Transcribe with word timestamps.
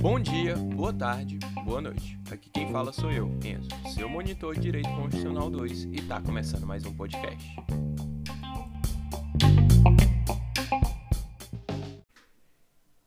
Bom 0.00 0.20
dia, 0.20 0.54
boa 0.56 0.92
tarde, 0.92 1.40
boa 1.64 1.80
noite. 1.80 2.16
Aqui 2.30 2.48
quem 2.50 2.70
fala 2.70 2.92
sou 2.92 3.10
eu, 3.10 3.26
Enzo, 3.44 3.68
seu 3.92 4.08
monitor 4.08 4.54
de 4.54 4.60
Direito 4.60 4.90
Constitucional 4.90 5.50
2 5.50 5.84
e 5.84 5.96
tá 6.02 6.20
começando 6.20 6.64
mais 6.66 6.84
um 6.84 6.94
podcast. 6.94 7.56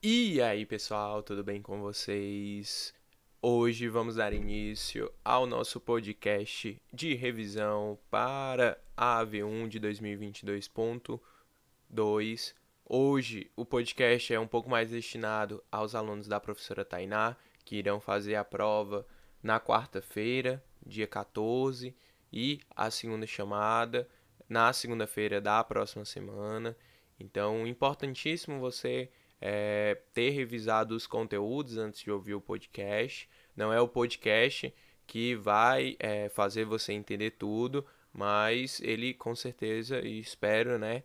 E 0.04 0.42
aí, 0.42 0.66
pessoal, 0.66 1.24
tudo 1.24 1.46
bem 1.46 1.62
com 1.62 1.80
vocês? 1.80 2.94
Hoje 3.42 3.88
vamos 3.88 4.16
dar 4.16 4.34
início 4.34 5.10
ao 5.24 5.46
nosso 5.46 5.80
podcast 5.80 6.78
de 6.92 7.14
revisão 7.14 7.98
para 8.10 8.78
a 8.98 9.24
AV1 9.24 9.70
de 9.70 9.80
2022.2. 9.80 12.57
Hoje 12.90 13.52
o 13.54 13.66
podcast 13.66 14.34
é 14.34 14.40
um 14.40 14.48
pouco 14.48 14.70
mais 14.70 14.92
destinado 14.92 15.62
aos 15.70 15.94
alunos 15.94 16.26
da 16.26 16.40
professora 16.40 16.86
Tainá, 16.86 17.36
que 17.66 17.76
irão 17.76 18.00
fazer 18.00 18.36
a 18.36 18.46
prova 18.46 19.06
na 19.44 19.60
quarta-feira, 19.60 20.64
dia 20.86 21.06
14, 21.06 21.94
e 22.32 22.62
a 22.74 22.90
segunda 22.90 23.28
chamada 23.28 24.08
na 24.48 24.72
segunda-feira 24.72 25.42
da 25.42 25.62
próxima 25.66 26.06
semana. 26.06 26.78
Então, 27.20 27.68
importantíssimo 27.68 28.58
você 28.62 29.10
é, 29.42 29.98
ter 30.14 30.30
revisado 30.30 30.96
os 30.96 31.06
conteúdos 31.06 31.76
antes 31.76 32.00
de 32.00 32.10
ouvir 32.10 32.36
o 32.36 32.42
podcast. 32.42 33.30
Não 33.54 33.74
é 33.74 33.82
o 33.82 33.88
podcast 33.90 34.74
que 35.06 35.36
vai 35.36 35.98
é, 36.00 36.30
fazer 36.30 36.64
você 36.64 36.94
entender 36.94 37.32
tudo, 37.32 37.86
mas 38.14 38.80
ele 38.80 39.14
com 39.14 39.36
certeza, 39.36 40.00
e 40.00 40.22
espero, 40.22 40.80
né, 40.80 41.04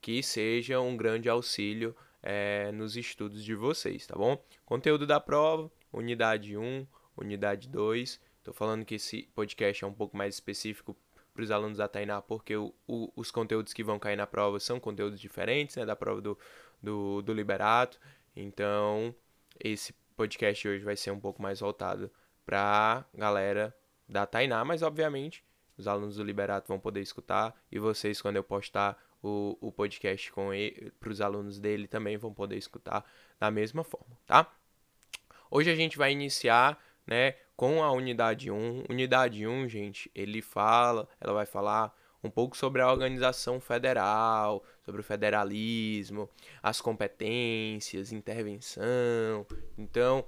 que 0.00 0.22
seja 0.22 0.80
um 0.80 0.96
grande 0.96 1.28
auxílio 1.28 1.94
é, 2.22 2.70
nos 2.72 2.96
estudos 2.96 3.44
de 3.44 3.54
vocês, 3.54 4.06
tá 4.06 4.16
bom? 4.16 4.42
Conteúdo 4.64 5.06
da 5.06 5.20
prova, 5.20 5.70
unidade 5.92 6.56
1, 6.56 6.86
unidade 7.16 7.68
2. 7.68 8.20
Estou 8.38 8.54
falando 8.54 8.84
que 8.84 8.94
esse 8.94 9.28
podcast 9.34 9.84
é 9.84 9.86
um 9.86 9.92
pouco 9.92 10.16
mais 10.16 10.34
específico 10.34 10.96
para 11.32 11.42
os 11.42 11.50
alunos 11.50 11.78
da 11.78 11.88
Tainá, 11.88 12.20
porque 12.20 12.56
o, 12.56 12.74
o, 12.86 13.12
os 13.14 13.30
conteúdos 13.30 13.72
que 13.72 13.84
vão 13.84 13.98
cair 13.98 14.16
na 14.16 14.26
prova 14.26 14.58
são 14.58 14.80
conteúdos 14.80 15.20
diferentes 15.20 15.76
né, 15.76 15.84
da 15.84 15.94
prova 15.94 16.20
do, 16.20 16.38
do, 16.82 17.22
do 17.22 17.32
Liberato. 17.32 17.98
Então, 18.34 19.14
esse 19.62 19.92
podcast 20.16 20.66
hoje 20.66 20.84
vai 20.84 20.96
ser 20.96 21.10
um 21.10 21.20
pouco 21.20 21.40
mais 21.40 21.60
voltado 21.60 22.10
para 22.44 23.04
galera 23.14 23.74
da 24.08 24.26
Tainá, 24.26 24.64
mas 24.64 24.82
obviamente 24.82 25.44
os 25.80 25.88
alunos 25.88 26.16
do 26.16 26.22
Liberato 26.22 26.68
vão 26.68 26.78
poder 26.78 27.00
escutar 27.00 27.54
e 27.70 27.78
vocês, 27.78 28.20
quando 28.20 28.36
eu 28.36 28.44
postar 28.44 28.96
o, 29.22 29.56
o 29.60 29.72
podcast 29.72 30.32
para 30.98 31.10
os 31.10 31.20
alunos 31.20 31.58
dele, 31.58 31.86
também 31.86 32.16
vão 32.16 32.32
poder 32.32 32.56
escutar 32.56 33.04
da 33.38 33.50
mesma 33.50 33.82
forma, 33.82 34.16
tá? 34.26 34.50
Hoje 35.50 35.70
a 35.70 35.74
gente 35.74 35.98
vai 35.98 36.12
iniciar 36.12 36.80
né, 37.06 37.34
com 37.56 37.82
a 37.82 37.90
unidade 37.90 38.50
1. 38.50 38.84
Unidade 38.88 39.46
1, 39.46 39.68
gente, 39.68 40.10
ele 40.14 40.40
fala, 40.40 41.08
ela 41.20 41.32
vai 41.32 41.46
falar 41.46 41.94
um 42.22 42.30
pouco 42.30 42.56
sobre 42.56 42.82
a 42.82 42.90
organização 42.90 43.60
federal, 43.60 44.62
sobre 44.84 45.00
o 45.00 45.04
federalismo, 45.04 46.28
as 46.62 46.80
competências, 46.80 48.12
intervenção. 48.12 49.46
Então, 49.76 50.24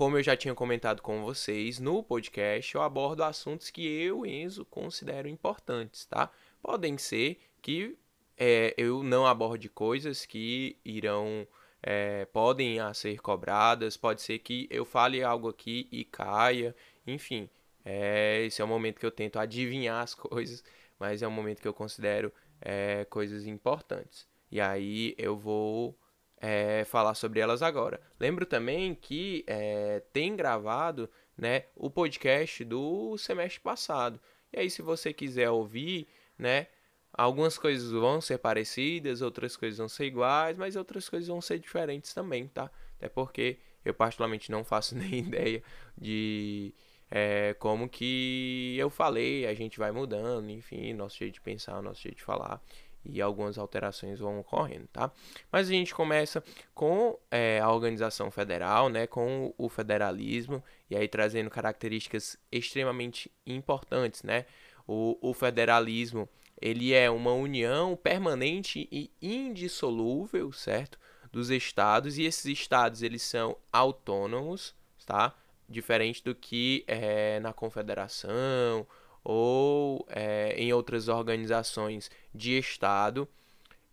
como 0.00 0.16
eu 0.16 0.22
já 0.22 0.34
tinha 0.34 0.54
comentado 0.54 1.02
com 1.02 1.22
vocês 1.22 1.78
no 1.78 2.02
podcast, 2.02 2.74
eu 2.74 2.80
abordo 2.80 3.22
assuntos 3.22 3.68
que 3.68 3.86
eu, 3.86 4.24
Enzo, 4.24 4.64
considero 4.64 5.28
importantes, 5.28 6.06
tá? 6.06 6.30
Podem 6.62 6.96
ser 6.96 7.38
que 7.60 7.98
é, 8.34 8.72
eu 8.78 9.02
não 9.02 9.26
aborde 9.26 9.68
coisas 9.68 10.24
que 10.24 10.78
irão 10.82 11.46
é, 11.82 12.24
podem 12.32 12.78
ser 12.94 13.20
cobradas, 13.20 13.98
pode 13.98 14.22
ser 14.22 14.38
que 14.38 14.66
eu 14.70 14.86
fale 14.86 15.22
algo 15.22 15.50
aqui 15.50 15.86
e 15.92 16.02
caia, 16.02 16.74
enfim, 17.06 17.50
é, 17.84 18.42
esse 18.46 18.62
é 18.62 18.64
o 18.64 18.68
momento 18.68 19.00
que 19.00 19.04
eu 19.04 19.10
tento 19.10 19.38
adivinhar 19.38 20.02
as 20.02 20.14
coisas 20.16 20.64
mas 20.98 21.20
é 21.20 21.28
um 21.28 21.30
momento 21.30 21.60
que 21.60 21.68
eu 21.68 21.74
considero 21.74 22.32
é, 22.58 23.04
coisas 23.04 23.46
importantes. 23.46 24.26
E 24.50 24.62
aí 24.62 25.14
eu 25.18 25.36
vou 25.36 25.94
é, 26.40 26.84
falar 26.84 27.14
sobre 27.14 27.40
elas 27.40 27.62
agora. 27.62 28.00
Lembro 28.18 28.46
também 28.46 28.94
que 28.94 29.44
é, 29.46 30.02
tem 30.12 30.34
gravado 30.34 31.08
né, 31.36 31.64
o 31.76 31.90
podcast 31.90 32.64
do 32.64 33.16
semestre 33.18 33.60
passado. 33.60 34.20
E 34.52 34.58
aí, 34.58 34.70
se 34.70 34.82
você 34.82 35.12
quiser 35.12 35.50
ouvir, 35.50 36.08
né, 36.38 36.66
algumas 37.12 37.58
coisas 37.58 37.90
vão 37.90 38.20
ser 38.20 38.38
parecidas, 38.38 39.20
outras 39.20 39.56
coisas 39.56 39.78
vão 39.78 39.88
ser 39.88 40.06
iguais, 40.06 40.56
mas 40.56 40.76
outras 40.76 41.08
coisas 41.08 41.28
vão 41.28 41.40
ser 41.40 41.58
diferentes 41.58 42.12
também, 42.14 42.48
tá? 42.48 42.70
Até 42.96 43.08
porque 43.08 43.58
eu 43.84 43.94
particularmente 43.94 44.50
não 44.50 44.64
faço 44.64 44.94
nem 44.96 45.20
ideia 45.20 45.62
de 45.96 46.74
é, 47.10 47.54
como 47.58 47.88
que 47.88 48.76
eu 48.78 48.88
falei, 48.88 49.46
a 49.46 49.54
gente 49.54 49.78
vai 49.78 49.90
mudando, 49.90 50.48
enfim, 50.50 50.92
nosso 50.94 51.18
jeito 51.18 51.34
de 51.34 51.40
pensar, 51.40 51.82
nosso 51.82 52.02
jeito 52.02 52.18
de 52.18 52.24
falar 52.24 52.62
e 53.04 53.20
algumas 53.20 53.58
alterações 53.58 54.20
vão 54.20 54.40
ocorrendo, 54.40 54.86
tá? 54.92 55.10
Mas 55.50 55.68
a 55.68 55.72
gente 55.72 55.94
começa 55.94 56.42
com 56.74 57.18
é, 57.30 57.60
a 57.60 57.70
organização 57.70 58.30
federal, 58.30 58.88
né, 58.88 59.06
com 59.06 59.54
o 59.56 59.68
federalismo 59.68 60.62
e 60.88 60.96
aí 60.96 61.08
trazendo 61.08 61.50
características 61.50 62.36
extremamente 62.50 63.30
importantes, 63.46 64.22
né? 64.22 64.46
O, 64.86 65.18
o 65.20 65.34
federalismo 65.34 66.28
ele 66.60 66.92
é 66.92 67.10
uma 67.10 67.32
união 67.32 67.96
permanente 67.96 68.88
e 68.92 69.10
indissolúvel, 69.22 70.52
certo? 70.52 70.98
Dos 71.32 71.50
estados 71.50 72.18
e 72.18 72.24
esses 72.24 72.44
estados 72.46 73.02
eles 73.02 73.22
são 73.22 73.56
autônomos, 73.72 74.74
tá? 75.06 75.34
diferente 75.70 76.22
do 76.22 76.34
que 76.34 76.84
é, 76.86 77.38
na 77.38 77.52
confederação 77.52 78.86
ou 79.24 80.06
é, 80.08 80.54
em 80.56 80.72
outras 80.72 81.08
organizações 81.08 82.10
de 82.34 82.58
Estado. 82.58 83.28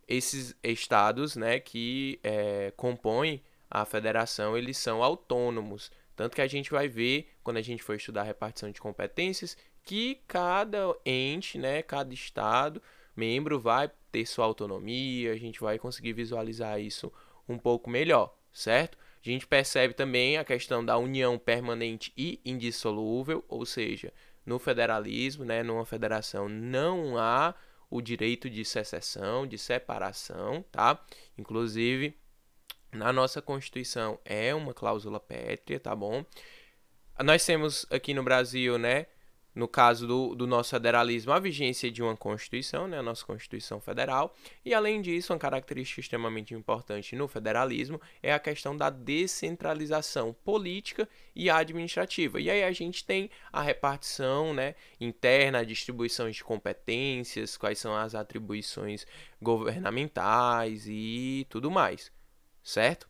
Esses 0.06 0.56
estados 0.62 1.36
né, 1.36 1.60
que 1.60 2.18
é, 2.22 2.72
compõem 2.76 3.42
a 3.70 3.84
federação, 3.84 4.56
eles 4.56 4.78
são 4.78 5.02
autônomos. 5.02 5.90
Tanto 6.16 6.34
que 6.34 6.40
a 6.40 6.46
gente 6.46 6.70
vai 6.70 6.88
ver, 6.88 7.28
quando 7.44 7.58
a 7.58 7.62
gente 7.62 7.82
for 7.82 7.94
estudar 7.94 8.22
a 8.22 8.24
repartição 8.24 8.70
de 8.70 8.80
competências, 8.80 9.56
que 9.84 10.20
cada 10.26 10.94
ente, 11.04 11.58
né, 11.58 11.82
cada 11.82 12.12
estado, 12.12 12.82
membro 13.14 13.60
vai 13.60 13.90
ter 14.10 14.26
sua 14.26 14.44
autonomia, 14.44 15.32
a 15.32 15.36
gente 15.36 15.60
vai 15.60 15.78
conseguir 15.78 16.12
visualizar 16.12 16.80
isso 16.80 17.12
um 17.48 17.58
pouco 17.58 17.88
melhor, 17.88 18.34
certo? 18.52 18.98
A 19.24 19.28
gente 19.28 19.46
percebe 19.46 19.94
também 19.94 20.36
a 20.36 20.44
questão 20.44 20.84
da 20.84 20.96
união 20.96 21.38
permanente 21.38 22.12
e 22.16 22.40
indissolúvel, 22.44 23.44
ou 23.48 23.66
seja, 23.66 24.12
no 24.48 24.58
federalismo, 24.58 25.44
né, 25.44 25.62
numa 25.62 25.84
federação, 25.84 26.48
não 26.48 27.18
há 27.18 27.54
o 27.90 28.00
direito 28.00 28.48
de 28.48 28.64
secessão, 28.64 29.46
de 29.46 29.58
separação, 29.58 30.64
tá? 30.72 30.98
Inclusive, 31.36 32.16
na 32.90 33.12
nossa 33.12 33.42
Constituição 33.42 34.18
é 34.24 34.54
uma 34.54 34.72
cláusula 34.72 35.20
pétrea, 35.20 35.78
tá 35.78 35.94
bom? 35.94 36.24
Nós 37.22 37.44
temos 37.44 37.86
aqui 37.90 38.14
no 38.14 38.22
Brasil, 38.22 38.78
né, 38.78 39.04
no 39.58 39.66
caso 39.66 40.06
do, 40.06 40.36
do 40.36 40.46
nosso 40.46 40.70
federalismo, 40.70 41.32
a 41.32 41.40
vigência 41.40 41.90
de 41.90 42.00
uma 42.00 42.16
Constituição, 42.16 42.86
né, 42.86 43.00
a 43.00 43.02
nossa 43.02 43.24
Constituição 43.24 43.80
Federal, 43.80 44.32
e 44.64 44.72
além 44.72 45.02
disso, 45.02 45.32
uma 45.32 45.38
característica 45.38 46.00
extremamente 46.00 46.54
importante 46.54 47.16
no 47.16 47.26
federalismo 47.26 48.00
é 48.22 48.32
a 48.32 48.38
questão 48.38 48.76
da 48.76 48.88
descentralização 48.88 50.32
política 50.44 51.08
e 51.34 51.50
administrativa. 51.50 52.40
E 52.40 52.48
aí 52.48 52.62
a 52.62 52.70
gente 52.70 53.04
tem 53.04 53.28
a 53.52 53.60
repartição 53.60 54.54
né, 54.54 54.76
interna, 55.00 55.58
a 55.58 55.64
distribuição 55.64 56.30
de 56.30 56.44
competências, 56.44 57.56
quais 57.56 57.80
são 57.80 57.96
as 57.96 58.14
atribuições 58.14 59.08
governamentais 59.42 60.84
e 60.86 61.44
tudo 61.50 61.68
mais, 61.68 62.12
certo? 62.62 63.08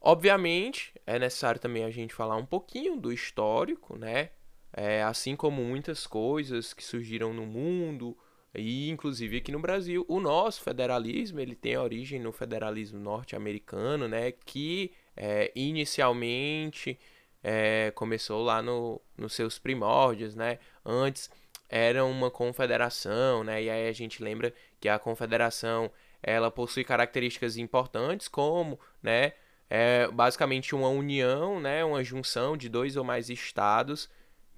Obviamente, 0.00 0.94
é 1.06 1.18
necessário 1.18 1.60
também 1.60 1.84
a 1.84 1.90
gente 1.90 2.14
falar 2.14 2.36
um 2.36 2.46
pouquinho 2.46 2.98
do 2.98 3.12
histórico, 3.12 3.98
né? 3.98 4.30
É, 4.72 5.02
assim 5.02 5.34
como 5.34 5.62
muitas 5.62 6.06
coisas 6.06 6.72
que 6.72 6.84
surgiram 6.84 7.32
no 7.34 7.44
mundo 7.44 8.16
e 8.54 8.90
inclusive 8.90 9.36
aqui 9.38 9.52
no 9.52 9.60
Brasil, 9.60 10.04
o 10.08 10.18
nosso 10.18 10.62
federalismo 10.62 11.38
ele 11.40 11.54
tem 11.54 11.76
origem 11.76 12.18
no 12.18 12.32
federalismo 12.32 12.98
norte-americano, 12.98 14.08
né, 14.08 14.32
que 14.32 14.92
é, 15.16 15.52
inicialmente 15.54 16.98
é, 17.42 17.92
começou 17.94 18.42
lá 18.42 18.60
no, 18.60 19.00
nos 19.16 19.34
seus 19.34 19.58
primórdios, 19.58 20.34
né, 20.34 20.58
antes 20.84 21.30
era 21.68 22.04
uma 22.04 22.30
confederação, 22.30 23.44
né, 23.44 23.62
e 23.62 23.70
aí 23.70 23.88
a 23.88 23.92
gente 23.92 24.22
lembra 24.22 24.52
que 24.80 24.88
a 24.88 24.98
confederação 24.98 25.90
ela 26.20 26.50
possui 26.50 26.82
características 26.82 27.56
importantes 27.56 28.26
como, 28.26 28.80
né, 29.00 29.32
é 29.68 30.08
basicamente 30.08 30.74
uma 30.74 30.88
união, 30.88 31.60
né, 31.60 31.84
uma 31.84 32.02
junção 32.02 32.56
de 32.56 32.68
dois 32.68 32.96
ou 32.96 33.04
mais 33.04 33.30
estados 33.30 34.10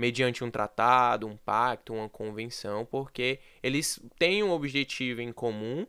mediante 0.03 0.43
um 0.43 0.51
tratado, 0.51 1.29
um 1.29 1.37
pacto, 1.37 1.95
uma 1.95 2.09
convenção, 2.09 2.85
porque 2.85 3.39
eles 3.63 4.01
têm 4.19 4.43
um 4.43 4.51
objetivo 4.51 5.21
em 5.21 5.33
comum, 5.33 5.87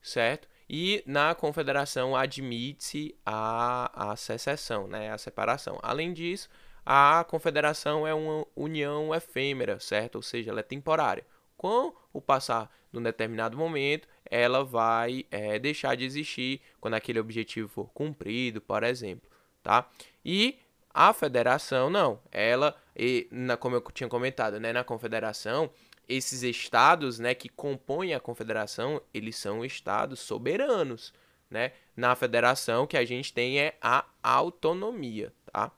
certo? 0.00 0.46
e 0.68 1.02
na 1.04 1.34
confederação 1.34 2.14
admite 2.16 3.16
a, 3.24 4.10
a 4.10 4.16
secessão, 4.16 4.86
né, 4.86 5.12
a 5.12 5.18
separação. 5.18 5.78
Além 5.82 6.12
disso, 6.12 6.48
a 6.84 7.24
confederação 7.28 8.06
é 8.06 8.14
uma 8.14 8.46
união 8.54 9.12
efêmera, 9.12 9.80
certo? 9.80 10.16
Ou 10.16 10.22
seja, 10.22 10.50
ela 10.50 10.60
é 10.60 10.64
temporária. 10.64 11.24
Com 11.56 11.92
o 12.12 12.20
passar 12.20 12.70
de 12.92 12.98
um 12.98 13.02
determinado 13.02 13.56
momento, 13.56 14.08
ela 14.28 14.64
vai 14.64 15.24
é, 15.30 15.58
deixar 15.58 15.96
de 15.96 16.04
existir 16.04 16.60
quando 16.80 16.94
aquele 16.94 17.18
objetivo 17.18 17.68
for 17.68 17.90
cumprido, 17.92 18.60
por 18.60 18.84
exemplo, 18.84 19.28
tá? 19.62 19.88
E 20.24 20.58
a 20.98 21.12
federação, 21.12 21.90
não. 21.90 22.18
Ela, 22.32 22.74
e, 22.96 23.28
na, 23.30 23.54
como 23.54 23.76
eu 23.76 23.82
tinha 23.92 24.08
comentado, 24.08 24.58
né, 24.58 24.72
na 24.72 24.82
confederação, 24.82 25.70
esses 26.08 26.42
estados, 26.42 27.18
né, 27.18 27.34
que 27.34 27.50
compõem 27.50 28.14
a 28.14 28.20
confederação, 28.20 29.02
eles 29.12 29.36
são 29.36 29.62
estados 29.62 30.20
soberanos, 30.20 31.12
né? 31.50 31.72
Na 31.94 32.16
federação 32.16 32.86
que 32.86 32.96
a 32.96 33.04
gente 33.04 33.30
tem 33.30 33.60
é 33.60 33.76
a 33.82 34.06
autonomia, 34.22 35.34
tá? 35.52 35.70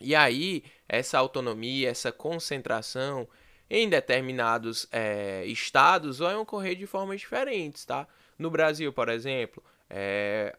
E 0.00 0.16
aí, 0.16 0.64
essa 0.88 1.16
autonomia, 1.16 1.88
essa 1.88 2.10
concentração 2.10 3.28
em 3.70 3.88
determinados 3.88 4.88
é, 4.90 5.44
estados 5.46 6.18
vai 6.18 6.34
ocorrer 6.34 6.74
de 6.74 6.86
formas 6.86 7.20
diferentes, 7.20 7.84
tá? 7.84 8.08
No 8.36 8.50
Brasil, 8.50 8.92
por 8.92 9.08
exemplo, 9.08 9.62
é, 9.88 10.56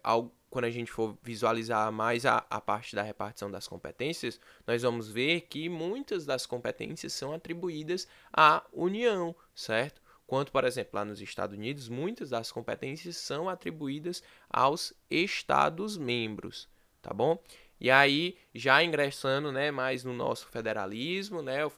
quando 0.56 0.66
a 0.66 0.72
gente 0.72 0.90
for 0.90 1.18
visualizar 1.22 1.92
mais 1.92 2.26
a, 2.26 2.46
a 2.50 2.62
parte 2.62 2.96
da 2.96 3.02
repartição 3.02 3.52
das 3.52 3.68
competências, 3.68 4.40
nós 4.66 4.84
vamos 4.84 5.12
ver 5.12 5.42
que 5.42 5.68
muitas 5.68 6.26
das 6.26 6.46
competências 6.46 7.12
são 7.12 7.34
atribuídas 7.34 8.08
à 8.32 8.64
União, 8.72 9.36
certo? 9.54 10.02
Quanto, 10.26 10.54
por 10.54 10.64
exemplo, 10.64 10.92
lá 10.94 11.04
nos 11.04 11.20
Estados 11.20 11.58
Unidos, 11.58 11.90
muitas 11.90 12.30
das 12.30 12.54
competências 12.54 13.18
são 13.18 13.50
atribuídas 13.50 14.24
aos 14.50 14.94
Estados-membros, 15.10 16.70
tá 17.02 17.14
bom? 17.14 17.38
E 17.78 17.92
aí, 17.92 18.38
já 18.54 18.82
ingressando 18.82 19.52
né, 19.52 19.72
mais 19.72 20.06
no 20.06 20.14
nosso 20.14 20.48
federalismo, 20.48 21.42
né, 21.42 21.66
o, 21.66 21.72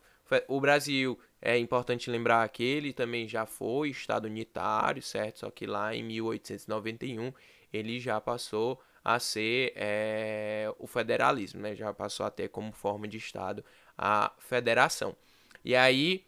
o 0.48 0.62
Brasil, 0.62 1.20
é 1.42 1.58
importante 1.58 2.12
lembrar 2.12 2.48
que 2.50 2.64
ele 2.64 2.94
também 2.94 3.28
já 3.28 3.48
foi 3.48 3.90
Estado 3.90 4.26
unitário, 4.26 5.02
certo? 5.02 5.40
Só 5.40 5.50
que 5.50 5.66
lá 5.66 5.96
em 5.96 6.04
1891 6.04 7.34
ele 7.72 8.00
já 8.00 8.20
passou 8.20 8.82
a 9.04 9.20
ser 9.20 9.74
é, 9.76 10.72
o 10.78 10.86
federalismo, 10.86 11.62
né? 11.62 11.76
já 11.76 11.94
passou 11.94 12.26
a 12.26 12.30
ter 12.30 12.50
como 12.50 12.72
forma 12.74 13.08
de 13.08 13.18
Estado 13.18 13.64
a 13.98 14.32
federação. 14.38 15.16
E 15.64 15.76
aí 15.76 16.26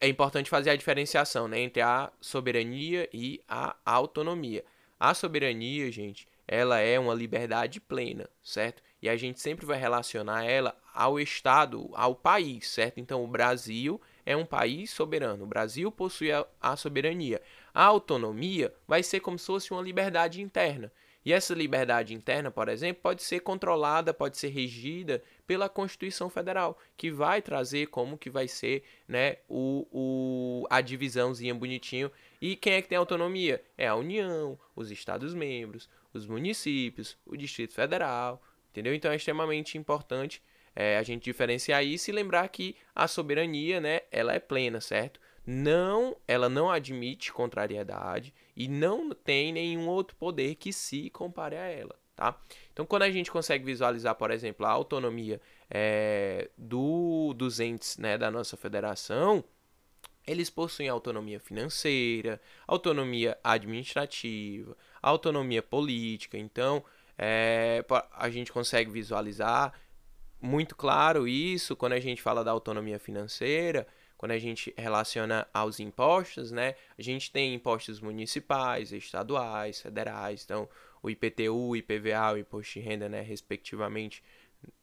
é 0.00 0.08
importante 0.08 0.50
fazer 0.50 0.70
a 0.70 0.76
diferenciação 0.76 1.48
né, 1.48 1.60
entre 1.60 1.80
a 1.80 2.12
soberania 2.20 3.08
e 3.12 3.40
a 3.48 3.76
autonomia. 3.84 4.64
A 4.98 5.14
soberania, 5.14 5.90
gente, 5.90 6.28
ela 6.46 6.78
é 6.78 6.98
uma 6.98 7.14
liberdade 7.14 7.80
plena, 7.80 8.28
certo? 8.42 8.82
E 9.00 9.08
a 9.08 9.16
gente 9.16 9.40
sempre 9.40 9.66
vai 9.66 9.78
relacionar 9.78 10.44
ela 10.44 10.76
ao 10.92 11.18
Estado, 11.18 11.90
ao 11.94 12.14
país, 12.14 12.68
certo? 12.68 12.98
Então, 12.98 13.22
o 13.22 13.26
Brasil 13.26 14.00
é 14.24 14.36
um 14.36 14.46
país 14.46 14.90
soberano. 14.90 15.44
O 15.44 15.46
Brasil 15.46 15.90
possui 15.90 16.32
a, 16.32 16.46
a 16.60 16.76
soberania. 16.76 17.40
A 17.74 17.84
autonomia 17.84 18.72
vai 18.86 19.02
ser 19.02 19.18
como 19.18 19.38
se 19.38 19.46
fosse 19.46 19.72
uma 19.72 19.82
liberdade 19.82 20.40
interna. 20.40 20.92
E 21.24 21.32
essa 21.32 21.54
liberdade 21.54 22.12
interna, 22.12 22.50
por 22.50 22.68
exemplo, 22.68 23.02
pode 23.02 23.22
ser 23.22 23.40
controlada, 23.40 24.12
pode 24.12 24.36
ser 24.36 24.48
regida 24.48 25.22
pela 25.46 25.70
Constituição 25.70 26.28
Federal, 26.28 26.78
que 26.96 27.10
vai 27.10 27.40
trazer 27.40 27.86
como 27.86 28.18
que 28.18 28.28
vai 28.28 28.46
ser 28.46 28.84
né, 29.08 29.38
o, 29.48 29.86
o, 29.90 30.66
a 30.68 30.82
divisãozinha 30.82 31.54
bonitinho. 31.54 32.12
E 32.40 32.54
quem 32.56 32.74
é 32.74 32.82
que 32.82 32.88
tem 32.88 32.98
autonomia? 32.98 33.62
É 33.76 33.88
a 33.88 33.94
União, 33.94 34.58
os 34.76 34.90
Estados-membros, 34.90 35.88
os 36.12 36.26
municípios, 36.26 37.16
o 37.24 37.36
Distrito 37.36 37.72
Federal, 37.72 38.42
entendeu? 38.70 38.94
Então 38.94 39.10
é 39.10 39.16
extremamente 39.16 39.78
importante 39.78 40.42
é, 40.76 40.98
a 40.98 41.02
gente 41.02 41.24
diferenciar 41.24 41.82
isso 41.84 42.10
e 42.10 42.12
lembrar 42.12 42.46
que 42.48 42.76
a 42.94 43.08
soberania, 43.08 43.80
né, 43.80 44.02
ela 44.10 44.34
é 44.34 44.38
plena, 44.38 44.80
certo? 44.80 45.20
Não, 45.46 46.16
ela 46.26 46.48
não 46.48 46.70
admite 46.70 47.32
contrariedade 47.32 48.32
e 48.56 48.66
não 48.66 49.10
tem 49.10 49.52
nenhum 49.52 49.88
outro 49.88 50.16
poder 50.16 50.54
que 50.54 50.72
se 50.72 51.10
compare 51.10 51.56
a 51.56 51.66
ela, 51.66 51.94
tá? 52.16 52.40
Então, 52.72 52.86
quando 52.86 53.02
a 53.02 53.10
gente 53.10 53.30
consegue 53.30 53.64
visualizar, 53.64 54.14
por 54.14 54.30
exemplo, 54.30 54.64
a 54.64 54.70
autonomia 54.70 55.40
é, 55.70 56.50
do, 56.56 57.34
dos 57.34 57.60
entes 57.60 57.98
né, 57.98 58.16
da 58.16 58.30
nossa 58.30 58.56
federação, 58.56 59.44
eles 60.26 60.48
possuem 60.48 60.88
autonomia 60.88 61.38
financeira, 61.38 62.40
autonomia 62.66 63.38
administrativa, 63.44 64.74
autonomia 65.02 65.62
política. 65.62 66.38
Então, 66.38 66.82
é, 67.18 67.84
a 68.12 68.30
gente 68.30 68.50
consegue 68.50 68.90
visualizar 68.90 69.72
muito 70.40 70.74
claro 70.74 71.28
isso 71.28 71.76
quando 71.76 71.92
a 71.92 72.00
gente 72.00 72.22
fala 72.22 72.42
da 72.42 72.50
autonomia 72.50 72.98
financeira, 72.98 73.86
quando 74.24 74.32
a 74.32 74.38
gente 74.38 74.72
relaciona 74.78 75.46
aos 75.52 75.78
impostos, 75.80 76.50
né? 76.50 76.76
A 76.96 77.02
gente 77.02 77.30
tem 77.30 77.52
impostos 77.52 78.00
municipais, 78.00 78.90
estaduais, 78.90 79.82
federais, 79.82 80.42
então 80.42 80.66
o 81.02 81.10
IPTU, 81.10 81.54
o 81.54 81.76
IPVA, 81.76 82.32
o 82.32 82.38
imposto 82.38 82.72
de 82.72 82.80
renda, 82.80 83.06
né, 83.06 83.20
respectivamente, 83.20 84.24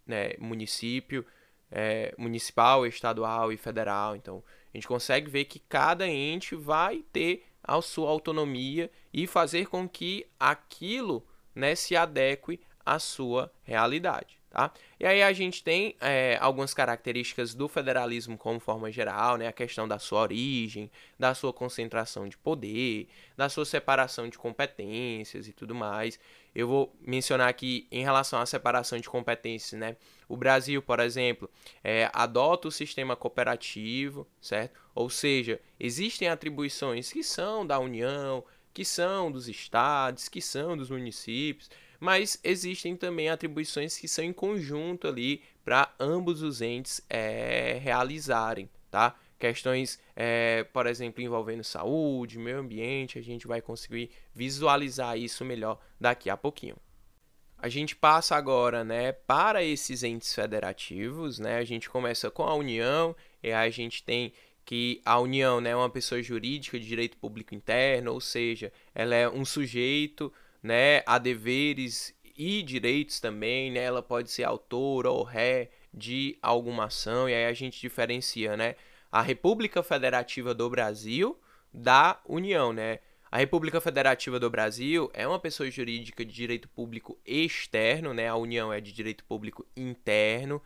né, 0.06 0.36
município, 0.38 1.26
é, 1.72 2.14
municipal, 2.20 2.86
estadual 2.86 3.52
e 3.52 3.58
federal. 3.58 4.16
Então, 4.16 4.44
a 4.72 4.78
gente 4.78 4.88
consegue 4.88 5.28
ver 5.28 5.46
que 5.46 5.58
cada 5.58 6.08
ente 6.08 6.54
vai 6.54 7.04
ter 7.12 7.44
a 7.64 7.82
sua 7.82 8.12
autonomia 8.12 8.92
e 9.12 9.26
fazer 9.26 9.66
com 9.66 9.90
que 9.90 10.28
aquilo 10.40 11.26
né, 11.56 11.74
se 11.74 11.96
adeque 11.96 12.60
à 12.86 13.00
sua 13.00 13.52
realidade. 13.64 14.41
Tá? 14.52 14.70
E 15.00 15.06
aí 15.06 15.24
a 15.24 15.32
gente 15.32 15.64
tem 15.64 15.96
é, 16.02 16.38
algumas 16.42 16.74
características 16.74 17.54
do 17.54 17.70
federalismo 17.70 18.38
como 18.38 18.60
forma 18.60 18.92
geral, 18.92 19.38
né? 19.38 19.48
a 19.48 19.54
questão 19.54 19.88
da 19.88 19.98
sua 19.98 20.24
origem, 20.24 20.92
da 21.18 21.34
sua 21.34 21.54
concentração 21.54 22.28
de 22.28 22.38
poder, 22.38 23.08
da 23.38 23.48
sua 23.48 23.64
separação 23.64 24.28
de 24.28 24.38
competências 24.38 25.48
e 25.48 25.54
tudo 25.54 25.74
mais. 25.74 26.20
Eu 26.54 26.68
vou 26.68 26.94
mencionar 27.00 27.48
aqui 27.48 27.88
em 27.90 28.04
relação 28.04 28.42
à 28.42 28.46
separação 28.46 29.00
de 29.00 29.10
competências, 29.10 29.80
né? 29.80 29.96
O 30.28 30.36
Brasil, 30.36 30.82
por 30.82 31.00
exemplo, 31.00 31.50
é, 31.82 32.12
adota 32.12 32.68
o 32.68 32.72
sistema 32.72 33.16
cooperativo, 33.16 34.28
certo? 34.42 34.82
Ou 34.94 35.10
seja, 35.10 35.62
existem 35.80 36.28
atribuições 36.28 37.10
que 37.10 37.24
são 37.24 37.66
da 37.66 37.80
União, 37.80 38.44
que 38.74 38.84
são 38.84 39.32
dos 39.32 39.48
estados, 39.48 40.28
que 40.28 40.42
são 40.42 40.76
dos 40.76 40.90
municípios, 40.90 41.70
mas 42.02 42.40
existem 42.44 42.98
também 42.98 43.30
atribuições 43.30 43.96
que 43.96 44.08
são 44.08 44.26
em 44.26 44.34
conjunto 44.34 45.08
ali 45.08 45.44
para 45.64 45.94
ambos 46.00 46.42
os 46.42 46.60
entes 46.60 47.00
é, 47.08 47.80
realizarem, 47.80 48.68
tá? 48.90 49.16
Questões, 49.38 50.00
é, 50.16 50.64
por 50.74 50.88
exemplo, 50.88 51.22
envolvendo 51.22 51.64
saúde, 51.64 52.40
meio 52.40 52.58
ambiente, 52.58 53.20
a 53.20 53.22
gente 53.22 53.46
vai 53.46 53.62
conseguir 53.62 54.10
visualizar 54.34 55.16
isso 55.16 55.46
melhor 55.46 55.80
daqui 56.00 56.28
a 56.28 56.36
pouquinho. 56.36 56.76
A 57.56 57.70
gente 57.70 57.96
passa 57.96 58.36
agora, 58.36 58.84
né, 58.84 59.12
para 59.12 59.64
esses 59.64 60.02
entes 60.02 60.34
federativos, 60.34 61.38
né? 61.38 61.58
A 61.58 61.64
gente 61.64 61.88
começa 61.88 62.32
com 62.32 62.42
a 62.42 62.56
União 62.56 63.16
e 63.44 63.52
a 63.52 63.70
gente 63.70 64.04
tem 64.04 64.34
que 64.66 65.00
a 65.06 65.20
União 65.20 65.62
né, 65.62 65.70
é 65.70 65.76
uma 65.76 65.90
pessoa 65.90 66.22
jurídica 66.24 66.80
de 66.80 66.88
direito 66.88 67.18
público 67.18 67.54
interno, 67.54 68.12
ou 68.14 68.22
seja, 68.22 68.74
ela 68.96 69.14
é 69.14 69.30
um 69.30 69.46
sujeito 69.46 70.34
né, 70.62 71.04
a 71.06 71.18
deveres 71.18 72.16
e 72.38 72.64
direitos 72.64 73.20
também, 73.20 73.72
né? 73.72 73.84
Ela 73.84 74.02
pode 74.02 74.32
ser 74.32 74.44
autora 74.44 75.10
ou 75.10 75.24
ré 75.24 75.70
de 75.94 76.38
alguma 76.42 76.86
ação 76.86 77.30
e 77.30 77.34
aí 77.34 77.46
a 77.46 77.54
gente 77.54 77.80
diferencia, 77.80 78.56
né? 78.58 78.76
A 79.12 79.22
República 79.22 79.84
Federativa 79.84 80.54
do 80.54 80.70
Brasil 80.70 81.40
da 81.74 82.20
União, 82.28 82.74
né? 82.74 83.00
A 83.32 83.38
República 83.38 83.80
Federativa 83.80 84.40
do 84.40 84.50
Brasil 84.50 85.10
é 85.14 85.28
uma 85.28 85.40
pessoa 85.40 85.70
jurídica 85.70 86.26
de 86.26 86.34
direito 86.34 86.68
público 86.68 87.18
externo, 87.26 88.14
né? 88.14 88.28
A 88.28 88.36
União 88.36 88.74
é 88.74 88.82
de 88.82 88.92
direito 88.92 89.24
público 89.24 89.66
interno. 89.76 90.62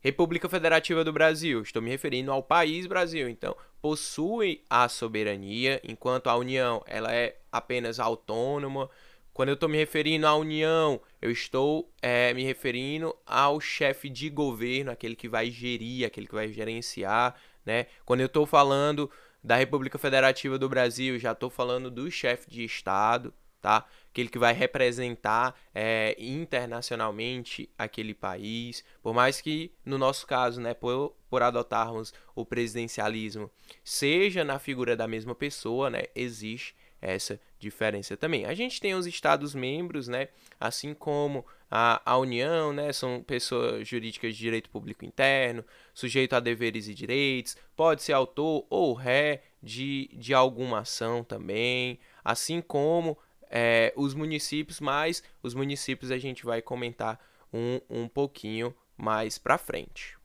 República 0.00 0.48
Federativa 0.48 1.02
do 1.02 1.12
Brasil, 1.12 1.62
estou 1.62 1.82
me 1.82 1.90
referindo 1.90 2.30
ao 2.30 2.42
país 2.42 2.86
Brasil, 2.86 3.28
então 3.28 3.56
possui 3.82 4.62
a 4.70 4.88
soberania, 4.88 5.80
enquanto 5.82 6.28
a 6.28 6.36
União 6.36 6.82
ela 6.86 7.12
é 7.12 7.38
apenas 7.50 7.98
autônoma, 7.98 8.88
quando 9.36 9.50
eu 9.50 9.54
estou 9.54 9.68
me 9.68 9.76
referindo 9.76 10.26
à 10.26 10.34
União, 10.34 10.98
eu 11.20 11.30
estou 11.30 11.92
é, 12.00 12.32
me 12.32 12.42
referindo 12.42 13.14
ao 13.26 13.60
chefe 13.60 14.08
de 14.08 14.30
governo, 14.30 14.90
aquele 14.90 15.14
que 15.14 15.28
vai 15.28 15.50
gerir, 15.50 16.06
aquele 16.06 16.26
que 16.26 16.34
vai 16.34 16.50
gerenciar, 16.50 17.34
né? 17.62 17.84
Quando 18.06 18.20
eu 18.20 18.28
estou 18.28 18.46
falando 18.46 19.10
da 19.44 19.54
República 19.54 19.98
Federativa 19.98 20.58
do 20.58 20.70
Brasil, 20.70 21.18
já 21.18 21.32
estou 21.32 21.50
falando 21.50 21.90
do 21.90 22.10
chefe 22.10 22.48
de 22.48 22.64
Estado, 22.64 23.34
tá? 23.60 23.84
Aquele 24.08 24.30
que 24.30 24.38
vai 24.38 24.54
representar 24.54 25.54
é, 25.74 26.16
internacionalmente 26.18 27.68
aquele 27.76 28.14
país. 28.14 28.82
Por 29.02 29.12
mais 29.12 29.42
que, 29.42 29.70
no 29.84 29.98
nosso 29.98 30.26
caso, 30.26 30.62
né, 30.62 30.72
por, 30.72 31.14
por 31.28 31.42
adotarmos 31.42 32.14
o 32.34 32.46
presidencialismo, 32.46 33.50
seja 33.84 34.42
na 34.42 34.58
figura 34.58 34.96
da 34.96 35.06
mesma 35.06 35.34
pessoa, 35.34 35.90
né? 35.90 36.04
Existe 36.14 36.74
essa 37.00 37.40
diferença 37.58 38.16
também. 38.16 38.44
A 38.44 38.54
gente 38.54 38.80
tem 38.80 38.94
os 38.94 39.06
estados 39.06 39.54
membros, 39.54 40.08
né, 40.08 40.28
assim 40.58 40.94
como 40.94 41.44
a, 41.70 42.00
a 42.04 42.16
União, 42.18 42.72
né, 42.72 42.92
são 42.92 43.22
pessoas 43.22 43.86
jurídicas 43.86 44.34
de 44.34 44.40
direito 44.40 44.70
público 44.70 45.04
interno, 45.04 45.64
sujeito 45.94 46.34
a 46.34 46.40
deveres 46.40 46.88
e 46.88 46.94
direitos, 46.94 47.56
pode 47.74 48.02
ser 48.02 48.12
autor 48.12 48.66
ou 48.70 48.94
ré 48.94 49.42
de, 49.62 50.10
de 50.14 50.32
alguma 50.32 50.80
ação 50.80 51.24
também, 51.24 51.98
assim 52.24 52.60
como 52.60 53.18
é, 53.50 53.92
os 53.96 54.14
municípios, 54.14 54.80
mas 54.80 55.22
os 55.42 55.54
municípios 55.54 56.10
a 56.10 56.18
gente 56.18 56.44
vai 56.44 56.60
comentar 56.62 57.20
um, 57.52 57.80
um 57.88 58.08
pouquinho 58.08 58.74
mais 58.96 59.38
para 59.38 59.58
frente. 59.58 60.16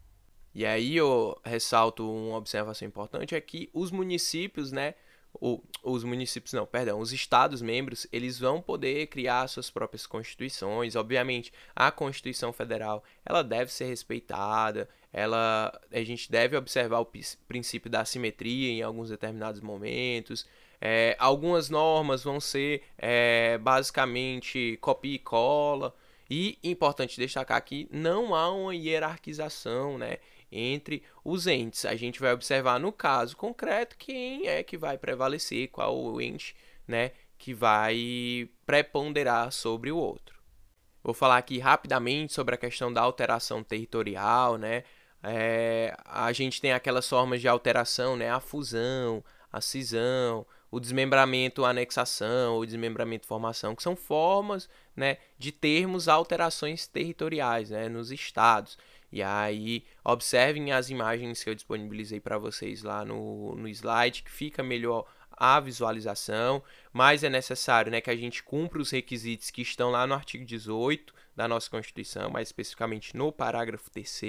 E 0.54 0.66
aí 0.66 0.98
eu 0.98 1.40
ressalto 1.46 2.10
uma 2.10 2.38
observação 2.38 2.88
importante 2.88 3.36
é 3.36 3.42
que 3.42 3.70
os 3.74 3.90
municípios, 3.90 4.72
né, 4.72 4.96
o, 5.34 5.62
os 5.84 6.04
municípios 6.04 6.54
não, 6.54 6.66
perdão, 6.66 7.00
os 7.00 7.14
estados 7.14 7.62
membros, 7.62 8.06
eles 8.12 8.40
vão 8.40 8.62
poder 8.62 9.08
criar 9.08 9.48
suas 9.48 9.70
próprias 9.70 10.06
constituições. 10.06 10.96
Obviamente, 10.96 11.52
a 11.76 11.92
Constituição 11.92 12.52
Federal, 12.52 13.04
ela 13.26 13.44
deve 13.44 13.72
ser 13.72 13.86
respeitada, 13.86 14.88
ela 15.14 15.72
a 15.92 16.04
gente 16.04 16.32
deve 16.32 16.56
observar 16.56 17.00
o 17.00 17.10
princípio 17.48 17.90
da 17.90 18.06
simetria 18.06 18.72
em 18.72 18.82
alguns 18.82 19.10
determinados 19.10 19.62
momentos. 19.62 20.46
É, 20.80 21.16
algumas 21.20 21.70
normas 21.70 22.24
vão 22.24 22.40
ser 22.40 22.84
é, 22.98 23.58
basicamente 23.58 24.78
copia 24.82 25.16
e 25.16 25.20
cola. 25.20 25.96
E 26.34 26.58
importante 26.64 27.20
destacar 27.20 27.62
que 27.62 27.90
não 27.92 28.34
há 28.34 28.50
uma 28.50 28.74
hierarquização, 28.74 29.98
né? 29.98 30.18
Entre 30.52 31.04
os 31.24 31.48
entes. 31.48 31.86
A 31.86 31.96
gente 31.96 32.20
vai 32.20 32.34
observar 32.34 32.80
no 32.80 32.92
caso 32.92 33.38
concreto 33.38 33.96
quem 33.98 34.48
é 34.48 34.64
que 34.64 34.78
vai 34.78 34.98
prevalecer, 34.98 35.70
qual 35.70 35.98
o 35.98 36.20
ente, 36.20 36.56
né, 36.88 37.12
que 37.38 37.54
vai 37.54 38.50
preponderar 38.66 39.52
sobre 39.52 39.92
o 39.92 39.98
outro. 39.98 40.40
Vou 41.04 41.14
falar 41.14 41.38
aqui 41.38 41.58
rapidamente 41.58 42.34
sobre 42.34 42.54
a 42.54 42.58
questão 42.58 42.94
da 42.94 43.02
alteração 43.02 43.64
territorial, 43.64 44.58
né? 44.58 44.84
É, 45.24 45.96
a 46.06 46.32
gente 46.32 46.62
tem 46.62 46.74
aquelas 46.74 47.08
formas 47.08 47.42
de 47.42 47.48
alteração, 47.48 48.16
né? 48.16 48.30
A 48.30 48.40
fusão, 48.40 49.24
a 49.52 49.60
cisão, 49.60 50.46
o 50.72 50.80
desmembramento, 50.80 51.66
a 51.66 51.70
anexação, 51.70 52.58
o 52.58 52.66
desmembramento, 52.66 53.28
formação, 53.28 53.76
que 53.76 53.84
são 53.84 53.96
formas, 53.96 54.70
né, 54.96 55.18
de 55.38 55.52
termos 55.52 56.08
alterações 56.08 56.88
territoriais, 56.88 57.70
né, 57.70 57.90
nos 57.90 58.10
estados. 58.12 58.78
E 59.12 59.22
aí, 59.22 59.84
observem 60.04 60.72
as 60.72 60.90
imagens 60.90 61.44
que 61.44 61.50
eu 61.50 61.56
disponibilizei 61.56 62.20
para 62.20 62.38
vocês 62.38 62.82
lá 62.82 63.04
no, 63.04 63.56
no 63.56 63.68
slide, 63.68 64.24
que 64.24 64.32
fica 64.32 64.64
melhor 64.64 65.06
a 65.32 65.60
visualização, 65.60 66.64
mas 66.94 67.24
é 67.24 67.30
necessário 67.30 67.92
né, 67.92 68.00
que 68.00 68.10
a 68.10 68.16
gente 68.16 68.44
cumpra 68.44 68.82
os 68.82 68.92
requisitos 68.92 69.50
que 69.50 69.62
estão 69.62 69.90
lá 69.90 70.06
no 70.06 70.14
artigo 70.14 70.46
18 70.46 71.14
da 71.36 71.48
nossa 71.48 71.70
Constituição, 71.70 72.30
mais 72.30 72.50
especificamente 72.50 73.16
no 73.16 73.32
parágrafo 73.32 73.90
3 73.90 74.22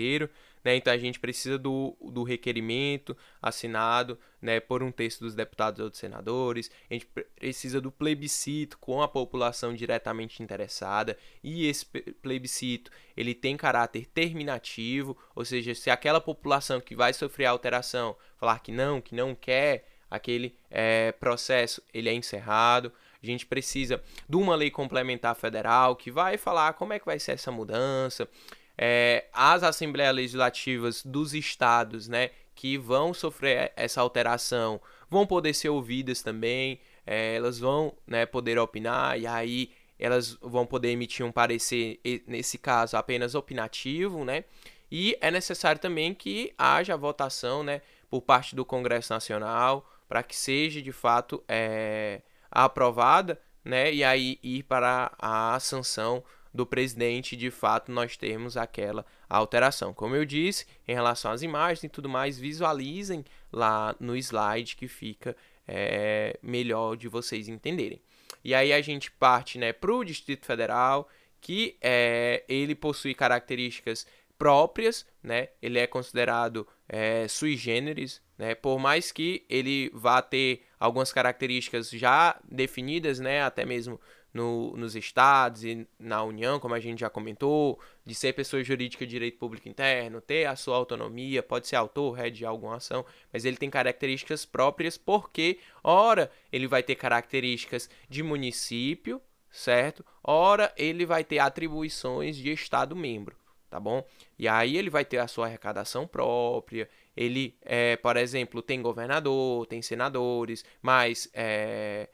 né? 0.64 0.76
Então 0.76 0.92
a 0.92 0.98
gente 0.98 1.18
precisa 1.18 1.58
do, 1.58 1.96
do 2.00 2.22
requerimento 2.22 3.16
assinado 3.40 4.18
né, 4.40 4.60
por 4.60 4.82
um 4.82 4.92
terço 4.92 5.20
dos 5.20 5.34
deputados 5.34 5.80
ou 5.80 5.90
dos 5.90 5.98
senadores, 5.98 6.70
a 6.90 6.94
gente 6.94 7.06
precisa 7.06 7.80
do 7.80 7.90
plebiscito 7.90 8.78
com 8.78 9.02
a 9.02 9.08
população 9.08 9.74
diretamente 9.74 10.42
interessada, 10.42 11.16
e 11.42 11.66
esse 11.66 11.86
plebiscito 12.22 12.90
ele 13.16 13.34
tem 13.34 13.56
caráter 13.56 14.06
terminativo, 14.06 15.16
ou 15.34 15.44
seja, 15.44 15.74
se 15.74 15.90
aquela 15.90 16.20
população 16.20 16.80
que 16.80 16.94
vai 16.94 17.12
sofrer 17.12 17.46
alteração 17.46 18.16
falar 18.36 18.58
que 18.60 18.72
não, 18.72 19.00
que 19.00 19.14
não 19.14 19.34
quer 19.34 19.86
aquele 20.12 20.54
é, 20.70 21.12
processo, 21.12 21.82
ele 21.92 22.08
é 22.08 22.12
encerrado. 22.12 22.92
A 23.22 23.26
gente 23.26 23.46
precisa 23.46 24.02
de 24.28 24.36
uma 24.36 24.56
lei 24.56 24.70
complementar 24.70 25.34
federal 25.36 25.94
que 25.94 26.10
vai 26.10 26.36
falar 26.36 26.72
como 26.72 26.92
é 26.92 26.98
que 26.98 27.06
vai 27.06 27.18
ser 27.18 27.32
essa 27.32 27.52
mudança. 27.52 28.28
É, 28.76 29.26
as 29.32 29.62
assembleias 29.62 30.14
legislativas 30.14 31.04
dos 31.04 31.34
estados, 31.34 32.08
né, 32.08 32.30
que 32.54 32.76
vão 32.76 33.14
sofrer 33.14 33.72
essa 33.76 34.00
alteração, 34.00 34.80
vão 35.08 35.26
poder 35.26 35.54
ser 35.54 35.68
ouvidas 35.68 36.22
também, 36.22 36.80
é, 37.06 37.36
elas 37.36 37.58
vão, 37.58 37.94
né, 38.06 38.26
poder 38.26 38.58
opinar 38.58 39.18
e 39.18 39.26
aí 39.26 39.70
elas 39.98 40.36
vão 40.40 40.66
poder 40.66 40.88
emitir 40.88 41.24
um 41.24 41.30
parecer, 41.30 42.00
nesse 42.26 42.58
caso 42.58 42.96
apenas 42.96 43.34
opinativo, 43.34 44.24
né, 44.24 44.44
e 44.90 45.16
é 45.20 45.30
necessário 45.30 45.80
também 45.80 46.12
que 46.12 46.52
haja 46.58 46.96
votação, 46.96 47.62
né, 47.62 47.82
por 48.10 48.22
parte 48.22 48.56
do 48.56 48.64
Congresso 48.64 49.12
Nacional 49.12 49.86
para 50.08 50.22
que 50.22 50.36
seja 50.36 50.82
de 50.82 50.92
fato 50.92 51.42
é, 51.48 52.20
aprovada, 52.52 53.40
né, 53.64 53.92
e 53.92 54.04
aí 54.04 54.38
ir 54.42 54.62
para 54.64 55.12
a 55.18 55.58
sanção 55.58 56.22
do 56.52 56.66
presidente, 56.66 57.34
de 57.34 57.50
fato, 57.50 57.90
nós 57.90 58.16
termos 58.16 58.56
aquela 58.56 59.06
alteração. 59.28 59.94
Como 59.94 60.14
eu 60.14 60.24
disse, 60.24 60.66
em 60.86 60.92
relação 60.92 61.32
às 61.32 61.42
imagens 61.42 61.84
e 61.84 61.88
tudo 61.88 62.08
mais, 62.08 62.38
visualizem 62.38 63.24
lá 63.50 63.96
no 63.98 64.14
slide 64.16 64.76
que 64.76 64.86
fica 64.86 65.34
é, 65.66 66.38
melhor 66.42 66.96
de 66.96 67.08
vocês 67.08 67.48
entenderem. 67.48 68.02
E 68.44 68.54
aí 68.54 68.72
a 68.72 68.82
gente 68.82 69.10
parte 69.10 69.58
né, 69.58 69.72
para 69.72 69.94
o 69.94 70.04
Distrito 70.04 70.44
Federal, 70.44 71.08
que 71.40 71.76
é, 71.80 72.44
ele 72.48 72.74
possui 72.74 73.14
características 73.14 74.06
próprias, 74.38 75.06
né? 75.22 75.50
Ele 75.60 75.78
é 75.78 75.86
considerado 75.86 76.66
é, 76.88 77.28
sui 77.28 77.56
generis, 77.56 78.20
né? 78.36 78.56
Por 78.56 78.78
mais 78.78 79.12
que 79.12 79.44
ele 79.48 79.88
vá 79.94 80.20
ter 80.20 80.62
algumas 80.82 81.12
características 81.12 81.90
já 81.90 82.36
definidas, 82.44 83.20
né? 83.20 83.40
Até 83.42 83.64
mesmo 83.64 84.00
no, 84.34 84.76
nos 84.76 84.96
estados 84.96 85.62
e 85.62 85.86
na 85.96 86.24
União, 86.24 86.58
como 86.58 86.74
a 86.74 86.80
gente 86.80 87.00
já 87.00 87.08
comentou, 87.08 87.78
de 88.04 88.16
ser 88.16 88.32
pessoa 88.32 88.64
jurídica 88.64 89.06
de 89.06 89.12
direito 89.12 89.38
público 89.38 89.68
interno, 89.68 90.20
ter 90.20 90.46
a 90.46 90.56
sua 90.56 90.76
autonomia, 90.76 91.40
pode 91.40 91.68
ser 91.68 91.76
autor, 91.76 92.14
head 92.14 92.36
de 92.36 92.44
alguma 92.44 92.76
ação, 92.76 93.06
mas 93.32 93.44
ele 93.44 93.56
tem 93.56 93.70
características 93.70 94.44
próprias 94.44 94.98
porque, 94.98 95.60
ora, 95.84 96.32
ele 96.50 96.66
vai 96.66 96.82
ter 96.82 96.96
características 96.96 97.88
de 98.08 98.24
município, 98.24 99.22
certo? 99.52 100.04
Ora, 100.24 100.72
ele 100.76 101.06
vai 101.06 101.22
ter 101.22 101.38
atribuições 101.38 102.36
de 102.36 102.50
Estado 102.50 102.96
membro, 102.96 103.36
tá 103.70 103.78
bom? 103.78 104.04
E 104.36 104.48
aí 104.48 104.76
ele 104.76 104.90
vai 104.90 105.04
ter 105.04 105.18
a 105.18 105.28
sua 105.28 105.46
arrecadação 105.46 106.08
própria, 106.08 106.88
ele, 107.16 107.56
é, 107.62 107.96
por 107.96 108.16
exemplo, 108.16 108.62
tem 108.62 108.80
governador, 108.80 109.66
tem 109.66 109.82
senadores, 109.82 110.64
mas. 110.80 111.28
É, 111.34 112.08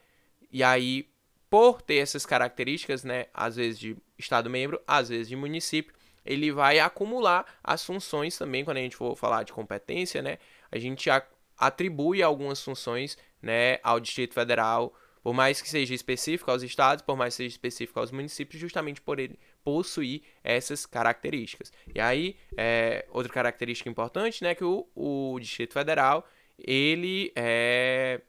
e 0.51 0.63
aí 0.63 1.07
por 1.49 1.81
ter 1.81 1.95
essas 1.95 2.25
características, 2.25 3.03
né, 3.03 3.25
às 3.33 3.55
vezes 3.55 3.79
de 3.79 3.97
Estado 4.17 4.49
membro, 4.49 4.79
às 4.85 5.09
vezes 5.09 5.27
de 5.27 5.35
município, 5.35 5.93
ele 6.25 6.51
vai 6.51 6.79
acumular 6.79 7.45
as 7.63 7.83
funções 7.83 8.37
também, 8.37 8.63
quando 8.63 8.77
a 8.77 8.81
gente 8.81 8.95
for 8.95 9.15
falar 9.15 9.43
de 9.43 9.51
competência, 9.51 10.21
né, 10.21 10.37
a 10.71 10.77
gente 10.77 11.09
atribui 11.57 12.21
algumas 12.21 12.63
funções, 12.63 13.17
né, 13.41 13.79
ao 13.81 13.99
Distrito 13.99 14.33
Federal, 14.35 14.93
por 15.23 15.33
mais 15.33 15.61
que 15.61 15.69
seja 15.69 15.93
específico 15.93 16.49
aos 16.49 16.63
estados, 16.63 17.03
por 17.03 17.15
mais 17.15 17.33
que 17.33 17.37
seja 17.43 17.53
específico 17.53 17.99
aos 17.99 18.11
municípios, 18.11 18.59
justamente 18.59 19.01
por 19.01 19.19
ele 19.19 19.37
possuir 19.63 20.21
essas 20.43 20.85
características. 20.85 21.71
E 21.93 21.99
aí, 21.99 22.35
é, 22.57 23.05
outra 23.11 23.31
característica 23.31 23.89
importante, 23.89 24.43
né, 24.43 24.55
que 24.55 24.63
o, 24.63 24.87
o 24.95 25.37
Distrito 25.39 25.73
Federal, 25.73 26.27
ele 26.57 27.31
é, 27.35 28.21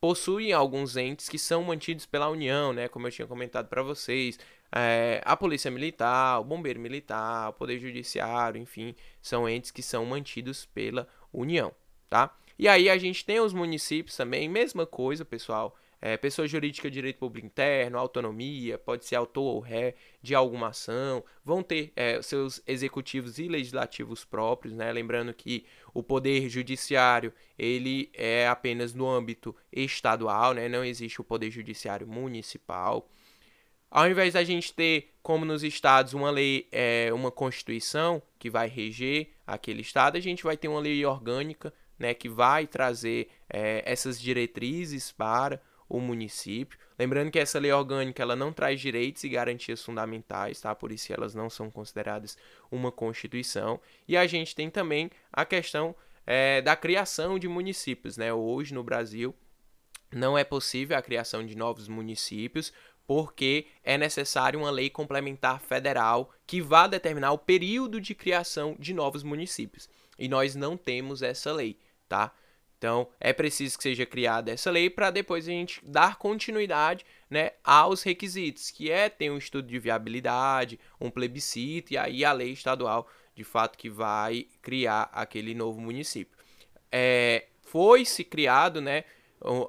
possuem 0.00 0.52
alguns 0.52 0.96
entes 0.96 1.28
que 1.28 1.38
são 1.38 1.62
mantidos 1.62 2.06
pela 2.06 2.28
União, 2.28 2.72
né? 2.72 2.88
Como 2.88 3.06
eu 3.06 3.10
tinha 3.10 3.26
comentado 3.26 3.68
para 3.68 3.82
vocês, 3.82 4.38
é, 4.74 5.20
a 5.24 5.36
Polícia 5.36 5.70
Militar, 5.70 6.40
o 6.40 6.44
Bombeiro 6.44 6.80
Militar, 6.80 7.50
o 7.50 7.52
Poder 7.52 7.78
Judiciário, 7.78 8.60
enfim, 8.60 8.94
são 9.20 9.48
entes 9.48 9.70
que 9.70 9.82
são 9.82 10.04
mantidos 10.04 10.66
pela 10.66 11.08
União, 11.32 11.72
tá? 12.08 12.36
E 12.58 12.68
aí 12.68 12.88
a 12.88 12.96
gente 12.96 13.24
tem 13.24 13.40
os 13.40 13.52
municípios 13.52 14.16
também, 14.16 14.48
mesma 14.48 14.86
coisa, 14.86 15.24
pessoal 15.24 15.76
é, 16.00 16.16
pessoa 16.16 16.46
jurídica 16.46 16.90
direito 16.90 17.18
público 17.18 17.46
interno, 17.46 17.98
autonomia, 17.98 18.78
pode 18.78 19.04
ser 19.04 19.16
autor 19.16 19.54
ou 19.54 19.60
ré 19.60 19.94
de 20.22 20.34
alguma 20.34 20.68
ação, 20.68 21.24
vão 21.44 21.62
ter 21.62 21.92
é, 21.96 22.20
seus 22.20 22.60
executivos 22.66 23.38
e 23.38 23.48
legislativos 23.48 24.24
próprios, 24.24 24.74
né? 24.74 24.92
Lembrando 24.92 25.32
que 25.32 25.64
o 25.94 26.02
poder 26.02 26.48
judiciário 26.48 27.32
ele 27.58 28.10
é 28.12 28.46
apenas 28.46 28.92
no 28.92 29.08
âmbito 29.08 29.56
estadual, 29.72 30.52
né? 30.52 30.68
Não 30.68 30.84
existe 30.84 31.20
o 31.20 31.24
poder 31.24 31.50
judiciário 31.50 32.06
municipal. 32.06 33.08
Ao 33.90 34.08
invés 34.08 34.34
da 34.34 34.44
gente 34.44 34.74
ter, 34.74 35.14
como 35.22 35.44
nos 35.44 35.62
estados, 35.62 36.12
uma 36.12 36.30
lei, 36.30 36.68
é, 36.70 37.10
uma 37.12 37.30
constituição 37.30 38.20
que 38.38 38.50
vai 38.50 38.68
reger 38.68 39.30
aquele 39.46 39.80
estado, 39.80 40.16
a 40.16 40.20
gente 40.20 40.44
vai 40.44 40.56
ter 40.56 40.68
uma 40.68 40.80
lei 40.80 41.04
orgânica, 41.06 41.72
né, 41.98 42.12
que 42.12 42.28
vai 42.28 42.66
trazer 42.66 43.28
é, 43.48 43.82
essas 43.86 44.20
diretrizes 44.20 45.12
para 45.12 45.62
o 45.88 46.00
município. 46.00 46.78
Lembrando 46.98 47.30
que 47.30 47.38
essa 47.38 47.58
lei 47.58 47.72
orgânica 47.72 48.22
ela 48.22 48.34
não 48.34 48.52
traz 48.52 48.80
direitos 48.80 49.22
e 49.24 49.28
garantias 49.28 49.82
fundamentais, 49.82 50.60
tá? 50.60 50.74
Por 50.74 50.92
isso 50.92 51.12
elas 51.12 51.34
não 51.34 51.48
são 51.48 51.70
consideradas 51.70 52.36
uma 52.70 52.90
constituição. 52.90 53.80
E 54.06 54.16
a 54.16 54.26
gente 54.26 54.54
tem 54.54 54.68
também 54.70 55.10
a 55.32 55.44
questão 55.44 55.94
é, 56.26 56.60
da 56.60 56.74
criação 56.74 57.38
de 57.38 57.48
municípios, 57.48 58.16
né? 58.16 58.32
Hoje 58.32 58.74
no 58.74 58.82
Brasil 58.82 59.34
não 60.12 60.36
é 60.36 60.44
possível 60.44 60.96
a 60.96 61.02
criação 61.02 61.44
de 61.44 61.56
novos 61.56 61.88
municípios, 61.88 62.72
porque 63.06 63.66
é 63.84 63.96
necessário 63.96 64.58
uma 64.58 64.70
lei 64.70 64.90
complementar 64.90 65.60
federal 65.60 66.30
que 66.46 66.60
vá 66.60 66.86
determinar 66.86 67.32
o 67.32 67.38
período 67.38 68.00
de 68.00 68.14
criação 68.14 68.76
de 68.78 68.92
novos 68.92 69.22
municípios. 69.22 69.88
E 70.18 70.28
nós 70.28 70.54
não 70.54 70.76
temos 70.76 71.22
essa 71.22 71.52
lei, 71.52 71.78
tá? 72.08 72.32
Então, 72.78 73.08
é 73.18 73.32
preciso 73.32 73.76
que 73.76 73.82
seja 73.82 74.04
criada 74.04 74.52
essa 74.52 74.70
lei 74.70 74.90
para 74.90 75.10
depois 75.10 75.48
a 75.48 75.50
gente 75.50 75.80
dar 75.82 76.16
continuidade 76.16 77.04
né, 77.30 77.52
aos 77.64 78.02
requisitos, 78.02 78.70
que 78.70 78.90
é 78.90 79.08
ter 79.08 79.30
um 79.30 79.38
estudo 79.38 79.66
de 79.66 79.78
viabilidade, 79.78 80.78
um 81.00 81.10
plebiscito 81.10 81.94
e 81.94 81.98
aí 81.98 82.24
a 82.24 82.32
lei 82.32 82.52
estadual, 82.52 83.08
de 83.34 83.44
fato, 83.44 83.78
que 83.78 83.88
vai 83.88 84.46
criar 84.60 85.08
aquele 85.12 85.54
novo 85.54 85.80
município. 85.80 86.36
É, 86.92 87.46
Foi-se 87.62 88.22
criado 88.22 88.80
né, 88.80 89.04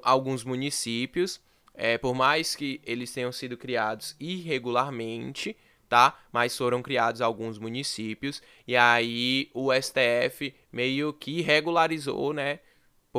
alguns 0.02 0.44
municípios, 0.44 1.40
é, 1.74 1.96
por 1.96 2.14
mais 2.14 2.54
que 2.54 2.80
eles 2.84 3.12
tenham 3.12 3.32
sido 3.32 3.56
criados 3.56 4.16
irregularmente, 4.20 5.56
tá? 5.88 6.18
Mas 6.30 6.56
foram 6.56 6.82
criados 6.82 7.20
alguns 7.20 7.58
municípios 7.58 8.42
e 8.66 8.76
aí 8.76 9.50
o 9.54 9.72
STF 9.72 10.54
meio 10.70 11.12
que 11.12 11.40
regularizou, 11.40 12.32
né? 12.32 12.60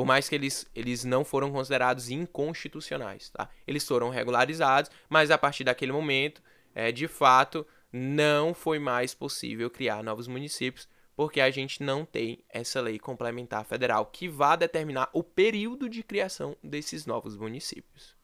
Por 0.00 0.06
mais 0.06 0.30
que 0.30 0.34
eles, 0.34 0.66
eles 0.74 1.04
não 1.04 1.26
foram 1.26 1.52
considerados 1.52 2.08
inconstitucionais, 2.08 3.28
tá? 3.28 3.50
Eles 3.66 3.86
foram 3.86 4.08
regularizados, 4.08 4.90
mas 5.10 5.30
a 5.30 5.36
partir 5.36 5.62
daquele 5.62 5.92
momento, 5.92 6.42
é, 6.74 6.90
de 6.90 7.06
fato, 7.06 7.66
não 7.92 8.54
foi 8.54 8.78
mais 8.78 9.14
possível 9.14 9.68
criar 9.68 10.02
novos 10.02 10.26
municípios, 10.26 10.88
porque 11.14 11.38
a 11.38 11.50
gente 11.50 11.82
não 11.82 12.06
tem 12.06 12.42
essa 12.48 12.80
lei 12.80 12.98
complementar 12.98 13.62
federal 13.66 14.06
que 14.06 14.26
vá 14.26 14.56
determinar 14.56 15.10
o 15.12 15.22
período 15.22 15.86
de 15.86 16.02
criação 16.02 16.56
desses 16.64 17.04
novos 17.04 17.36
municípios. 17.36 18.16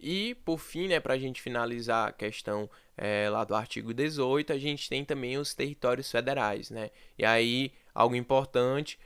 E, 0.00 0.34
por 0.44 0.58
fim, 0.58 0.88
né, 0.88 0.98
para 0.98 1.14
a 1.14 1.18
gente 1.18 1.40
finalizar 1.40 2.08
a 2.08 2.12
questão 2.12 2.68
é, 2.96 3.30
lá 3.30 3.44
do 3.44 3.54
artigo 3.54 3.94
18, 3.94 4.52
a 4.52 4.58
gente 4.58 4.88
tem 4.88 5.04
também 5.04 5.38
os 5.38 5.54
territórios 5.54 6.10
federais, 6.10 6.68
né? 6.68 6.90
E 7.16 7.24
aí, 7.24 7.72
algo 7.94 8.16
importante, 8.16 8.98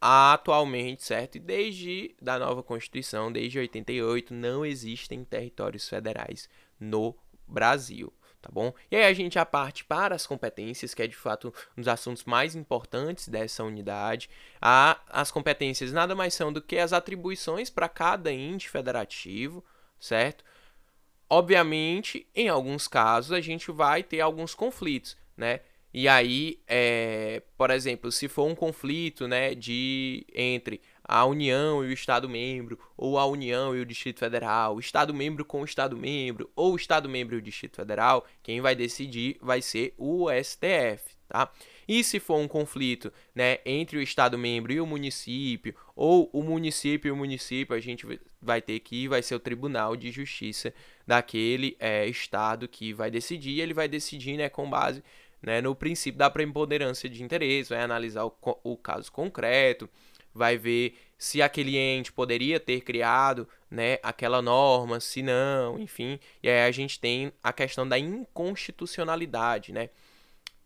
atualmente, 0.00 1.04
certo? 1.04 1.36
E 1.36 1.40
desde 1.40 2.14
da 2.20 2.38
nova 2.38 2.62
Constituição, 2.62 3.32
desde 3.32 3.58
88, 3.58 4.34
não 4.34 4.64
existem 4.64 5.24
territórios 5.24 5.88
federais 5.88 6.48
no 6.78 7.16
Brasil, 7.46 8.12
tá 8.42 8.50
bom? 8.52 8.72
E 8.90 8.96
aí 8.96 9.04
a 9.04 9.12
gente 9.12 9.34
já 9.34 9.46
parte 9.46 9.84
para 9.84 10.14
as 10.14 10.26
competências, 10.26 10.94
que 10.94 11.02
é 11.02 11.06
de 11.06 11.16
fato 11.16 11.52
um 11.76 11.80
dos 11.80 11.88
assuntos 11.88 12.24
mais 12.24 12.54
importantes 12.54 13.28
dessa 13.28 13.64
unidade. 13.64 14.28
A, 14.60 15.00
as 15.08 15.30
competências 15.30 15.92
nada 15.92 16.14
mais 16.14 16.34
são 16.34 16.52
do 16.52 16.60
que 16.60 16.78
as 16.78 16.92
atribuições 16.92 17.70
para 17.70 17.88
cada 17.88 18.32
ente 18.32 18.68
federativo, 18.68 19.64
certo? 19.98 20.44
Obviamente, 21.28 22.26
em 22.34 22.48
alguns 22.48 22.86
casos, 22.86 23.32
a 23.32 23.40
gente 23.40 23.72
vai 23.72 24.02
ter 24.02 24.20
alguns 24.20 24.54
conflitos, 24.54 25.16
né? 25.36 25.60
E 25.98 26.08
aí, 26.08 26.60
é, 26.68 27.42
por 27.56 27.70
exemplo, 27.70 28.12
se 28.12 28.28
for 28.28 28.44
um 28.44 28.54
conflito 28.54 29.26
né, 29.26 29.54
de, 29.54 30.26
entre 30.34 30.82
a 31.02 31.24
União 31.24 31.82
e 31.82 31.88
o 31.88 31.92
Estado 31.94 32.28
membro, 32.28 32.78
ou 32.98 33.18
a 33.18 33.24
União 33.24 33.74
e 33.74 33.80
o 33.80 33.86
Distrito 33.86 34.18
Federal, 34.18 34.76
o 34.76 34.78
Estado 34.78 35.14
membro 35.14 35.42
com 35.42 35.62
o 35.62 35.64
Estado 35.64 35.96
membro, 35.96 36.50
ou 36.54 36.74
o 36.74 36.76
Estado 36.76 37.08
membro 37.08 37.34
e 37.34 37.38
o 37.38 37.42
Distrito 37.42 37.76
Federal, 37.76 38.26
quem 38.42 38.60
vai 38.60 38.76
decidir 38.76 39.38
vai 39.40 39.62
ser 39.62 39.94
o 39.96 40.26
STF, 40.30 41.16
tá? 41.26 41.50
E 41.88 42.04
se 42.04 42.20
for 42.20 42.36
um 42.36 42.48
conflito 42.48 43.10
né, 43.34 43.60
entre 43.64 43.96
o 43.96 44.02
Estado 44.02 44.36
membro 44.36 44.74
e 44.74 44.80
o 44.80 44.86
município, 44.86 45.74
ou 45.94 46.28
o 46.30 46.42
município 46.42 47.08
e 47.08 47.12
o 47.12 47.16
município, 47.16 47.74
a 47.74 47.80
gente 47.80 48.06
vai 48.42 48.60
ter 48.60 48.80
que 48.80 49.08
vai 49.08 49.22
ser 49.22 49.34
o 49.34 49.40
Tribunal 49.40 49.96
de 49.96 50.10
Justiça 50.10 50.74
daquele 51.06 51.74
é, 51.80 52.06
Estado 52.06 52.68
que 52.68 52.92
vai 52.92 53.10
decidir, 53.10 53.60
ele 53.60 53.72
vai 53.72 53.88
decidir 53.88 54.36
né, 54.36 54.50
com 54.50 54.68
base 54.68 55.02
né, 55.46 55.60
no 55.60 55.76
princípio 55.76 56.18
da 56.18 56.28
preponderância 56.28 57.08
de 57.08 57.22
interesse, 57.22 57.70
vai 57.70 57.80
analisar 57.80 58.24
o, 58.24 58.34
o 58.64 58.76
caso 58.76 59.12
concreto, 59.12 59.88
vai 60.34 60.58
ver 60.58 60.98
se 61.16 61.40
aquele 61.40 61.78
ente 61.78 62.12
poderia 62.12 62.58
ter 62.58 62.80
criado 62.80 63.48
né, 63.70 63.98
aquela 64.02 64.42
norma, 64.42 64.98
se 64.98 65.22
não, 65.22 65.78
enfim. 65.78 66.18
E 66.42 66.50
aí 66.50 66.66
a 66.66 66.70
gente 66.72 66.98
tem 66.98 67.32
a 67.42 67.52
questão 67.52 67.88
da 67.88 67.96
inconstitucionalidade, 67.96 69.72
né? 69.72 69.88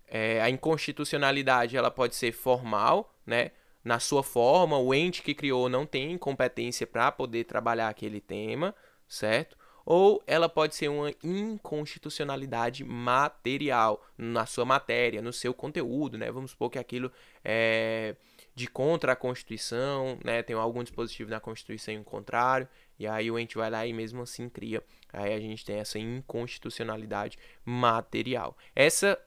É, 0.09 0.41
a 0.41 0.51
inconstitucionalidade 0.51 1.77
ela 1.77 1.91
pode 1.91 2.17
ser 2.17 2.33
formal, 2.33 3.15
né? 3.25 3.53
Na 3.85 4.01
sua 4.01 4.23
forma, 4.23 4.79
o 4.79 4.93
ente 4.95 5.23
que 5.23 5.35
criou 5.35 5.69
não 5.69 5.87
tem 5.87 6.17
competência 6.19 6.87
para 6.87 7.13
poder 7.13 7.45
trabalhar 7.45 7.89
aquele 7.89 8.21
tema, 8.21 8.75
certo? 9.07 9.57
Ou 9.85 10.23
ela 10.27 10.49
pode 10.49 10.75
ser 10.75 10.89
uma 10.89 11.13
inconstitucionalidade 11.23 12.85
material 12.85 14.05
na 14.17 14.47
sua 14.47 14.65
matéria, 14.65 15.23
no 15.23 15.33
seu 15.33 15.53
conteúdo, 15.55 16.19
né? 16.19 16.31
Vamos 16.31 16.53
supor 16.53 16.71
que 16.71 16.79
aquilo 16.79 17.11
é 17.45 18.17
de 18.55 18.67
contra 18.67 19.13
a 19.13 19.17
Constituição, 19.17 20.19
né? 20.25 20.43
Tem 20.43 20.55
algum 20.55 20.83
dispositivo 20.83 21.31
na 21.31 21.41
Constituição 21.41 21.95
em 21.95 22.03
contrário, 22.03 22.69
e 22.99 23.07
aí 23.07 23.31
o 23.31 23.39
ente 23.39 23.57
vai 23.57 23.71
lá 23.71 23.87
e 23.87 23.93
mesmo 23.93 24.23
assim 24.23 24.49
cria. 24.49 24.83
Aí 25.13 25.33
a 25.33 25.41
gente 25.41 25.65
tem 25.65 25.77
essa 25.77 25.99
inconstitucionalidade 25.99 27.39
material. 27.65 28.57
Essa, 28.77 29.19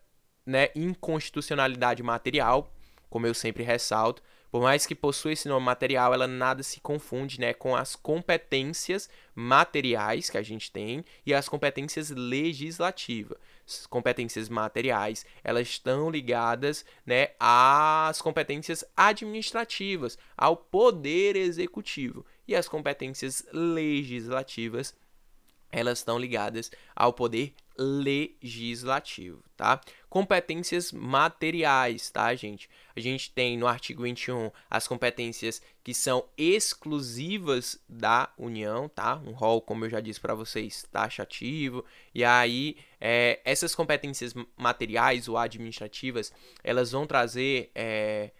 né, 0.45 0.69
inconstitucionalidade 0.75 2.03
material, 2.03 2.71
como 3.09 3.25
eu 3.25 3.33
sempre 3.33 3.63
ressalto, 3.63 4.21
por 4.53 4.61
mais 4.61 4.85
que 4.85 4.93
possua 4.93 5.33
esse 5.33 5.47
nome 5.47 5.65
material, 5.65 6.13
ela 6.13 6.27
nada 6.27 6.61
se 6.61 6.79
confunde 6.79 7.39
né, 7.39 7.55
com 7.55 7.75
as 7.75 7.95
competências 7.95 9.09
materiais 9.33 10.29
que 10.29 10.37
a 10.37 10.43
gente 10.43 10.71
tem 10.71 11.03
e 11.25 11.33
as 11.33 11.49
competências 11.49 12.11
legislativas. 12.11 13.39
As 13.67 13.87
competências 13.87 14.49
materiais, 14.49 15.25
elas 15.43 15.69
estão 15.69 16.07
ligadas 16.07 16.85
né, 17.03 17.29
às 17.39 18.21
competências 18.21 18.85
administrativas, 18.95 20.19
ao 20.37 20.55
poder 20.55 21.35
executivo. 21.35 22.23
E 22.47 22.55
as 22.55 22.67
competências 22.67 23.43
legislativas 23.51 24.93
elas 25.71 25.97
estão 25.97 26.19
ligadas 26.19 26.69
ao 26.95 27.11
poder 27.11 27.55
legislativo, 27.77 29.43
tá? 29.57 29.81
Competências 30.09 30.91
materiais, 30.91 32.09
tá, 32.09 32.33
gente? 32.35 32.69
A 32.95 32.99
gente 32.99 33.31
tem 33.31 33.57
no 33.57 33.67
artigo 33.67 34.03
21 34.03 34.51
as 34.69 34.87
competências 34.87 35.61
que 35.83 35.93
são 35.93 36.25
exclusivas 36.37 37.79
da 37.89 38.29
União, 38.37 38.87
tá? 38.87 39.15
Um 39.25 39.31
rol, 39.31 39.61
como 39.61 39.85
eu 39.85 39.89
já 39.89 39.99
disse 39.99 40.19
para 40.19 40.35
vocês, 40.35 40.87
taxativo. 40.91 41.83
E 42.13 42.23
aí, 42.23 42.77
é, 43.01 43.39
essas 43.43 43.73
competências 43.73 44.33
materiais 44.55 45.27
ou 45.27 45.37
administrativas, 45.37 46.31
elas 46.63 46.91
vão 46.91 47.07
trazer... 47.07 47.71
É, 47.73 48.31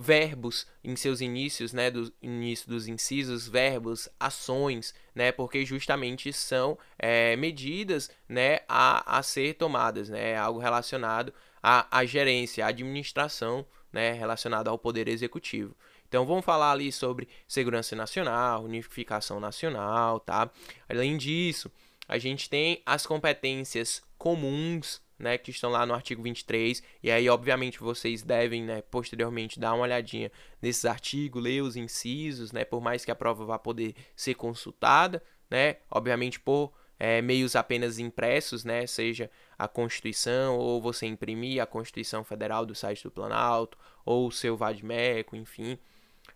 verbos 0.00 0.66
em 0.82 0.96
seus 0.96 1.20
inícios, 1.20 1.74
né, 1.74 1.90
do 1.90 2.10
início 2.22 2.66
dos 2.66 2.88
incisos, 2.88 3.46
verbos, 3.46 4.08
ações, 4.18 4.94
né, 5.14 5.30
porque 5.30 5.62
justamente 5.66 6.32
são 6.32 6.78
é, 6.98 7.36
medidas, 7.36 8.10
né, 8.26 8.60
a, 8.66 9.18
a 9.18 9.22
ser 9.22 9.54
tomadas, 9.54 10.08
né, 10.08 10.38
algo 10.38 10.58
relacionado 10.58 11.34
à, 11.62 11.98
à 11.98 12.06
gerência, 12.06 12.64
à 12.64 12.68
administração, 12.68 13.66
né, 13.92 14.12
relacionado 14.12 14.68
ao 14.68 14.78
poder 14.78 15.06
executivo. 15.06 15.76
Então 16.08 16.24
vamos 16.24 16.46
falar 16.46 16.72
ali 16.72 16.90
sobre 16.90 17.28
segurança 17.46 17.94
nacional, 17.94 18.64
unificação 18.64 19.38
nacional, 19.38 20.18
tá? 20.18 20.50
Além 20.88 21.18
disso, 21.18 21.70
a 22.08 22.16
gente 22.16 22.48
tem 22.48 22.82
as 22.86 23.06
competências 23.06 24.02
comuns 24.16 25.00
né, 25.20 25.36
que 25.36 25.50
estão 25.50 25.70
lá 25.70 25.84
no 25.84 25.94
artigo 25.94 26.22
23. 26.22 26.82
E 27.02 27.10
aí, 27.10 27.28
obviamente, 27.28 27.78
vocês 27.78 28.22
devem, 28.22 28.64
né, 28.64 28.82
posteriormente, 28.82 29.60
dar 29.60 29.74
uma 29.74 29.82
olhadinha 29.82 30.32
nesses 30.60 30.84
artigos, 30.86 31.42
ler 31.42 31.62
os 31.62 31.76
incisos, 31.76 32.50
né, 32.50 32.64
por 32.64 32.80
mais 32.80 33.04
que 33.04 33.10
a 33.10 33.14
prova 33.14 33.44
vá 33.44 33.58
poder 33.58 33.94
ser 34.16 34.34
consultada, 34.34 35.22
né, 35.50 35.76
obviamente 35.90 36.40
por 36.40 36.72
é, 36.98 37.20
meios 37.20 37.54
apenas 37.54 37.98
impressos, 37.98 38.64
né, 38.64 38.86
seja 38.86 39.30
a 39.58 39.68
Constituição 39.68 40.56
ou 40.58 40.80
você 40.80 41.06
imprimir 41.06 41.62
a 41.62 41.66
Constituição 41.66 42.24
Federal 42.24 42.64
do 42.64 42.74
site 42.74 43.02
do 43.04 43.10
Planalto 43.10 43.76
ou 44.04 44.26
o 44.26 44.32
seu 44.32 44.56
Vadmeco, 44.56 45.36
enfim, 45.36 45.78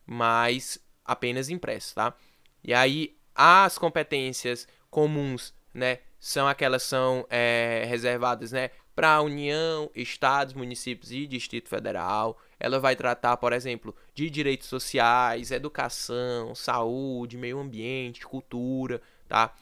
mas 0.07 0.79
apenas 1.05 1.49
impresso, 1.49 1.95
tá? 1.95 2.15
E 2.63 2.73
aí 2.73 3.17
as 3.35 3.77
competências 3.79 4.69
comuns, 4.91 5.53
né, 5.73 5.99
são 6.25 6.49
aquelas 6.49 6.83
são 6.83 7.27
é, 7.29 7.85
reservadas 7.87 8.51
né, 8.51 8.71
para 8.97 9.17
a 9.17 9.21
União, 9.21 9.91
Estados, 9.95 10.55
municípios 10.55 11.13
e 11.13 11.27
Distrito 11.27 11.69
Federal. 11.69 12.39
Ela 12.59 12.81
vai 12.81 12.97
tratar, 12.97 13.37
por 13.37 13.53
exemplo, 13.53 13.95
de 14.15 14.31
direitos 14.31 14.67
sociais, 14.67 15.51
educação, 15.51 16.55
saúde, 16.55 17.37
meio 17.37 17.59
ambiente, 17.59 18.27
cultura, 18.27 19.03
tá? 19.29 19.55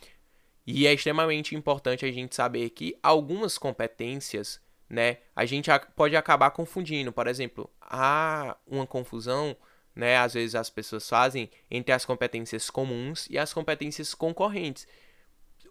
E 0.64 0.86
é 0.86 0.92
extremamente 0.92 1.56
importante 1.56 2.06
a 2.06 2.12
gente 2.12 2.36
saber 2.36 2.70
que 2.70 2.96
algumas 3.02 3.58
competências, 3.58 4.60
né, 4.88 5.18
a 5.34 5.44
gente 5.44 5.68
pode 5.96 6.14
acabar 6.14 6.52
confundindo. 6.52 7.12
Por 7.12 7.26
exemplo, 7.26 7.68
há 7.80 8.56
uma 8.68 8.86
confusão 8.86 9.56
né? 9.94 10.16
Às 10.16 10.34
vezes 10.34 10.54
as 10.54 10.70
pessoas 10.70 11.08
fazem 11.08 11.50
entre 11.70 11.92
as 11.92 12.04
competências 12.04 12.70
comuns 12.70 13.26
e 13.30 13.38
as 13.38 13.52
competências 13.52 14.14
concorrentes. 14.14 14.86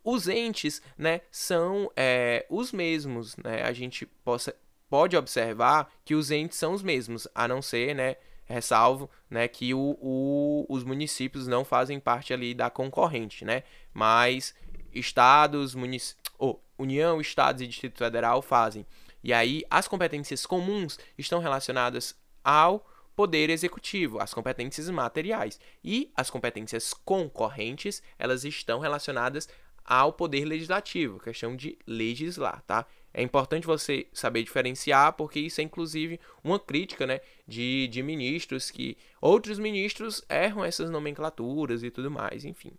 Os 0.04 0.28
entes, 0.28 0.82
né, 0.98 1.22
são 1.30 1.92
é, 1.96 2.46
os 2.50 2.72
mesmos, 2.72 3.36
né? 3.38 3.64
A 3.64 3.72
gente 3.72 4.06
possa, 4.06 4.56
pode 4.90 5.16
observar 5.16 5.92
que 6.04 6.16
os 6.16 6.32
entes 6.32 6.58
são 6.58 6.74
os 6.74 6.82
mesmos, 6.82 7.28
a 7.36 7.48
não 7.48 7.62
ser, 7.62 7.94
né, 7.94 8.16
ressalvo, 8.46 9.10
né, 9.30 9.48
que 9.48 9.74
o, 9.74 9.98
o, 10.02 10.66
os 10.68 10.84
municípios 10.84 11.48
não 11.48 11.64
fazem 11.64 12.00
parte 12.00 12.34
ali 12.34 12.54
da 12.54 12.70
concorrente, 12.70 13.46
né? 13.46 13.64
Mas 13.94 14.54
estados, 14.94 15.74
munic... 15.76 16.14
oh, 16.38 16.60
União, 16.78 17.22
estados 17.22 17.62
e 17.62 17.68
Distrito 17.68 18.00
Federal 18.00 18.42
fazem. 18.42 18.86
E 19.24 19.32
aí 19.32 19.64
as 19.70 19.88
competências 19.88 20.46
comuns 20.46 20.98
estão 21.18 21.40
relacionadas 21.40 22.16
ao 22.44 22.86
poder 23.16 23.50
executivo, 23.50 24.20
as 24.20 24.34
competências 24.34 24.90
materiais. 24.90 25.60
E 25.84 26.12
as 26.16 26.30
competências 26.30 26.94
concorrentes, 26.94 28.02
elas 28.18 28.44
estão 28.44 28.80
relacionadas 28.80 29.48
ao 29.86 30.14
poder 30.14 30.46
legislativo, 30.46 31.20
questão 31.20 31.56
de 31.56 31.78
legislar, 31.86 32.64
tá? 32.66 32.86
É 33.14 33.22
importante 33.22 33.68
você 33.68 34.08
saber 34.14 34.44
diferenciar, 34.44 35.14
porque 35.14 35.40
isso 35.40 35.60
é 35.60 35.64
inclusive 35.64 36.20
uma 36.44 36.60
crítica 36.60 37.06
né, 37.06 37.20
de, 37.46 37.88
de 37.90 38.02
ministros 38.02 38.72
que 38.72 38.98
outros 39.20 39.60
ministros 39.60 40.24
erram 40.30 40.64
essas 40.64 40.90
nomenclaturas 40.90 41.84
e 41.84 41.92
tudo 41.92 42.10
mais, 42.10 42.46
enfim. 42.46 42.72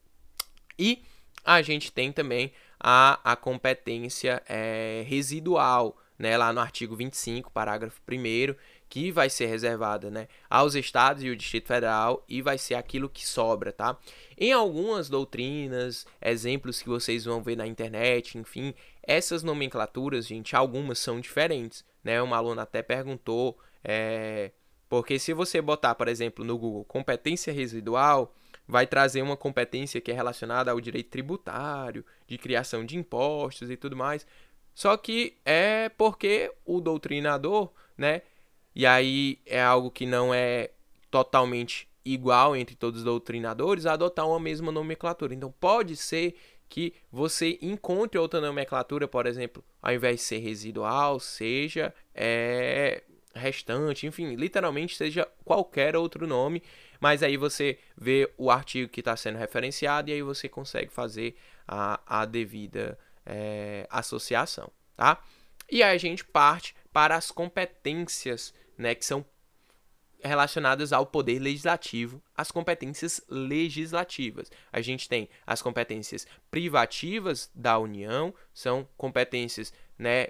E 0.78 1.02
a 1.44 1.60
gente 1.60 1.92
tem 1.92 2.10
também 2.10 2.52
a, 2.80 3.20
a 3.32 3.36
competência 3.36 4.42
é, 4.48 5.04
residual, 5.06 5.98
né, 6.18 6.36
lá 6.36 6.52
no 6.52 6.60
artigo 6.60 6.96
25, 6.96 7.50
parágrafo 7.50 8.00
1 8.10 8.54
que 8.92 9.10
vai 9.10 9.30
ser 9.30 9.46
reservada 9.46 10.10
né, 10.10 10.28
aos 10.50 10.74
estados 10.74 11.24
e 11.24 11.30
o 11.30 11.34
Distrito 11.34 11.68
Federal 11.68 12.22
e 12.28 12.42
vai 12.42 12.58
ser 12.58 12.74
aquilo 12.74 13.08
que 13.08 13.26
sobra, 13.26 13.72
tá? 13.72 13.96
Em 14.36 14.52
algumas 14.52 15.08
doutrinas, 15.08 16.06
exemplos 16.20 16.82
que 16.82 16.90
vocês 16.90 17.24
vão 17.24 17.42
ver 17.42 17.56
na 17.56 17.66
internet, 17.66 18.36
enfim, 18.36 18.74
essas 19.02 19.42
nomenclaturas, 19.42 20.26
gente, 20.26 20.54
algumas 20.54 20.98
são 20.98 21.20
diferentes, 21.20 21.82
né? 22.04 22.20
Uma 22.20 22.36
aluna 22.36 22.64
até 22.64 22.82
perguntou, 22.82 23.58
é, 23.82 24.50
porque 24.90 25.18
se 25.18 25.32
você 25.32 25.62
botar, 25.62 25.94
por 25.94 26.06
exemplo, 26.06 26.44
no 26.44 26.58
Google 26.58 26.84
competência 26.84 27.50
residual, 27.50 28.34
vai 28.68 28.86
trazer 28.86 29.22
uma 29.22 29.38
competência 29.38 30.02
que 30.02 30.10
é 30.10 30.14
relacionada 30.14 30.70
ao 30.70 30.78
direito 30.78 31.08
tributário, 31.08 32.04
de 32.26 32.36
criação 32.36 32.84
de 32.84 32.98
impostos 32.98 33.70
e 33.70 33.76
tudo 33.78 33.96
mais. 33.96 34.26
Só 34.74 34.98
que 34.98 35.38
é 35.46 35.88
porque 35.88 36.52
o 36.66 36.78
doutrinador, 36.78 37.72
né, 37.96 38.20
e 38.74 38.86
aí 38.86 39.38
é 39.46 39.62
algo 39.62 39.90
que 39.90 40.06
não 40.06 40.32
é 40.32 40.70
totalmente 41.10 41.88
igual 42.04 42.56
entre 42.56 42.74
todos 42.74 43.00
os 43.00 43.04
doutrinadores, 43.04 43.86
adotar 43.86 44.26
uma 44.26 44.40
mesma 44.40 44.72
nomenclatura. 44.72 45.34
Então 45.34 45.52
pode 45.60 45.96
ser 45.96 46.34
que 46.68 46.94
você 47.10 47.58
encontre 47.60 48.18
outra 48.18 48.40
nomenclatura, 48.40 49.06
por 49.06 49.26
exemplo, 49.26 49.62
ao 49.80 49.92
invés 49.92 50.16
de 50.16 50.22
ser 50.22 50.38
residual, 50.38 51.20
seja 51.20 51.94
é, 52.14 53.02
restante, 53.34 54.06
enfim, 54.06 54.34
literalmente 54.36 54.96
seja 54.96 55.28
qualquer 55.44 55.94
outro 55.96 56.26
nome, 56.26 56.62
mas 56.98 57.22
aí 57.22 57.36
você 57.36 57.78
vê 57.96 58.32
o 58.38 58.50
artigo 58.50 58.88
que 58.88 59.00
está 59.00 59.16
sendo 59.16 59.38
referenciado 59.38 60.10
e 60.10 60.14
aí 60.14 60.22
você 60.22 60.48
consegue 60.48 60.90
fazer 60.90 61.36
a, 61.68 62.00
a 62.06 62.24
devida 62.24 62.98
é, 63.26 63.86
associação, 63.90 64.70
tá? 64.96 65.22
E 65.70 65.82
aí 65.82 65.94
a 65.94 65.98
gente 65.98 66.24
parte 66.24 66.74
para 66.92 67.16
as 67.16 67.30
competências 67.30 68.54
né, 68.76 68.94
que 68.94 69.04
são 69.04 69.24
relacionadas 70.22 70.92
ao 70.92 71.04
poder 71.04 71.38
legislativo, 71.38 72.22
as 72.36 72.50
competências 72.50 73.20
legislativas. 73.28 74.50
A 74.72 74.80
gente 74.80 75.08
tem 75.08 75.28
as 75.46 75.60
competências 75.60 76.26
privativas 76.50 77.50
da 77.54 77.78
União, 77.78 78.32
são 78.54 78.88
competências, 78.96 79.72
né, 79.98 80.28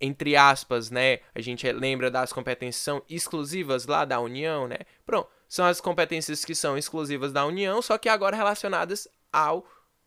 entre 0.00 0.36
aspas, 0.36 0.90
né, 0.90 1.20
a 1.34 1.40
gente 1.40 1.70
lembra 1.72 2.10
das 2.10 2.32
competências 2.32 2.82
são 2.82 3.02
exclusivas 3.08 3.86
lá 3.86 4.04
da 4.04 4.20
União, 4.20 4.68
né? 4.68 4.78
Pronto, 5.04 5.28
são 5.48 5.64
as 5.64 5.80
competências 5.80 6.44
que 6.44 6.54
são 6.54 6.76
exclusivas 6.76 7.32
da 7.32 7.44
União, 7.46 7.80
só 7.82 7.98
que 7.98 8.08
agora 8.08 8.36
relacionadas 8.36 9.08
ao 9.32 9.66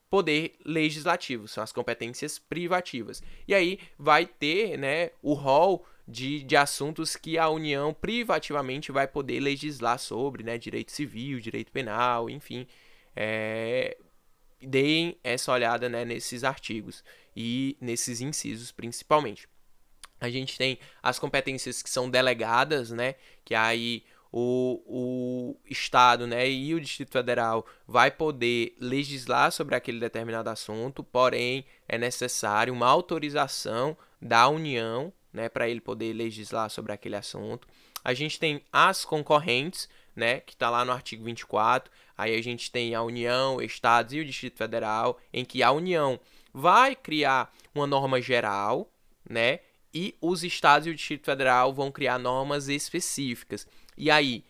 poder 0.10 0.58
legislativo, 0.65 1.48
são 1.48 1.63
as 1.63 1.72
competências 1.72 2.38
privativas. 2.38 3.24
E 3.48 3.56
aí 3.56 3.80
vai 3.98 4.26
ter, 4.26 4.78
né, 4.78 5.12
o 5.22 5.34
rol 5.34 5.86
de, 6.08 6.44
de 6.44 6.56
assuntos 6.56 7.16
que 7.16 7.38
a 7.38 7.50
União 7.50 7.94
privativamente 7.94 8.92
vai 8.92 9.08
poder 9.08 9.40
legislar 9.40 10.00
sobre, 10.00 10.44
né? 10.44 10.58
Direito 10.58 10.92
civil, 10.92 11.40
direito 11.40 11.72
penal, 11.72 12.30
enfim. 12.30 12.68
É, 13.16 13.98
deem 14.62 15.18
essa 15.24 15.52
olhada 15.52 15.90
né, 15.90 16.06
nesses 16.06 16.44
artigos 16.44 17.04
e 17.36 17.78
nesses 17.82 18.22
incisos 18.22 18.72
principalmente. 18.72 19.48
A 20.20 20.30
gente 20.30 20.58
tem 20.58 20.78
as 21.02 21.18
competências 21.18 21.82
que 21.82 21.90
são 21.90 22.10
delegadas, 22.10 22.92
né? 22.92 23.16
Que 23.44 23.56
aí 23.56 24.04
o, 24.32 24.82
o 24.86 25.58
Estado 25.70 26.26
né, 26.26 26.50
e 26.50 26.74
o 26.74 26.80
Distrito 26.80 27.12
Federal 27.12 27.66
vai 27.86 28.10
poder 28.10 28.76
legislar 28.80 29.52
sobre 29.52 29.76
aquele 29.76 30.00
determinado 30.00 30.50
assunto, 30.50 31.04
porém 31.04 31.66
é 31.88 31.98
necessário 31.98 32.74
uma 32.74 32.88
autorização 32.88 33.98
da 34.22 34.48
União 34.48 35.12
né, 35.34 35.50
para 35.50 35.67
ele 35.67 35.82
poder 35.82 36.13
legislar 36.13 36.70
sobre 36.70 36.91
aquele 36.91 37.15
assunto. 37.15 37.67
A 38.04 38.13
gente 38.13 38.39
tem 38.39 38.63
as 38.72 39.06
concorrentes, 39.06 39.88
né, 40.15 40.39
que 40.41 40.54
está 40.54 40.70
lá 40.70 40.84
no 40.84 40.91
artigo 40.91 41.24
24. 41.24 41.91
Aí 42.17 42.36
a 42.36 42.44
gente 42.44 42.72
tem 42.72 42.94
a 42.96 43.02
União, 43.02 43.62
Estados 43.62 44.13
e 44.13 44.20
o 44.20 44.26
Distrito 44.26 44.58
Federal, 44.58 45.20
em 45.32 45.46
que 45.46 45.63
a 45.63 45.72
União 45.72 46.20
vai 46.54 46.96
criar 46.96 47.54
uma 47.74 47.88
norma 47.88 48.22
geral, 48.22 48.91
né, 49.30 49.60
e 49.94 50.15
os 50.22 50.44
estados 50.44 50.88
e 50.88 50.89
o 50.89 50.96
Distrito 50.96 51.26
Federal 51.26 51.74
vão 51.74 51.91
criar 51.91 52.17
normas 52.17 52.67
específicas. 52.67 53.67
E 53.98 54.10
aí, 54.10 54.44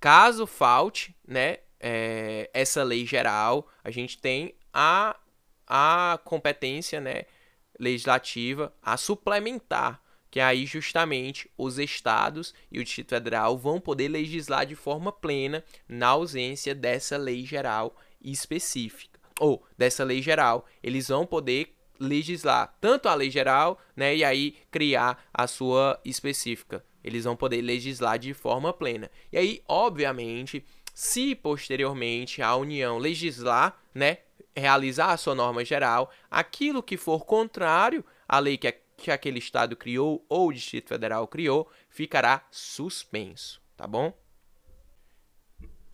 caso 0.00 0.46
falte, 0.46 1.14
né, 1.26 1.58
é, 1.80 2.50
essa 2.54 2.82
lei 2.82 3.04
geral, 3.04 3.68
a 3.82 3.90
gente 3.90 4.18
tem 4.18 4.54
a, 4.72 5.16
a 5.66 6.18
competência, 6.24 7.00
né, 7.00 7.24
legislativa 7.78 8.72
a 8.82 8.96
suplementar 8.96 10.03
que 10.34 10.40
aí 10.40 10.66
justamente 10.66 11.48
os 11.56 11.78
estados 11.78 12.52
e 12.68 12.80
o 12.80 12.82
Distrito 12.82 13.10
Federal 13.10 13.56
vão 13.56 13.80
poder 13.80 14.08
legislar 14.08 14.66
de 14.66 14.74
forma 14.74 15.12
plena 15.12 15.62
na 15.88 16.08
ausência 16.08 16.74
dessa 16.74 17.16
lei 17.16 17.46
geral 17.46 17.94
específica. 18.20 19.20
Ou 19.38 19.64
dessa 19.78 20.02
lei 20.02 20.20
geral, 20.20 20.66
eles 20.82 21.06
vão 21.06 21.24
poder 21.24 21.72
legislar 22.00 22.76
tanto 22.80 23.08
a 23.08 23.14
lei 23.14 23.30
geral, 23.30 23.78
né, 23.94 24.16
e 24.16 24.24
aí 24.24 24.56
criar 24.72 25.24
a 25.32 25.46
sua 25.46 26.00
específica. 26.04 26.84
Eles 27.04 27.22
vão 27.22 27.36
poder 27.36 27.62
legislar 27.62 28.18
de 28.18 28.34
forma 28.34 28.72
plena. 28.72 29.08
E 29.30 29.38
aí, 29.38 29.62
obviamente, 29.68 30.64
se 30.92 31.36
posteriormente 31.36 32.42
a 32.42 32.56
União 32.56 32.98
legislar, 32.98 33.80
né, 33.94 34.18
realizar 34.56 35.12
a 35.12 35.16
sua 35.16 35.36
norma 35.36 35.64
geral, 35.64 36.10
aquilo 36.28 36.82
que 36.82 36.96
for 36.96 37.24
contrário 37.24 38.04
à 38.28 38.40
lei 38.40 38.56
que 38.56 38.66
é 38.66 38.80
que 38.96 39.10
aquele 39.10 39.38
estado 39.38 39.76
criou 39.76 40.24
ou 40.28 40.48
o 40.48 40.52
Distrito 40.52 40.88
Federal 40.88 41.26
criou 41.26 41.70
ficará 41.88 42.46
suspenso, 42.50 43.60
tá 43.76 43.86
bom? 43.86 44.12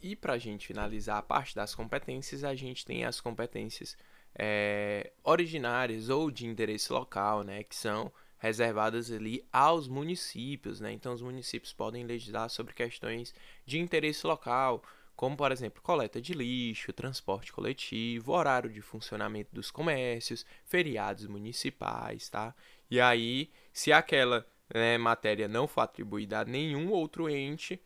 E 0.03 0.17
para 0.17 0.35
a 0.35 0.39
gente 0.39 0.67
finalizar 0.67 1.19
a 1.19 1.23
parte 1.23 1.55
das 1.55 1.75
competências, 1.75 2.43
a 2.43 2.55
gente 2.55 2.85
tem 2.85 3.05
as 3.05 3.21
competências 3.21 3.97
é, 4.35 5.13
originárias 5.23 6.09
ou 6.09 6.31
de 6.31 6.47
interesse 6.47 6.93
local, 6.93 7.43
né, 7.43 7.63
que 7.63 7.77
são 7.77 8.11
reservadas 8.39 9.13
ali 9.13 9.45
aos 9.53 9.87
municípios, 9.87 10.81
né? 10.81 10.91
Então 10.93 11.13
os 11.13 11.21
municípios 11.21 11.75
podem 11.75 12.05
legislar 12.05 12.49
sobre 12.49 12.73
questões 12.73 13.35
de 13.67 13.79
interesse 13.79 14.27
local, 14.27 14.83
como 15.15 15.37
por 15.37 15.53
exemplo 15.53 15.83
coleta 15.83 16.23
de 16.23 16.33
lixo, 16.33 16.91
transporte 16.95 17.53
coletivo, 17.53 18.33
horário 18.33 18.71
de 18.71 18.81
funcionamento 18.81 19.55
dos 19.55 19.71
comércios, 19.71 20.47
feriados 20.65 21.27
municipais, 21.27 22.31
tá? 22.31 22.55
E 22.91 23.01
aí, 23.01 23.51
se 23.73 23.93
aquela 23.93 24.47
né, 24.75 24.99
matéria 24.99 25.47
não 25.47 25.67
for 25.67 25.83
atribuída 25.83 26.41
a 26.41 26.45
nenhum 26.45 26.91
outro 26.91 27.29
ente, 27.29 27.81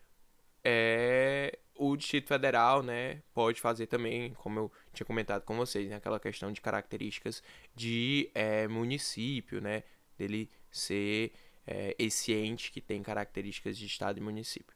é, 0.63 1.59
o 1.75 1.95
Distrito 1.95 2.27
Federal 2.27 2.81
né, 2.81 3.21
pode 3.33 3.61
fazer 3.61 3.87
também, 3.87 4.33
como 4.35 4.59
eu 4.59 4.71
tinha 4.93 5.05
comentado 5.05 5.43
com 5.43 5.55
vocês, 5.55 5.89
né, 5.89 5.97
aquela 5.97 6.19
questão 6.19 6.51
de 6.51 6.61
características 6.61 7.43
de 7.75 8.29
é, 8.33 8.67
município, 8.67 9.61
né, 9.61 9.83
dele 10.17 10.49
ser 10.71 11.33
é, 11.67 11.95
esse 11.99 12.33
ente 12.33 12.71
que 12.71 12.81
tem 12.81 13.03
características 13.03 13.77
de 13.77 13.85
Estado 13.85 14.17
e 14.17 14.21
município. 14.21 14.75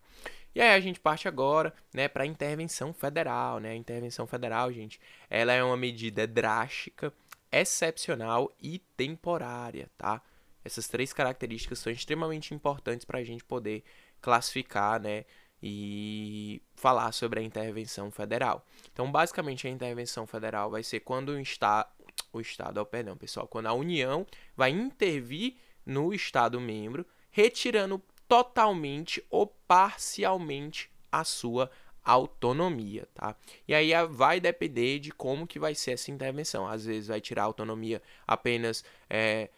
E 0.54 0.62
aí 0.62 0.70
a 0.76 0.80
gente 0.80 1.00
parte 1.00 1.28
agora, 1.28 1.74
né, 1.94 2.08
para 2.08 2.24
a 2.24 2.28
intervenção 2.28 2.92
federal, 2.92 3.60
né? 3.60 3.70
A 3.70 3.76
intervenção 3.76 4.26
federal, 4.26 4.72
gente, 4.74 5.00
ela 5.30 5.54
é 5.54 5.63
uma 5.63 5.78
medida 5.78 6.26
drástica, 6.26 7.13
excepcional 7.52 8.52
e 8.62 8.80
temporária, 8.98 9.90
tá? 9.98 10.22
Essas 10.64 10.88
três 10.88 11.14
características 11.14 11.80
são 11.80 11.92
extremamente 11.92 12.54
importantes 12.54 13.06
para 13.06 13.20
a 13.20 13.24
gente 13.24 13.44
poder 13.44 13.84
classificar, 14.22 15.00
né, 15.00 15.26
e 15.62 16.62
falar 16.76 17.12
sobre 17.12 17.40
a 17.40 17.44
intervenção 17.44 18.10
federal. 18.12 18.66
Então, 18.92 19.12
basicamente, 19.12 19.68
a 19.68 19.70
intervenção 19.70 20.26
federal 20.26 20.72
vai 20.72 20.84
ser 20.84 21.02
quando 21.02 21.30
o 21.30 21.40
Estado, 21.40 21.90
o 22.32 22.40
Estado, 22.40 22.80
oh, 22.80 22.86
perdão, 22.86 23.18
pessoal, 23.18 23.48
quando 23.48 23.68
a 23.68 23.74
União 23.74 24.26
vai 24.56 24.72
intervir 24.72 25.58
no 25.86 26.14
Estado 26.14 26.60
membro, 26.62 27.06
retirando 27.30 28.02
totalmente 28.28 29.24
ou 29.30 29.48
parcialmente 29.68 30.90
a 31.12 31.24
sua 31.24 31.70
autonomia, 32.04 33.08
tá? 33.14 33.36
E 33.68 33.74
aí 33.74 33.92
vai 34.10 34.40
depender 34.40 35.00
de 35.00 35.12
como 35.12 35.48
que 35.48 35.60
vai 35.60 35.76
ser 35.76 35.92
essa 35.92 36.12
intervenção. 36.12 36.68
Às 36.68 36.86
vezes 36.86 37.08
vai 37.08 37.22
tirar 37.22 37.44
autonomia 37.44 38.02
apenas 38.28 38.84
é, 39.10 39.50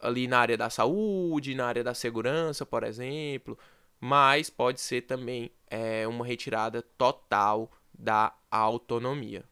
ali 0.00 0.26
na 0.26 0.38
área 0.38 0.56
da 0.56 0.70
saúde, 0.70 1.54
na 1.54 1.66
área 1.66 1.84
da 1.84 1.94
segurança, 1.94 2.64
por 2.64 2.84
exemplo, 2.84 3.58
mas 4.00 4.50
pode 4.50 4.80
ser 4.80 5.02
também 5.02 5.50
é, 5.68 6.06
uma 6.06 6.24
retirada 6.24 6.82
total 6.96 7.70
da 7.92 8.32
autonomia. 8.50 9.44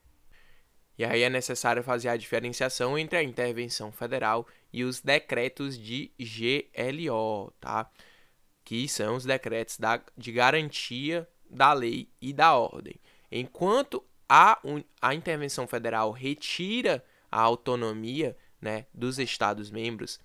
E 0.96 1.04
aí 1.04 1.22
é 1.22 1.30
necessário 1.30 1.82
fazer 1.82 2.08
a 2.08 2.16
diferenciação 2.16 2.96
entre 2.96 3.18
a 3.18 3.22
intervenção 3.22 3.90
federal 3.90 4.46
e 4.72 4.84
os 4.84 5.00
decretos 5.00 5.76
de 5.76 6.12
GLO, 6.18 7.52
tá? 7.60 7.90
Que 8.64 8.88
são 8.88 9.16
os 9.16 9.24
decretos 9.24 9.76
da, 9.76 10.00
de 10.16 10.30
garantia 10.30 11.28
da 11.54 11.72
lei 11.72 12.08
e 12.20 12.32
da 12.32 12.54
ordem. 12.54 12.96
Enquanto 13.30 14.04
a, 14.28 14.60
a 15.00 15.14
intervenção 15.14 15.66
federal 15.66 16.10
retira 16.10 17.04
a 17.30 17.40
autonomia 17.40 18.36
né, 18.60 18.86
dos 18.92 19.18
Estados-membros, 19.18 20.20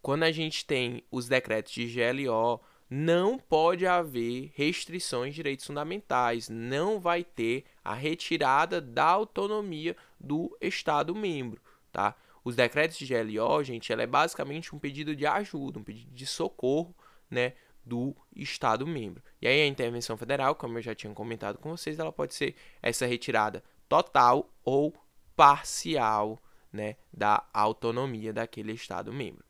quando 0.00 0.24
a 0.24 0.32
gente 0.32 0.64
tem 0.64 1.04
os 1.10 1.28
decretos 1.28 1.72
de 1.72 1.86
GLO, 1.86 2.60
não 2.90 3.38
pode 3.38 3.86
haver 3.86 4.52
restrições 4.54 5.30
de 5.30 5.36
direitos 5.36 5.66
fundamentais, 5.66 6.48
não 6.48 7.00
vai 7.00 7.24
ter 7.24 7.64
a 7.82 7.94
retirada 7.94 8.80
da 8.80 9.06
autonomia 9.06 9.96
do 10.20 10.54
Estado 10.60 11.14
membro, 11.14 11.60
tá? 11.90 12.14
Os 12.44 12.56
decretos 12.56 12.98
de 12.98 13.06
GLO, 13.06 13.62
gente, 13.62 13.92
ela 13.92 14.02
é 14.02 14.06
basicamente 14.06 14.74
um 14.74 14.78
pedido 14.78 15.14
de 15.14 15.26
ajuda, 15.26 15.78
um 15.78 15.84
pedido 15.84 16.12
de 16.12 16.26
socorro, 16.26 16.94
né, 17.30 17.54
do 17.84 18.14
Estado 18.34 18.86
membro. 18.86 19.22
E 19.40 19.46
aí 19.46 19.62
a 19.62 19.66
intervenção 19.66 20.16
federal, 20.16 20.54
como 20.54 20.78
eu 20.78 20.82
já 20.82 20.94
tinha 20.94 21.12
comentado 21.12 21.58
com 21.58 21.70
vocês, 21.70 21.98
ela 21.98 22.12
pode 22.12 22.34
ser 22.34 22.54
essa 22.80 23.06
retirada 23.06 23.62
total 23.88 24.50
ou 24.64 24.94
parcial, 25.36 26.42
né, 26.72 26.96
da 27.12 27.46
autonomia 27.52 28.32
daquele 28.32 28.72
Estado 28.72 29.12
membro. 29.12 29.44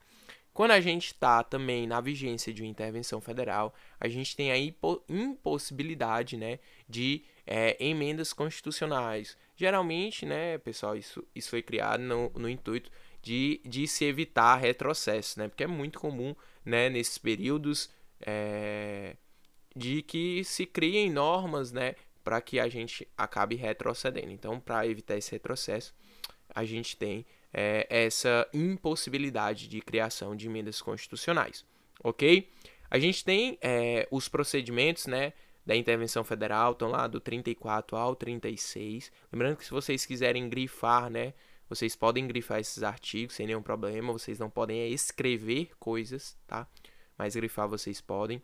Quando 0.53 0.73
a 0.73 0.81
gente 0.81 1.07
está 1.07 1.43
também 1.43 1.87
na 1.87 2.01
vigência 2.01 2.53
de 2.53 2.63
uma 2.63 2.69
intervenção 2.69 3.21
federal, 3.21 3.75
a 3.99 4.07
gente 4.07 4.37
tem 4.37 4.53
a 4.53 4.59
impossibilidade 5.09 6.37
né, 6.37 6.59
de 6.87 7.25
é, 7.47 7.77
emendas 7.83 8.33
constitucionais. 8.35 9.37
Geralmente, 9.57 10.27
né, 10.27 10.59
pessoal, 10.59 10.95
isso, 10.97 11.25
isso 11.35 11.49
foi 11.49 11.63
criado 11.63 12.03
no, 12.03 12.31
no 12.35 12.49
intuito 12.51 12.91
de, 13.23 13.63
de 13.65 13.87
se 13.87 14.05
evitar 14.05 14.57
retrocesso, 14.57 15.39
né, 15.39 15.49
porque 15.49 15.65
é 15.65 15.69
muito 15.69 15.99
comum 15.99 16.35
né, 16.65 16.91
nesses 16.91 17.17
períodos 17.17 17.89
é, 18.27 19.17
de 19.75 20.03
que 20.03 20.45
se 20.45 20.67
criem 20.67 21.11
normas 21.11 21.73
né, 21.73 21.95
para 22.23 22.41
que 22.41 22.61
a 22.61 22.69
gente 22.69 23.07
acabe 23.17 23.55
retrocedendo. 23.57 24.31
Então, 24.31 24.61
para 24.61 24.87
evitar 24.87 25.17
esse 25.17 25.31
retrocesso, 25.33 25.95
a 26.55 26.65
gente 26.65 26.97
tem 26.97 27.27
é, 27.53 27.87
essa 27.89 28.49
impossibilidade 28.53 29.69
de 29.69 29.81
criação 29.81 30.37
de 30.37 30.47
emendas 30.47 30.81
constitucionais, 30.81 31.65
ok? 32.03 32.49
A 32.91 32.99
gente 32.99 33.25
tem 33.25 33.59
é, 33.61 34.07
os 34.11 34.29
procedimentos, 34.29 35.07
né, 35.07 35.33
da 35.65 35.77
intervenção 35.77 36.25
federal, 36.25 36.73
estão 36.73 36.89
lá 36.89 37.07
do 37.07 37.21
34 37.21 37.97
ao 37.97 38.17
36. 38.17 39.13
Lembrando 39.33 39.57
que 39.57 39.65
se 39.65 39.71
vocês 39.71 40.05
quiserem 40.05 40.49
grifar, 40.49 41.09
né, 41.09 41.33
vocês 41.69 41.97
podem 41.97 42.27
grifar 42.27 42.61
esses 42.61 42.83
artigos 42.83 43.37
sem 43.37 43.47
nenhum 43.47 43.63
problema, 43.63 44.13
vocês 44.13 44.39
não 44.39 44.51
podem 44.51 44.93
escrever 44.93 45.71
coisas, 45.79 46.37
tá? 46.47 46.67
Mas 47.17 47.35
grifar 47.35 47.69
vocês 47.69 48.01
podem. 48.01 48.43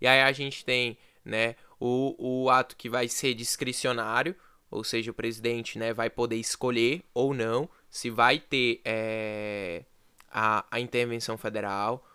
E 0.00 0.06
aí 0.06 0.22
a 0.22 0.32
gente 0.32 0.64
tem, 0.64 0.96
né, 1.24 1.56
o, 1.80 2.14
o 2.44 2.50
ato 2.50 2.76
que 2.76 2.88
vai 2.88 3.08
ser 3.08 3.34
discricionário, 3.34 4.34
ou 4.70 4.84
seja, 4.84 5.10
o 5.10 5.14
presidente, 5.14 5.78
né, 5.78 5.92
vai 5.92 6.10
poder 6.10 6.36
escolher 6.36 7.02
ou 7.14 7.32
não 7.34 7.68
se 7.90 8.10
vai 8.10 8.38
ter 8.38 8.80
é, 8.84 9.84
a, 10.30 10.64
a 10.70 10.80
intervenção 10.80 11.38
federal. 11.38 12.06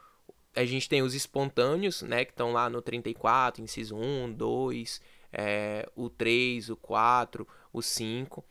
A 0.56 0.66
gente 0.66 0.88
tem 0.88 1.02
os 1.02 1.14
espontâneos, 1.14 2.04
né, 2.04 2.24
que 2.24 2.32
estão 2.32 2.52
lá 2.52 2.70
no 2.70 2.82
34, 2.82 3.64
inciso 3.64 3.96
1, 3.96 4.34
2, 4.34 5.02
é, 5.32 5.90
o 5.96 6.10
3, 6.10 6.70
o 6.70 6.76
4, 6.76 7.48
o 7.72 7.82
5. 7.82 8.44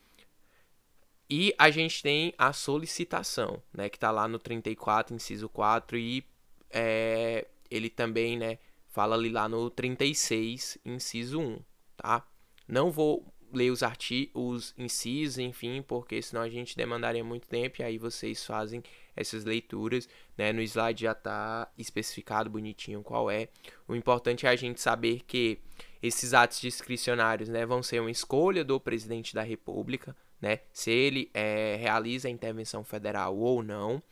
E 1.30 1.54
a 1.56 1.70
gente 1.70 2.02
tem 2.02 2.34
a 2.36 2.52
solicitação, 2.52 3.62
né, 3.72 3.88
que 3.88 3.96
está 3.96 4.10
lá 4.10 4.26
no 4.26 4.38
34, 4.38 5.14
inciso 5.14 5.48
4, 5.48 5.96
e 5.96 6.26
é, 6.72 7.46
ele 7.70 7.88
também, 7.90 8.36
né, 8.38 8.58
fala 8.88 9.14
ali 9.16 9.30
lá 9.30 9.48
no 9.48 9.70
36, 9.70 10.78
inciso 10.84 11.40
1, 11.40 11.60
tá? 11.96 12.26
Não 12.68 12.90
vou 12.90 13.32
ler 13.52 13.70
os 13.70 13.82
artigos, 13.82 14.32
os 14.34 14.74
incisos, 14.78 15.38
enfim, 15.38 15.82
porque 15.82 16.20
senão 16.22 16.42
a 16.42 16.48
gente 16.48 16.76
demandaria 16.76 17.22
muito 17.22 17.46
tempo 17.46 17.80
e 17.80 17.84
aí 17.84 17.98
vocês 17.98 18.44
fazem 18.44 18.82
essas 19.14 19.44
leituras, 19.44 20.08
né? 20.36 20.52
No 20.52 20.62
slide 20.62 21.02
já 21.02 21.12
está 21.12 21.70
especificado 21.76 22.48
bonitinho 22.48 23.02
qual 23.02 23.30
é. 23.30 23.48
O 23.86 23.94
importante 23.94 24.46
é 24.46 24.48
a 24.48 24.56
gente 24.56 24.80
saber 24.80 25.20
que 25.26 25.58
esses 26.02 26.34
atos 26.34 26.60
discricionários, 26.60 27.48
né, 27.48 27.64
vão 27.64 27.82
ser 27.82 28.00
uma 28.00 28.10
escolha 28.10 28.64
do 28.64 28.80
presidente 28.80 29.34
da 29.34 29.42
República, 29.42 30.16
né? 30.40 30.60
Se 30.72 30.90
ele 30.90 31.30
é, 31.34 31.76
realiza 31.76 32.28
a 32.28 32.30
intervenção 32.30 32.82
federal 32.82 33.36
ou 33.36 33.62
não. 33.62 34.02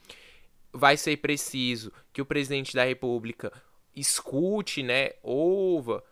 Vai 0.73 0.97
ser 0.97 1.17
preciso 1.17 1.93
que 2.13 2.23
o 2.23 2.27
presidente 2.27 2.75
da 2.75 2.85
República 2.85 3.53
escute, 3.95 4.83
né, 4.83 5.11
ouva, 5.23 6.03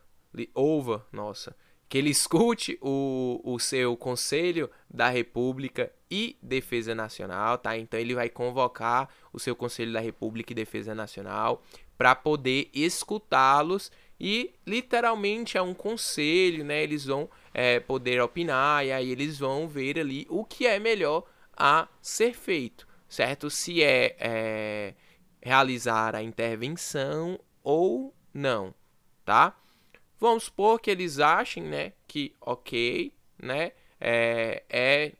ouva, 0.54 1.06
nossa, 1.12 1.56
que 1.88 1.96
ele 1.96 2.10
escute 2.10 2.78
o, 2.82 3.40
o 3.44 3.58
seu 3.58 3.96
Conselho 3.96 4.70
da 4.90 5.08
República 5.08 5.90
e 6.10 6.36
Defesa 6.42 6.94
Nacional, 6.94 7.56
tá? 7.56 7.78
Então 7.78 7.98
ele 7.98 8.14
vai 8.14 8.28
convocar 8.28 9.08
o 9.32 9.38
seu 9.38 9.56
Conselho 9.56 9.92
da 9.92 10.00
República 10.00 10.52
e 10.52 10.56
Defesa 10.56 10.94
Nacional 10.94 11.62
para 11.96 12.14
poder 12.14 12.68
escutá-los 12.72 13.90
e 14.20 14.52
literalmente 14.66 15.56
é 15.56 15.62
um 15.62 15.74
conselho, 15.74 16.64
né? 16.64 16.82
Eles 16.82 17.04
vão 17.04 17.30
é, 17.54 17.78
poder 17.78 18.20
opinar 18.20 18.84
e 18.84 18.92
aí 18.92 19.10
eles 19.10 19.38
vão 19.38 19.68
ver 19.68 19.98
ali 19.98 20.26
o 20.28 20.44
que 20.44 20.66
é 20.66 20.78
melhor 20.78 21.24
a 21.56 21.88
ser 22.00 22.34
feito, 22.34 22.86
certo? 23.08 23.50
Se 23.50 23.82
é, 23.82 24.16
é 24.18 24.94
realizar 25.40 26.14
a 26.14 26.22
intervenção 26.22 27.38
ou 27.62 28.14
não, 28.32 28.74
tá? 29.24 29.56
Vamos 30.20 30.44
supor 30.44 30.80
que 30.80 30.90
eles 30.90 31.20
achem, 31.20 31.62
né, 31.62 31.92
que 32.06 32.34
ok, 32.40 33.12
né, 33.40 33.72
é, 34.00 34.64
é 34.68 35.12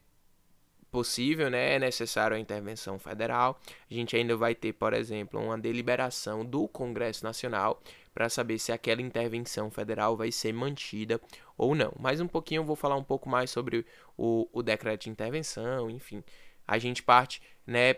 possível, 0.91 1.49
né, 1.49 1.75
é 1.75 1.79
necessário 1.79 2.37
a 2.37 2.41
intervenção 2.41 2.99
federal. 2.99 3.61
A 3.89 3.95
gente 3.95 4.17
ainda 4.17 4.37
vai 4.37 4.55
ter, 4.55 4.73
por 4.73 4.93
exemplo, 4.93 5.41
uma 5.41 5.57
deliberação 5.57 6.45
do 6.45 6.67
Congresso 6.67 7.25
Nacional 7.25 7.81
para 8.13 8.29
saber 8.29 8.59
se 8.59 8.73
aquela 8.73 9.01
intervenção 9.01 9.71
federal 9.71 10.17
vai 10.17 10.33
ser 10.33 10.53
mantida 10.53 11.21
ou 11.57 11.75
não. 11.75 11.93
Mas 11.99 12.21
um 12.21 12.27
pouquinho 12.27 12.61
eu 12.61 12.65
vou 12.65 12.75
falar 12.75 12.97
um 12.97 13.05
pouco 13.05 13.29
mais 13.29 13.51
sobre 13.51 13.87
o, 14.17 14.49
o 14.53 14.63
decreto 14.63 15.05
de 15.05 15.11
intervenção, 15.11 15.89
enfim. 15.89 16.25
A 16.69 16.79
gente 16.79 17.03
parte, 17.03 17.43
né, 17.67 17.97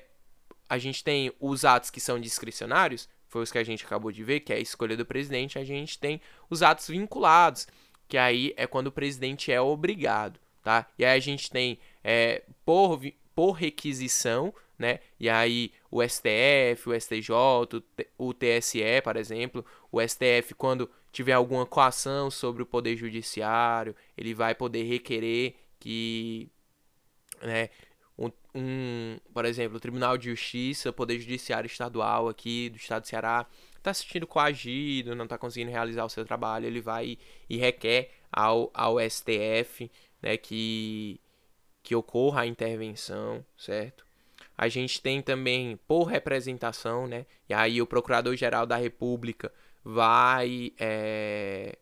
a 0.69 0.79
gente 0.79 1.03
tem 1.03 1.33
os 1.41 1.65
atos 1.65 1.91
que 1.91 2.01
são 2.01 2.21
discricionários, 2.21 3.09
foi 3.27 3.43
os 3.43 3.51
que 3.51 3.59
a 3.59 3.65
gente 3.65 3.85
acabou 3.85 4.13
de 4.13 4.23
ver, 4.23 4.41
que 4.41 4.53
é 4.53 4.57
a 4.57 4.61
escolha 4.61 4.97
do 4.97 5.05
presidente, 5.05 5.59
a 5.59 5.65
gente 5.65 5.99
tem 5.99 6.21
os 6.49 6.63
atos 6.63 6.89
vinculados, 6.89 7.67
que 8.09 8.17
aí 8.17 8.55
é 8.57 8.67
quando 8.67 8.87
o 8.87 8.93
presidente 8.93 9.53
é 9.53 9.61
obrigado, 9.61 10.39
tá? 10.63 10.87
E 10.97 11.05
aí 11.05 11.17
a 11.17 11.21
gente 11.21 11.51
tem 11.51 11.79
é, 12.03 12.43
por, 12.65 13.01
por 13.35 13.53
requisição, 13.53 14.55
né? 14.79 15.01
E 15.19 15.29
aí 15.29 15.73
o 15.91 16.03
STF, 16.03 16.89
o 16.89 17.01
STJ, 17.01 17.31
o 18.17 18.33
TSE, 18.33 19.03
por 19.05 19.17
exemplo, 19.17 19.65
o 19.93 20.01
STF 20.01 20.55
quando 20.57 20.91
tiver 21.13 21.33
alguma 21.33 21.67
coação 21.67 22.31
sobre 22.31 22.63
o 22.63 22.67
poder 22.67 22.97
judiciário, 22.97 23.95
ele 24.17 24.35
vai 24.35 24.55
poder 24.55 24.85
requerer 24.85 25.55
que, 25.79 26.49
né, 27.43 27.69
um, 28.55 29.19
por 29.33 29.45
exemplo, 29.45 29.77
o 29.77 29.81
Tribunal 29.81 30.19
de 30.19 30.31
Justiça, 30.31 30.93
Poder 30.93 31.19
Judiciário 31.19 31.67
Estadual 31.67 32.29
aqui 32.29 32.69
do 32.71 32.77
Estado 32.77 33.03
do 33.03 33.09
Ceará, 33.09 33.47
está 33.77 33.95
se 33.95 34.03
sentindo 34.03 34.27
coagido, 34.27 35.15
não 35.15 35.25
está 35.25 35.39
conseguindo 35.39 35.71
realizar 35.71 36.05
o 36.05 36.09
seu 36.09 36.25
trabalho, 36.25 36.67
ele 36.67 36.81
vai 36.81 37.19
e 37.49 37.57
requer 37.57 38.11
ao, 38.33 38.71
ao 38.75 38.97
STF 39.01 39.91
né, 40.23 40.37
que, 40.37 41.21
que 41.83 41.95
ocorra 41.95 42.43
a 42.43 42.47
intervenção, 42.47 43.45
certo? 43.57 44.05
A 44.57 44.69
gente 44.69 45.01
tem 45.01 45.23
também 45.23 45.79
por 45.89 46.05
representação, 46.05 47.07
né? 47.07 47.25
E 47.49 47.55
aí 47.55 47.81
o 47.81 47.87
Procurador-Geral 47.87 48.67
da 48.67 48.77
República 48.77 49.51
vai 49.83 50.73
é, 50.79 51.79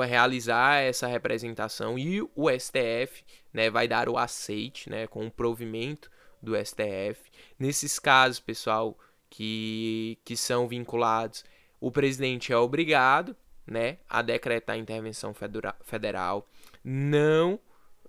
realizar 0.00 0.80
essa 0.80 1.06
representação 1.06 1.98
e 1.98 2.22
o 2.34 2.50
STF 2.50 3.24
né, 3.52 3.70
vai 3.70 3.86
dar 3.86 4.08
o 4.08 4.16
aceite 4.16 4.88
né, 4.88 5.06
com 5.06 5.26
o 5.26 5.30
provimento 5.30 6.10
do 6.40 6.54
STF. 6.56 7.30
Nesses 7.58 7.98
casos, 7.98 8.40
pessoal, 8.40 8.98
que, 9.30 10.18
que 10.24 10.36
são 10.36 10.66
vinculados, 10.66 11.44
o 11.80 11.90
presidente 11.90 12.52
é 12.52 12.56
obrigado 12.56 13.36
né, 13.66 13.98
a 14.08 14.22
decretar 14.22 14.76
intervenção 14.76 15.34
federal. 15.82 16.48
Não 16.82 17.58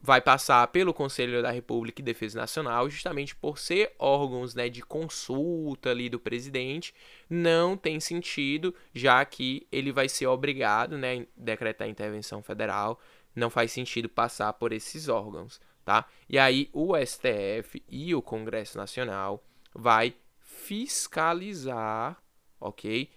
vai 0.03 0.19
passar 0.19 0.67
pelo 0.67 0.93
Conselho 0.93 1.41
da 1.41 1.49
República 1.49 2.01
e 2.01 2.03
Defesa 2.03 2.37
Nacional, 2.37 2.89
justamente 2.89 3.33
por 3.33 3.57
ser 3.57 3.95
órgãos 3.97 4.53
né, 4.53 4.67
de 4.67 4.81
consulta 4.81 5.91
ali 5.91 6.09
do 6.09 6.19
presidente, 6.19 6.93
não 7.29 7.77
tem 7.77 8.01
sentido, 8.01 8.75
já 8.93 9.23
que 9.23 9.65
ele 9.71 9.93
vai 9.93 10.09
ser 10.09 10.27
obrigado 10.27 10.97
né, 10.97 11.21
a 11.21 11.25
decretar 11.37 11.87
intervenção 11.87 12.43
federal, 12.43 12.99
não 13.33 13.49
faz 13.49 13.71
sentido 13.71 14.09
passar 14.09 14.51
por 14.51 14.73
esses 14.73 15.07
órgãos, 15.07 15.61
tá? 15.85 16.05
E 16.27 16.37
aí 16.37 16.69
o 16.73 16.97
STF 16.97 17.81
e 17.87 18.13
o 18.13 18.21
Congresso 18.21 18.77
Nacional 18.77 19.41
vai 19.73 20.13
fiscalizar, 20.41 22.21
ok, 22.59 23.09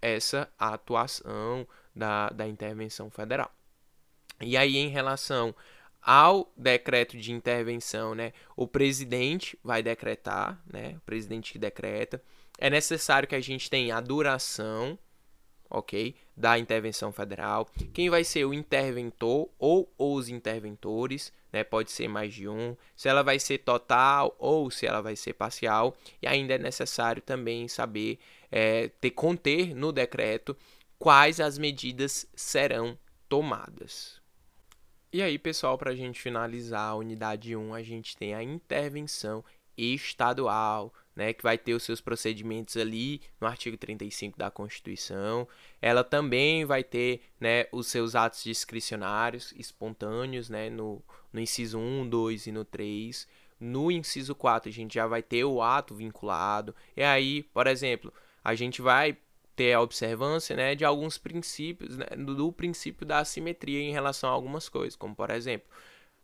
essa 0.00 0.48
atuação 0.56 1.66
da, 1.94 2.30
da 2.30 2.46
intervenção 2.46 3.10
federal. 3.10 3.50
E 4.40 4.56
aí 4.56 4.76
em 4.76 4.88
relação 4.88 5.54
ao 6.02 6.50
decreto 6.56 7.16
de 7.16 7.32
intervenção, 7.32 8.14
né, 8.14 8.32
o 8.56 8.66
presidente 8.66 9.58
vai 9.62 9.82
decretar, 9.82 10.60
né, 10.70 10.94
o 10.96 11.00
presidente 11.00 11.52
que 11.52 11.58
decreta. 11.58 12.22
É 12.58 12.70
necessário 12.70 13.28
que 13.28 13.34
a 13.34 13.40
gente 13.40 13.68
tenha 13.68 13.96
a 13.96 14.00
duração, 14.00 14.98
ok, 15.70 16.14
da 16.36 16.58
intervenção 16.58 17.12
federal. 17.12 17.68
Quem 17.92 18.10
vai 18.10 18.24
ser 18.24 18.44
o 18.44 18.52
interventor 18.52 19.48
ou 19.58 19.92
os 19.96 20.28
interventores, 20.28 21.32
né, 21.52 21.62
pode 21.62 21.90
ser 21.90 22.08
mais 22.08 22.34
de 22.34 22.48
um. 22.48 22.76
Se 22.96 23.08
ela 23.08 23.22
vai 23.22 23.38
ser 23.38 23.58
total 23.58 24.34
ou 24.38 24.70
se 24.70 24.86
ela 24.86 25.00
vai 25.00 25.16
ser 25.16 25.34
parcial. 25.34 25.96
E 26.20 26.26
ainda 26.26 26.54
é 26.54 26.58
necessário 26.58 27.22
também 27.22 27.68
saber 27.68 28.18
é, 28.50 28.88
ter 29.00 29.10
conter 29.10 29.74
no 29.74 29.92
decreto 29.92 30.56
quais 30.98 31.40
as 31.40 31.56
medidas 31.56 32.26
serão 32.34 32.98
tomadas. 33.28 34.19
E 35.12 35.22
aí, 35.22 35.40
pessoal, 35.40 35.76
para 35.76 35.90
a 35.90 35.94
gente 35.94 36.20
finalizar 36.20 36.90
a 36.90 36.94
unidade 36.94 37.56
1, 37.56 37.74
a 37.74 37.82
gente 37.82 38.16
tem 38.16 38.32
a 38.32 38.44
intervenção 38.44 39.44
estadual, 39.76 40.94
né, 41.16 41.32
que 41.32 41.42
vai 41.42 41.58
ter 41.58 41.74
os 41.74 41.82
seus 41.82 42.00
procedimentos 42.00 42.76
ali 42.76 43.20
no 43.40 43.48
artigo 43.48 43.76
35 43.76 44.38
da 44.38 44.52
Constituição. 44.52 45.48
Ela 45.82 46.04
também 46.04 46.64
vai 46.64 46.84
ter 46.84 47.22
né, 47.40 47.66
os 47.72 47.88
seus 47.88 48.14
atos 48.14 48.44
discricionários 48.44 49.52
espontâneos 49.58 50.48
né, 50.48 50.70
no, 50.70 51.02
no 51.32 51.40
inciso 51.40 51.76
1, 51.76 52.08
2 52.08 52.46
e 52.46 52.52
no 52.52 52.64
3. 52.64 53.26
No 53.58 53.90
inciso 53.90 54.32
4, 54.32 54.68
a 54.68 54.72
gente 54.72 54.94
já 54.94 55.08
vai 55.08 55.24
ter 55.24 55.42
o 55.42 55.60
ato 55.60 55.92
vinculado. 55.92 56.72
E 56.96 57.02
aí, 57.02 57.42
por 57.52 57.66
exemplo, 57.66 58.14
a 58.44 58.54
gente 58.54 58.80
vai 58.80 59.16
ter 59.60 59.74
a 59.74 59.80
observância 59.82 60.56
né, 60.56 60.74
de 60.74 60.86
alguns 60.86 61.18
princípios, 61.18 61.98
né, 61.98 62.06
do, 62.16 62.34
do, 62.34 62.50
princípio 62.50 63.04
da 63.04 63.18
assimetria 63.18 63.78
em 63.78 63.92
relação 63.92 64.30
a 64.30 64.32
algumas 64.32 64.70
coisas, 64.70 64.96
como 64.96 65.14
por 65.14 65.28
exemplo, 65.28 65.68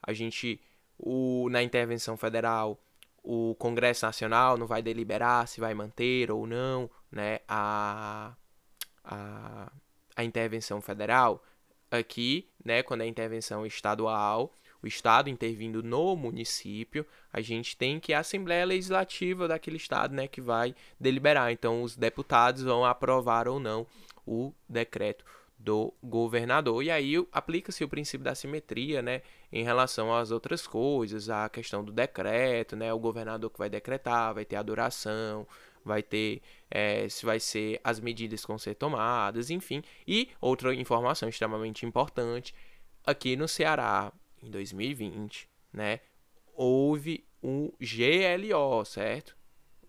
a 0.03 0.15
gente, 0.15 0.59
o, 0.99 1.47
na 1.51 1.63
intervenção 1.63 2.17
federal, 2.17 2.81
o 3.23 3.55
Congresso 3.59 4.07
Nacional 4.07 4.57
não 4.57 4.67
vai 4.67 4.81
deliberar 4.81 5.47
se 5.47 5.61
vai 5.61 5.75
manter 5.75 6.31
ou 6.31 6.47
não 6.47 6.89
né, 7.13 7.41
a, 7.47 8.33
a, 9.05 9.71
a 10.17 10.25
intervenção 10.25 10.81
federal. 10.81 11.45
Aqui, 11.91 12.49
né, 12.65 12.83
quando 12.83 13.03
é 13.03 13.07
intervenção 13.07 13.67
estadual, 13.67 14.51
Estado 14.87 15.29
intervindo 15.29 15.83
no 15.83 16.17
município, 16.17 17.07
a 17.33 17.41
gente 17.41 17.77
tem 17.77 18.01
que 18.01 18.13
a 18.13 18.21
Assembleia 18.21 18.65
Legislativa 18.65 19.49
daquele 19.49 19.77
Estado 19.77 20.15
né, 20.15 20.27
que 20.29 20.41
vai 20.41 20.75
deliberar. 20.99 21.53
Então, 21.53 21.83
os 21.83 21.97
deputados 21.97 22.63
vão 22.63 22.85
aprovar 22.85 23.49
ou 23.49 23.59
não 23.61 23.87
o 24.27 24.53
decreto 24.69 25.25
do 25.59 25.93
governador. 26.03 26.83
E 26.83 26.91
aí 26.91 27.15
aplica-se 27.33 27.83
o 27.83 27.89
princípio 27.89 28.25
da 28.25 28.35
simetria, 28.35 29.03
né, 29.03 29.23
em 29.53 29.65
relação 29.65 30.15
às 30.15 30.31
outras 30.31 30.67
coisas, 30.67 31.31
a 31.31 31.49
questão 31.49 31.83
do 31.83 31.93
decreto, 31.93 32.77
né, 32.77 32.93
o 32.93 32.99
governador 32.99 33.51
que 33.51 33.59
vai 33.59 33.71
decretar, 33.71 34.35
vai 34.35 34.45
ter 34.45 34.57
a 34.57 34.63
duração, 34.63 35.47
vai 35.85 36.03
ter 36.03 36.43
é, 36.71 37.09
se 37.09 37.25
vai 37.25 37.39
ser 37.39 37.81
as 37.83 38.01
medidas 38.01 38.43
que 38.43 38.49
vão 38.49 38.59
ser 38.59 38.75
tomadas, 38.75 39.51
enfim. 39.51 39.83
E 40.07 40.29
outra 40.41 40.75
informação 40.75 41.29
extremamente 41.29 41.87
importante, 41.87 42.55
aqui 43.07 43.37
no 43.37 43.49
Ceará, 43.49 44.13
em 44.47 44.51
2020, 44.51 45.49
né, 45.73 46.01
houve 46.55 47.27
um 47.43 47.71
GLO, 47.81 48.85
certo? 48.85 49.37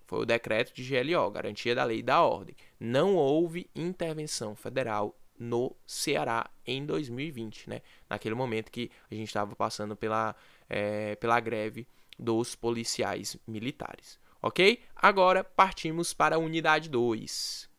Foi 0.05 0.19
o 0.19 0.25
decreto 0.25 0.73
de 0.73 0.83
GLO, 0.83 1.29
Garantia 1.31 1.75
da 1.75 1.83
Lei 1.83 1.99
e 1.99 2.03
da 2.03 2.21
Ordem. 2.21 2.55
Não 2.79 3.15
houve 3.15 3.69
intervenção 3.75 4.55
federal 4.55 5.17
no 5.37 5.75
Ceará 5.85 6.49
em 6.65 6.85
2020, 6.85 7.69
né? 7.69 7.81
Naquele 8.09 8.33
momento 8.33 8.71
que 8.71 8.89
a 9.11 9.15
gente 9.15 9.27
estava 9.27 9.55
passando 9.55 9.95
pela, 9.95 10.35
é, 10.69 11.15
pela 11.17 11.39
greve 11.39 11.87
dos 12.17 12.55
policiais 12.55 13.37
militares. 13.45 14.19
Ok? 14.41 14.81
Agora 14.95 15.43
partimos 15.43 16.13
para 16.13 16.35
a 16.35 16.39
unidade 16.39 16.89
2. 16.89 17.69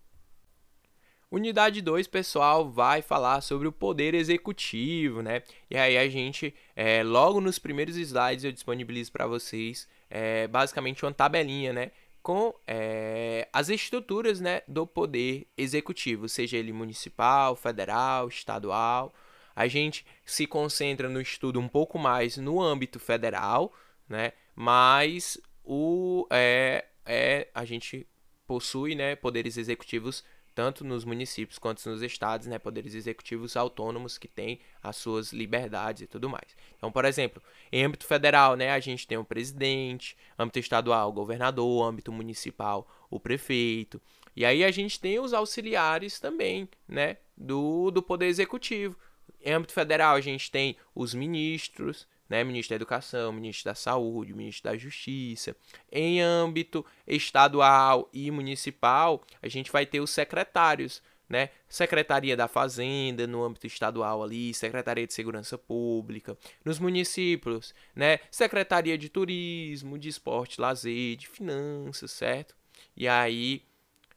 Unidade 1.31 1.83
2, 1.83 2.07
pessoal, 2.07 2.71
vai 2.71 3.03
falar 3.03 3.43
sobre 3.43 3.69
o 3.69 3.73
poder 3.73 4.15
executivo, 4.15 5.21
né? 5.21 5.43
E 5.71 5.77
aí 5.77 5.99
a 5.99 6.09
gente, 6.09 6.55
é, 6.75 7.03
logo 7.03 7.39
nos 7.39 7.59
primeiros 7.59 7.97
slides, 7.97 8.45
eu 8.45 8.53
disponibilizo 8.53 9.13
para 9.13 9.27
vocês 9.27 9.87
é, 10.09 10.49
basicamente 10.49 11.05
uma 11.05 11.13
tabelinha, 11.13 11.71
né? 11.71 11.91
Com 12.23 12.55
é, 12.67 13.47
as 13.53 13.69
estruturas 13.69 14.41
né, 14.41 14.63
do 14.67 14.87
poder 14.87 15.47
executivo, 15.57 16.31
seja 16.31 16.57
ele 16.57 16.73
municipal, 16.73 17.55
federal, 17.55 18.29
estadual. 18.29 19.13
A 19.55 19.69
gente 19.69 20.07
se 20.25 20.47
concentra 20.47 21.11
no 21.11 21.21
estudo 21.21 21.61
um 21.61 21.69
pouco 21.69 21.99
mais 21.99 22.39
no 22.39 22.59
âmbito 22.59 22.99
federal, 22.99 23.75
né? 24.09 24.33
Mas 24.55 25.39
o, 25.63 26.27
é, 26.31 26.87
é, 27.05 27.49
a 27.55 27.67
gente 27.67 28.07
possui 28.47 28.95
né, 28.95 29.15
poderes 29.15 29.59
executivos 29.59 30.25
tanto 30.59 30.85
nos 30.85 31.05
municípios 31.05 31.57
quanto 31.57 31.89
nos 31.89 32.03
estados, 32.03 32.49
né, 32.49 32.59
poderes 32.59 32.93
executivos 32.93 33.57
autônomos 33.57 34.19
que 34.19 34.27
têm 34.27 34.59
as 34.83 34.97
suas 34.97 35.33
liberdades 35.33 36.03
e 36.03 36.07
tudo 36.09 36.29
mais. 36.29 36.57
Então, 36.77 36.91
por 36.91 37.05
exemplo, 37.05 37.41
em 37.71 37.85
âmbito 37.85 38.05
federal, 38.05 38.57
né, 38.57 38.73
a 38.73 38.81
gente 38.81 39.07
tem 39.07 39.17
o 39.17 39.25
presidente, 39.25 40.17
âmbito 40.37 40.59
estadual, 40.59 41.11
o 41.11 41.13
governador, 41.13 41.89
âmbito 41.89 42.11
municipal, 42.11 42.91
o 43.09 43.21
prefeito. 43.21 44.03
E 44.35 44.45
aí 44.45 44.65
a 44.65 44.73
gente 44.73 44.99
tem 44.99 45.21
os 45.21 45.33
auxiliares 45.33 46.19
também, 46.19 46.69
né, 46.89 47.19
do, 47.37 47.93
do 47.93 48.03
poder 48.03 48.27
executivo. 48.27 48.97
Em 49.41 49.53
âmbito 49.53 49.73
federal, 49.73 50.17
a 50.17 50.21
gente 50.21 50.51
tem 50.51 50.77
os 50.93 51.15
ministros, 51.15 52.05
né, 52.29 52.45
ministro 52.45 52.71
da 52.71 52.77
Educação, 52.77 53.33
ministro 53.33 53.71
da 53.71 53.75
Saúde, 53.75 54.35
ministro 54.35 54.71
da 54.71 54.77
Justiça. 54.77 55.57
Em 55.91 56.21
âmbito 56.21 56.85
estadual 57.07 58.09
e 58.13 58.31
municipal, 58.31 59.23
a 59.43 59.49
gente 59.49 59.73
vai 59.73 59.87
ter 59.87 60.01
os 60.01 60.11
secretários, 60.11 61.03
né? 61.29 61.51
Secretaria 61.69 62.37
da 62.37 62.49
Fazenda 62.49 63.27
no 63.27 63.45
âmbito 63.45 63.67
estadual 63.67 64.23
ali, 64.23 64.55
Secretaria 64.55 65.07
de 65.07 65.13
Segurança 65.13 65.59
Pública, 65.59 66.37
nos 66.65 66.79
municípios, 66.79 67.75
né? 67.95 68.19
Secretaria 68.31 68.97
de 68.97 69.09
Turismo, 69.09 69.99
de 69.99 70.09
Esporte, 70.09 70.61
Lazer, 70.61 71.17
de 71.17 71.29
Finanças, 71.29 72.11
certo? 72.13 72.57
E 72.97 73.07
aí, 73.07 73.63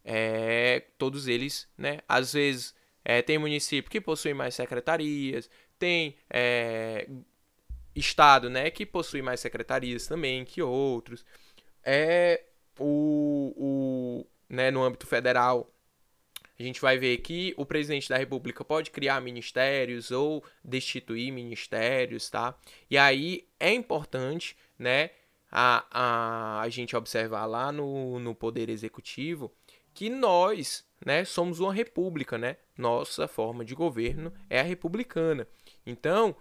é, 0.03 0.83
todos 0.97 1.27
eles, 1.27 1.67
né? 1.77 1.99
Às 2.07 2.33
vezes 2.33 2.73
é, 3.03 3.21
tem 3.21 3.37
município 3.37 3.91
que 3.91 3.99
possui 3.99 4.33
mais 4.33 4.55
secretarias, 4.55 5.49
tem 5.77 6.15
é, 6.29 7.07
estado, 7.95 8.49
né, 8.49 8.69
que 8.69 8.85
possui 8.85 9.21
mais 9.21 9.39
secretarias 9.39 10.07
também 10.07 10.45
que 10.45 10.61
outros. 10.61 11.25
É 11.83 12.43
o, 12.79 13.53
o 13.57 14.27
né, 14.49 14.71
no 14.71 14.83
âmbito 14.83 15.07
federal, 15.07 15.71
a 16.59 16.63
gente 16.63 16.79
vai 16.79 16.97
ver 16.97 17.17
que 17.17 17.53
o 17.57 17.65
presidente 17.65 18.07
da 18.07 18.17
República 18.17 18.63
pode 18.63 18.91
criar 18.91 19.19
ministérios 19.21 20.11
ou 20.11 20.43
destituir 20.63 21.31
ministérios, 21.31 22.29
tá? 22.29 22.55
E 22.89 22.97
aí 22.97 23.47
é 23.59 23.73
importante, 23.73 24.55
né, 24.77 25.09
a, 25.51 25.85
a, 25.91 26.61
a 26.61 26.69
gente 26.69 26.95
observar 26.95 27.45
lá 27.45 27.71
no, 27.71 28.19
no 28.19 28.35
Poder 28.35 28.69
Executivo 28.69 29.51
que 29.93 30.09
nós, 30.09 30.85
né, 31.05 31.25
somos 31.25 31.59
uma 31.59 31.73
república, 31.73 32.37
né? 32.37 32.57
Nossa 32.77 33.27
forma 33.27 33.65
de 33.65 33.75
governo 33.75 34.31
é 34.49 34.59
a 34.59 34.63
republicana. 34.63 35.47
Então, 35.85 36.35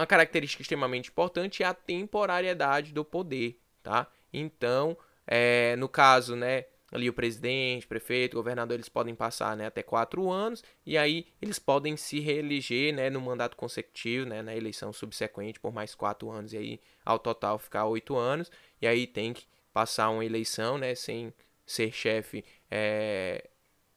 uma 0.00 0.06
característica 0.06 0.62
extremamente 0.62 1.10
importante 1.10 1.62
é 1.62 1.66
a 1.66 1.74
temporariedade 1.74 2.92
do 2.92 3.04
poder, 3.04 3.60
tá? 3.82 4.06
Então, 4.32 4.96
é, 5.26 5.74
no 5.76 5.88
caso, 5.88 6.36
né, 6.36 6.66
ali 6.90 7.08
o 7.08 7.12
presidente, 7.12 7.86
prefeito, 7.86 8.36
governador, 8.36 8.74
eles 8.74 8.88
podem 8.88 9.14
passar 9.14 9.56
né, 9.56 9.66
até 9.66 9.82
quatro 9.82 10.30
anos, 10.30 10.62
e 10.86 10.96
aí 10.96 11.26
eles 11.42 11.58
podem 11.58 11.96
se 11.96 12.20
reeleger 12.20 12.94
né, 12.94 13.10
no 13.10 13.20
mandato 13.20 13.56
consecutivo, 13.56 14.26
né, 14.26 14.40
na 14.40 14.54
eleição 14.54 14.92
subsequente, 14.92 15.60
por 15.60 15.72
mais 15.72 15.94
quatro 15.94 16.30
anos, 16.30 16.52
e 16.52 16.56
aí 16.56 16.80
ao 17.04 17.18
total 17.18 17.58
ficar 17.58 17.84
oito 17.86 18.16
anos, 18.16 18.50
e 18.80 18.86
aí 18.86 19.06
tem 19.06 19.32
que 19.32 19.46
passar 19.72 20.10
uma 20.10 20.24
eleição 20.24 20.78
né, 20.78 20.94
sem 20.94 21.32
ser 21.66 21.92
chefe, 21.92 22.44
é, 22.70 23.50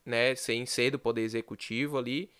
né, 0.04 0.34
sem 0.34 0.66
ser 0.66 0.90
do 0.90 0.98
poder 0.98 1.22
executivo 1.22 1.96
ali, 1.96 2.30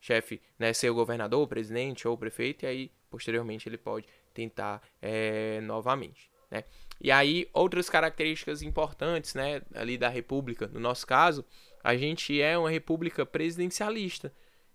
chefe 0.00 0.40
né, 0.58 0.72
ser 0.72 0.90
o 0.90 0.94
governador, 0.94 1.42
o 1.42 1.48
presidente 1.48 2.08
ou 2.08 2.14
o 2.14 2.18
prefeito, 2.18 2.64
e 2.64 2.66
aí 2.66 2.92
posteriormente 3.10 3.68
ele 3.68 3.78
pode 3.78 4.06
tentar 4.32 4.82
é, 5.02 5.60
novamente. 5.60 6.30
Né? 6.50 6.64
E 7.00 7.10
aí, 7.10 7.48
outras 7.52 7.88
características 7.88 8.62
importantes 8.62 9.34
né, 9.34 9.62
ali 9.74 9.96
da 9.96 10.08
República, 10.08 10.66
no 10.68 10.80
nosso 10.80 11.06
caso, 11.06 11.44
a 11.82 11.96
gente 11.96 12.40
é 12.40 12.58
uma 12.58 12.70
República 12.70 13.24
presidencialista. 13.24 14.32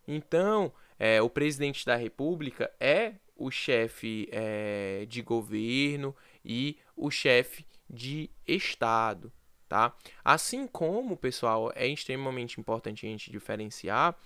Então, 0.07 0.71
é, 0.97 1.21
o 1.21 1.30
presidente 1.30 1.86
da 1.86 1.95
República 1.95 2.71
é 2.80 3.15
o 3.36 3.51
chefe 3.51 4.30
é, 4.32 5.05
de 5.07 5.21
governo 5.21 6.15
e 6.43 6.78
o 6.95 7.11
chefe 7.11 7.65
de 7.89 8.30
Estado. 8.47 9.32
Tá? 9.67 9.95
Assim 10.23 10.67
como, 10.67 11.17
pessoal, 11.17 11.71
é 11.76 11.88
extremamente 11.88 12.59
importante 12.59 13.05
a 13.05 13.09
gente 13.09 13.32
diferenciar 13.32 14.17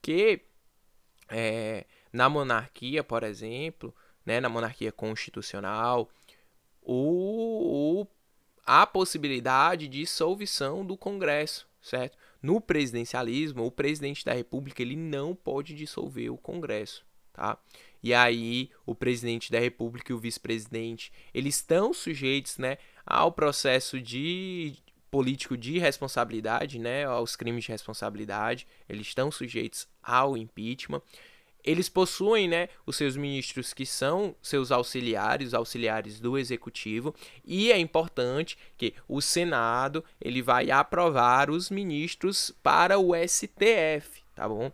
que 0.00 0.42
é, 1.28 1.84
na 2.12 2.28
monarquia, 2.28 3.02
por 3.02 3.22
exemplo, 3.22 3.94
né, 4.24 4.40
na 4.40 4.48
monarquia 4.48 4.92
constitucional, 4.92 6.08
o, 6.82 8.02
o, 8.02 8.06
a 8.64 8.86
possibilidade 8.86 9.88
de 9.88 10.00
dissolução 10.00 10.84
do 10.84 10.96
Congresso, 10.96 11.68
certo? 11.80 12.16
No 12.40 12.60
presidencialismo, 12.60 13.64
o 13.64 13.70
presidente 13.70 14.24
da 14.24 14.32
República 14.32 14.82
ele 14.82 14.96
não 14.96 15.34
pode 15.34 15.74
dissolver 15.74 16.30
o 16.30 16.38
Congresso, 16.38 17.04
tá? 17.32 17.58
E 18.02 18.14
aí 18.14 18.70
o 18.84 18.94
presidente 18.94 19.50
da 19.50 19.58
República 19.58 20.12
e 20.12 20.14
o 20.14 20.18
vice-presidente 20.18 21.12
eles 21.34 21.56
estão 21.56 21.92
sujeitos, 21.92 22.58
né, 22.58 22.78
ao 23.04 23.32
processo 23.32 24.00
de 24.00 24.76
político 25.16 25.56
de 25.56 25.78
responsabilidade, 25.78 26.78
né, 26.78 27.06
aos 27.06 27.36
crimes 27.36 27.64
de 27.64 27.72
responsabilidade, 27.72 28.66
eles 28.86 29.06
estão 29.06 29.30
sujeitos 29.30 29.88
ao 30.02 30.36
impeachment 30.36 31.00
eles 31.64 31.88
possuem 31.88 32.46
né, 32.46 32.68
os 32.86 32.94
seus 32.94 33.16
ministros 33.16 33.74
que 33.74 33.84
são 33.84 34.36
seus 34.40 34.70
auxiliares, 34.70 35.52
auxiliares 35.52 36.20
do 36.20 36.38
executivo, 36.38 37.12
e 37.44 37.72
é 37.72 37.78
importante 37.78 38.56
que 38.76 38.94
o 39.08 39.20
Senado 39.20 40.04
ele 40.20 40.42
vai 40.42 40.70
aprovar 40.70 41.50
os 41.50 41.68
ministros 41.68 42.52
para 42.62 43.00
o 43.00 43.12
STF, 43.16 44.22
tá 44.32 44.48
bom? 44.48 44.70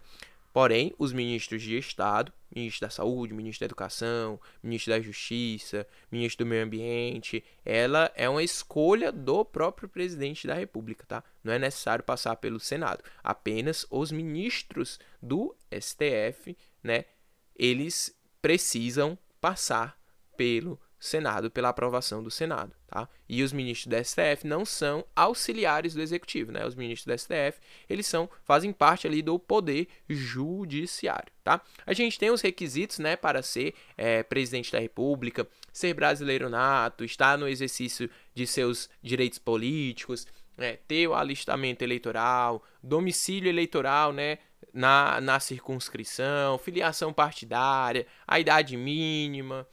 Porém, 0.52 0.92
os 0.98 1.12
ministros 1.12 1.62
de 1.62 1.78
Estado, 1.78 2.32
ministro 2.54 2.86
da 2.86 2.90
Saúde, 2.90 3.32
ministro 3.32 3.60
da 3.60 3.66
Educação, 3.66 4.38
ministro 4.62 4.92
da 4.92 5.00
Justiça, 5.00 5.86
ministro 6.10 6.44
do 6.44 6.48
Meio 6.48 6.64
Ambiente, 6.64 7.42
ela 7.64 8.12
é 8.14 8.28
uma 8.28 8.42
escolha 8.42 9.10
do 9.10 9.44
próprio 9.44 9.88
presidente 9.88 10.46
da 10.46 10.54
República, 10.54 11.06
tá? 11.06 11.24
Não 11.42 11.52
é 11.52 11.58
necessário 11.58 12.04
passar 12.04 12.36
pelo 12.36 12.60
Senado. 12.60 13.02
Apenas 13.24 13.86
os 13.90 14.12
ministros 14.12 15.00
do 15.22 15.56
STF 15.70 16.56
né, 16.82 17.06
eles 17.56 18.14
precisam 18.40 19.16
passar 19.40 19.98
pelo 20.36 20.70
Senado, 20.72 20.91
pela 21.52 21.68
aprovação 21.68 22.22
do 22.22 22.30
Senado, 22.30 22.72
tá? 22.86 23.08
E 23.28 23.42
os 23.42 23.52
ministros 23.52 23.86
do 23.86 24.04
STF 24.04 24.46
não 24.46 24.64
são 24.64 25.04
auxiliares 25.16 25.94
do 25.94 26.00
executivo, 26.00 26.52
né? 26.52 26.64
Os 26.64 26.76
ministros 26.76 27.06
do 27.06 27.18
STF, 27.18 27.60
eles 27.88 28.06
são 28.06 28.30
fazem 28.44 28.72
parte 28.72 29.06
ali 29.06 29.20
do 29.20 29.38
poder 29.38 29.88
judiciário, 30.08 31.32
tá? 31.42 31.60
A 31.84 31.92
gente 31.92 32.18
tem 32.18 32.30
os 32.30 32.40
requisitos, 32.40 33.00
né, 33.00 33.16
para 33.16 33.42
ser 33.42 33.74
é, 33.96 34.22
presidente 34.22 34.70
da 34.70 34.78
República, 34.78 35.46
ser 35.72 35.92
brasileiro 35.94 36.48
nato, 36.48 37.04
estar 37.04 37.36
no 37.36 37.48
exercício 37.48 38.08
de 38.32 38.46
seus 38.46 38.88
direitos 39.02 39.38
políticos, 39.38 40.26
né, 40.56 40.76
ter 40.86 41.08
o 41.08 41.14
alistamento 41.14 41.82
eleitoral, 41.82 42.62
domicílio 42.82 43.48
eleitoral, 43.48 44.12
né, 44.12 44.38
na, 44.72 45.20
na 45.20 45.40
circunscrição, 45.40 46.58
filiação 46.58 47.12
partidária, 47.12 48.06
a 48.26 48.38
idade 48.38 48.76
mínima, 48.76 49.66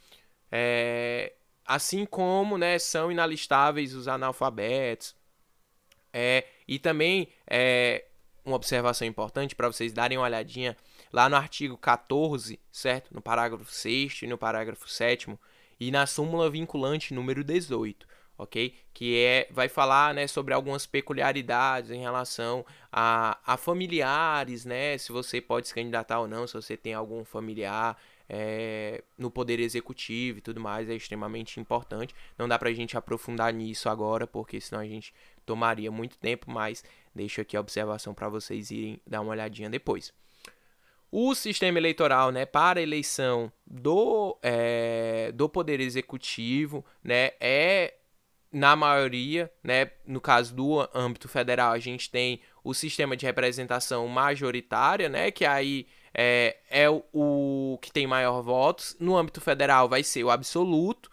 é, 0.50 1.32
assim 1.64 2.04
como 2.04 2.58
né, 2.58 2.78
são 2.78 3.10
inalistáveis 3.10 3.94
os 3.94 4.08
analfabetos. 4.08 5.14
É, 6.12 6.44
e 6.66 6.78
também 6.78 7.28
é, 7.46 8.04
uma 8.44 8.56
observação 8.56 9.06
importante 9.06 9.54
para 9.54 9.68
vocês 9.68 9.92
darem 9.92 10.18
uma 10.18 10.24
olhadinha 10.24 10.76
lá 11.12 11.28
no 11.28 11.36
artigo 11.36 11.76
14, 11.76 12.58
certo? 12.72 13.14
No 13.14 13.20
parágrafo 13.20 13.70
6 13.70 14.22
e 14.22 14.26
no 14.26 14.36
parágrafo 14.36 14.88
7 14.88 15.38
e 15.78 15.90
na 15.90 16.06
súmula 16.06 16.50
vinculante 16.50 17.14
número 17.14 17.44
18 17.44 18.09
ok? 18.40 18.74
Que 18.94 19.18
é, 19.18 19.48
vai 19.50 19.68
falar 19.68 20.14
né, 20.14 20.26
sobre 20.26 20.54
algumas 20.54 20.86
peculiaridades 20.86 21.90
em 21.90 22.00
relação 22.00 22.64
a, 22.90 23.38
a 23.44 23.56
familiares, 23.58 24.64
né? 24.64 24.96
Se 24.96 25.12
você 25.12 25.40
pode 25.40 25.68
se 25.68 25.74
candidatar 25.74 26.20
ou 26.20 26.26
não, 26.26 26.46
se 26.46 26.54
você 26.54 26.76
tem 26.76 26.94
algum 26.94 27.22
familiar 27.22 27.98
é, 28.28 29.04
no 29.18 29.30
poder 29.30 29.60
executivo 29.60 30.38
e 30.38 30.40
tudo 30.40 30.58
mais, 30.58 30.88
é 30.88 30.94
extremamente 30.94 31.60
importante. 31.60 32.14
Não 32.38 32.48
dá 32.48 32.58
pra 32.58 32.72
gente 32.72 32.96
aprofundar 32.96 33.52
nisso 33.52 33.90
agora, 33.90 34.26
porque 34.26 34.58
senão 34.58 34.80
a 34.80 34.86
gente 34.86 35.12
tomaria 35.44 35.90
muito 35.90 36.16
tempo, 36.16 36.50
mas 36.50 36.82
deixo 37.14 37.42
aqui 37.42 37.56
a 37.56 37.60
observação 37.60 38.14
para 38.14 38.28
vocês 38.28 38.70
irem 38.70 39.00
dar 39.06 39.20
uma 39.20 39.32
olhadinha 39.32 39.68
depois. 39.68 40.14
O 41.12 41.34
sistema 41.34 41.76
eleitoral, 41.76 42.30
né, 42.30 42.46
para 42.46 42.78
a 42.78 42.82
eleição 42.82 43.52
do, 43.66 44.38
é, 44.42 45.32
do 45.34 45.48
poder 45.48 45.80
executivo, 45.80 46.84
né, 47.02 47.32
é 47.40 47.94
na 48.52 48.74
maioria, 48.74 49.50
né, 49.62 49.90
no 50.06 50.20
caso 50.20 50.54
do 50.54 50.88
âmbito 50.94 51.28
federal, 51.28 51.72
a 51.72 51.78
gente 51.78 52.10
tem 52.10 52.40
o 52.64 52.74
sistema 52.74 53.16
de 53.16 53.24
representação 53.24 54.06
majoritária, 54.08 55.08
né, 55.08 55.30
que 55.30 55.44
aí 55.44 55.86
é, 56.12 56.56
é 56.68 56.86
o, 56.90 57.78
que 57.80 57.92
tem 57.92 58.06
maior 58.06 58.42
votos. 58.42 58.96
No 58.98 59.16
âmbito 59.16 59.40
federal 59.40 59.88
vai 59.88 60.02
ser 60.02 60.24
o 60.24 60.30
absoluto, 60.30 61.10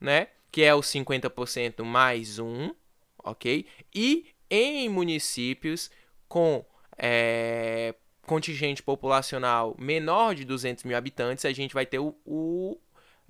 né, 0.00 0.28
que 0.50 0.62
é 0.62 0.74
o 0.74 0.80
50% 0.80 1.84
mais 1.84 2.38
um, 2.38 2.74
ok? 3.22 3.66
E 3.94 4.26
em 4.50 4.88
municípios 4.88 5.90
com 6.28 6.64
é, 6.98 7.94
contingente 8.26 8.82
populacional 8.82 9.74
menor 9.78 10.34
de 10.34 10.44
200 10.44 10.84
mil 10.84 10.96
habitantes, 10.96 11.44
a 11.44 11.52
gente 11.52 11.72
vai 11.72 11.86
ter 11.86 11.98
o, 11.98 12.14
o 12.26 12.78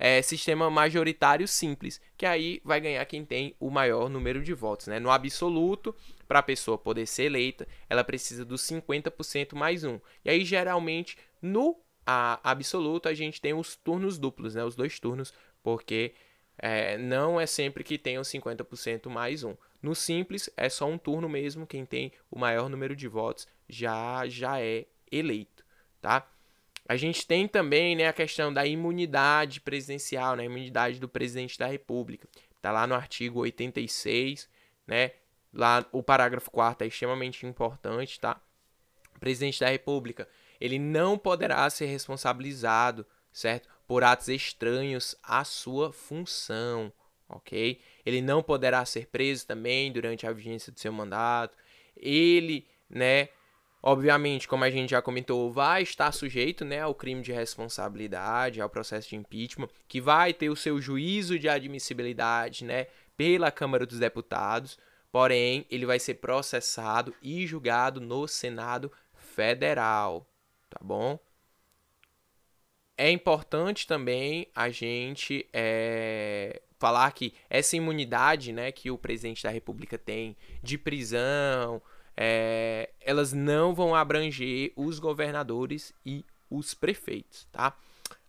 é, 0.03 0.21
sistema 0.21 0.69
majoritário 0.69 1.47
simples, 1.47 2.01
que 2.17 2.25
aí 2.25 2.59
vai 2.65 2.81
ganhar 2.81 3.05
quem 3.05 3.23
tem 3.23 3.55
o 3.57 3.69
maior 3.69 4.09
número 4.09 4.43
de 4.43 4.53
votos. 4.53 4.87
Né? 4.87 4.99
No 4.99 5.09
absoluto, 5.09 5.95
para 6.27 6.39
a 6.39 6.43
pessoa 6.43 6.77
poder 6.77 7.05
ser 7.07 7.23
eleita, 7.23 7.65
ela 7.89 8.03
precisa 8.03 8.43
dos 8.43 8.63
50% 8.63 9.55
mais 9.55 9.85
um. 9.85 10.01
E 10.25 10.29
aí, 10.29 10.43
geralmente, 10.43 11.17
no 11.41 11.79
a, 12.05 12.37
absoluto, 12.43 13.07
a 13.07 13.13
gente 13.13 13.39
tem 13.39 13.53
os 13.53 13.77
turnos 13.77 14.17
duplos, 14.17 14.55
né? 14.55 14.65
os 14.65 14.75
dois 14.75 14.99
turnos, 14.99 15.33
porque 15.63 16.13
é, 16.57 16.97
não 16.97 17.39
é 17.39 17.45
sempre 17.45 17.81
que 17.81 17.95
os 18.19 18.27
50% 18.27 19.07
mais 19.07 19.45
um. 19.45 19.55
No 19.81 19.95
simples, 19.95 20.49
é 20.57 20.67
só 20.67 20.85
um 20.85 20.97
turno 20.97 21.29
mesmo, 21.29 21.65
quem 21.65 21.85
tem 21.85 22.11
o 22.29 22.37
maior 22.37 22.67
número 22.67 22.93
de 22.93 23.07
votos 23.07 23.47
já, 23.69 24.27
já 24.27 24.59
é 24.59 24.85
eleito, 25.09 25.63
tá? 26.01 26.29
A 26.87 26.97
gente 26.97 27.25
tem 27.25 27.47
também 27.47 27.95
né, 27.95 28.07
a 28.07 28.13
questão 28.13 28.53
da 28.53 28.65
imunidade 28.65 29.61
presidencial, 29.61 30.35
né, 30.35 30.43
a 30.43 30.45
imunidade 30.45 30.99
do 30.99 31.07
presidente 31.07 31.57
da 31.57 31.65
República. 31.65 32.27
Está 32.57 32.71
lá 32.71 32.85
no 32.85 32.95
artigo 32.95 33.39
86, 33.41 34.49
né? 34.87 35.11
Lá 35.53 35.85
o 35.91 36.01
parágrafo 36.01 36.49
4 36.49 36.85
é 36.85 36.87
extremamente 36.87 37.45
importante, 37.45 38.19
tá? 38.19 38.41
O 39.15 39.19
presidente 39.19 39.59
da 39.59 39.69
República, 39.69 40.27
ele 40.59 40.79
não 40.79 41.17
poderá 41.17 41.69
ser 41.69 41.85
responsabilizado, 41.85 43.05
certo? 43.31 43.69
Por 43.85 44.03
atos 44.03 44.29
estranhos 44.29 45.15
à 45.21 45.43
sua 45.43 45.91
função, 45.91 46.91
ok? 47.29 47.79
Ele 48.05 48.21
não 48.21 48.41
poderá 48.41 48.83
ser 48.85 49.07
preso 49.07 49.45
também 49.45 49.91
durante 49.91 50.25
a 50.25 50.31
vigência 50.31 50.71
do 50.71 50.79
seu 50.79 50.91
mandato. 50.91 51.57
Ele, 51.95 52.65
né, 52.89 53.29
Obviamente, 53.85 54.47
como 54.47 54.63
a 54.63 54.69
gente 54.69 54.91
já 54.91 55.01
comentou, 55.01 55.51
vai 55.51 55.83
estar 55.83 56.11
sujeito 56.13 56.63
né, 56.63 56.79
ao 56.79 56.95
crime 56.95 57.21
de 57.21 57.33
responsabilidade, 57.33 58.61
ao 58.61 58.69
processo 58.69 59.09
de 59.09 59.17
impeachment, 59.17 59.67
que 59.89 59.99
vai 59.99 60.33
ter 60.33 60.49
o 60.49 60.55
seu 60.55 60.79
juízo 60.79 61.37
de 61.37 61.49
admissibilidade 61.49 62.63
né, 62.63 62.87
pela 63.17 63.51
Câmara 63.51 63.85
dos 63.85 63.99
Deputados, 63.99 64.79
porém, 65.11 65.65
ele 65.69 65.85
vai 65.85 65.99
ser 65.99 66.15
processado 66.15 67.13
e 67.21 67.45
julgado 67.45 67.99
no 67.99 68.25
Senado 68.25 68.89
Federal, 69.13 70.25
tá 70.69 70.79
bom? 70.81 71.19
é 72.97 73.09
importante 73.09 73.87
também 73.87 74.47
a 74.55 74.69
gente 74.69 75.47
é, 75.51 76.61
falar 76.77 77.11
que 77.11 77.33
essa 77.49 77.75
imunidade 77.75 78.53
né, 78.53 78.71
que 78.71 78.91
o 78.91 78.97
presidente 78.97 79.43
da 79.43 79.49
República 79.49 79.97
tem 79.97 80.37
de 80.61 80.77
prisão, 80.77 81.81
é, 82.15 82.89
elas 83.01 83.33
não 83.33 83.73
vão 83.73 83.95
abranger 83.95 84.71
os 84.75 84.99
governadores 84.99 85.93
e 86.05 86.25
os 86.49 86.73
prefeitos, 86.73 87.47
tá? 87.51 87.75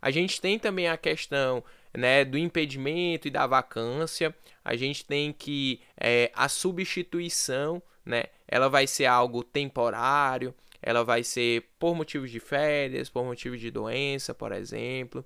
A 0.00 0.10
gente 0.10 0.40
tem 0.40 0.58
também 0.58 0.88
a 0.88 0.96
questão 0.96 1.64
né, 1.92 2.24
do 2.24 2.36
impedimento 2.36 3.28
e 3.28 3.30
da 3.30 3.46
vacância. 3.46 4.34
A 4.64 4.76
gente 4.76 5.04
tem 5.04 5.32
que 5.32 5.80
é, 5.98 6.30
a 6.34 6.48
substituição, 6.48 7.82
né, 8.04 8.24
ela 8.46 8.68
vai 8.68 8.86
ser 8.86 9.06
algo 9.06 9.42
temporário 9.42 10.54
ela 10.86 11.02
vai 11.02 11.24
ser 11.24 11.66
por 11.78 11.94
motivos 11.94 12.30
de 12.30 12.38
férias, 12.38 13.08
por 13.08 13.24
motivos 13.24 13.58
de 13.58 13.70
doença, 13.70 14.34
por 14.34 14.52
exemplo. 14.52 15.24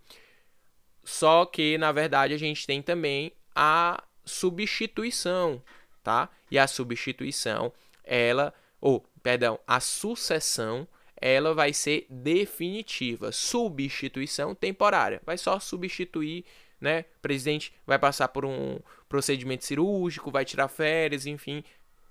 Só 1.03 1.45
que, 1.45 1.77
na 1.79 1.91
verdade, 1.91 2.33
a 2.33 2.39
gente 2.39 2.65
tem 2.65 2.81
também 2.81 3.33
a 3.57 4.01
substituição, 4.25 5.61
tá? 6.01 6.31
E 6.49 6.57
a 6.57 6.69
substituição, 6.69 7.73
ela, 8.09 8.53
ou, 8.81 9.05
perdão, 9.23 9.59
a 9.67 9.79
sucessão, 9.79 10.89
ela 11.21 11.55
vai 11.55 11.73
ser 11.73 12.07
definitiva. 12.09 13.31
Substituição 13.31 14.55
temporária. 14.55 15.21
Vai 15.25 15.37
só 15.37 15.59
substituir, 15.61 16.45
né? 16.81 17.05
O 17.19 17.21
presidente 17.21 17.73
vai 17.87 17.99
passar 17.99 18.29
por 18.29 18.45
um 18.45 18.79
procedimento 19.09 19.65
cirúrgico, 19.65 20.31
vai 20.31 20.45
tirar 20.45 20.69
férias, 20.69 21.27
enfim, 21.27 21.63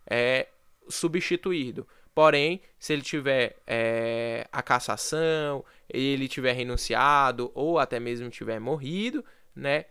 é 0.10 0.48
substituído. 0.90 1.88
Porém, 2.14 2.62
se 2.80 2.94
ele 2.94 3.04
tiver 3.04 3.58
é, 3.68 4.48
a 4.52 4.64
cassação, 4.64 5.64
ele 5.88 6.28
tiver 6.28 6.54
renunciado 6.54 7.52
ou 7.54 7.78
até 7.78 8.00
mesmo 8.00 8.30
tiver 8.30 8.60
morrido, 8.60 9.24
né, 9.56 9.86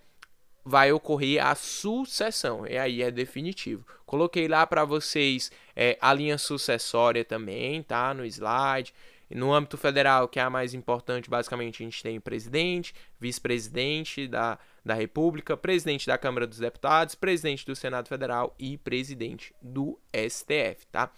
vai 0.67 0.91
ocorrer 0.91 1.47
a 1.47 1.55
sucessão. 1.55 2.67
E 2.67 2.77
aí 2.77 3.01
é 3.01 3.09
definitivo. 3.09 3.87
Coloquei 4.05 4.49
lá 4.49 4.67
para 4.67 4.85
vocês 4.85 5.53
é, 5.77 5.97
a 6.01 6.13
linha 6.13 6.37
sucessória 6.37 7.25
também, 7.25 7.85
tá, 7.85 8.13
no 8.13 8.27
slide. 8.27 8.93
No 9.31 9.53
âmbito 9.53 9.77
federal, 9.77 10.29
que 10.29 10.39
é 10.39 10.43
a 10.43 10.51
mais 10.51 10.73
importante, 10.73 11.29
basicamente 11.29 11.83
a 11.83 11.87
gente 11.87 12.01
tem 12.01 12.21
presidente, 12.21 12.95
vice-presidente 13.19 14.29
da, 14.29 14.57
da 14.85 14.95
República, 14.95 15.57
presidente 15.57 16.07
da 16.07 16.17
Câmara 16.17 16.47
dos 16.47 16.59
Deputados, 16.59 17.17
presidente 17.17 17.67
do 17.67 17.75
Senado 17.75 18.09
Federal 18.09 18.55
e 18.57 18.79
presidente 18.79 19.53
do 19.61 19.99
STF, 20.15 20.87
tá? 20.93 21.13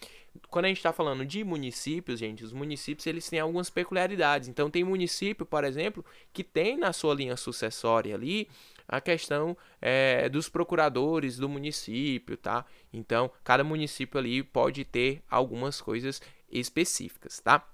quando 0.49 0.66
a 0.66 0.68
gente 0.68 0.78
está 0.78 0.92
falando 0.92 1.24
de 1.26 1.42
municípios, 1.42 2.20
gente, 2.20 2.44
os 2.44 2.53
municípios 2.53 3.07
eles 3.07 3.28
têm 3.28 3.40
algumas 3.40 3.68
peculiaridades. 3.68 4.49
Então 4.49 4.70
tem 4.70 4.84
município, 4.84 5.44
por 5.44 5.64
exemplo, 5.64 6.05
que 6.32 6.44
tem 6.44 6.76
na 6.76 6.92
sua 6.92 7.14
linha 7.14 7.36
sucessória 7.36 8.14
ali 8.14 8.49
a 8.89 9.01
questão 9.01 9.57
é, 9.80 10.28
dos 10.28 10.49
procuradores 10.49 11.36
do 11.36 11.49
município, 11.49 12.36
tá? 12.36 12.64
Então 12.93 13.30
cada 13.45 13.62
município 13.62 14.18
ali 14.18 14.43
pode 14.43 14.84
ter 14.84 15.22
algumas 15.30 15.80
coisas 15.80 16.22
específicas, 16.51 17.39
tá? 17.41 17.64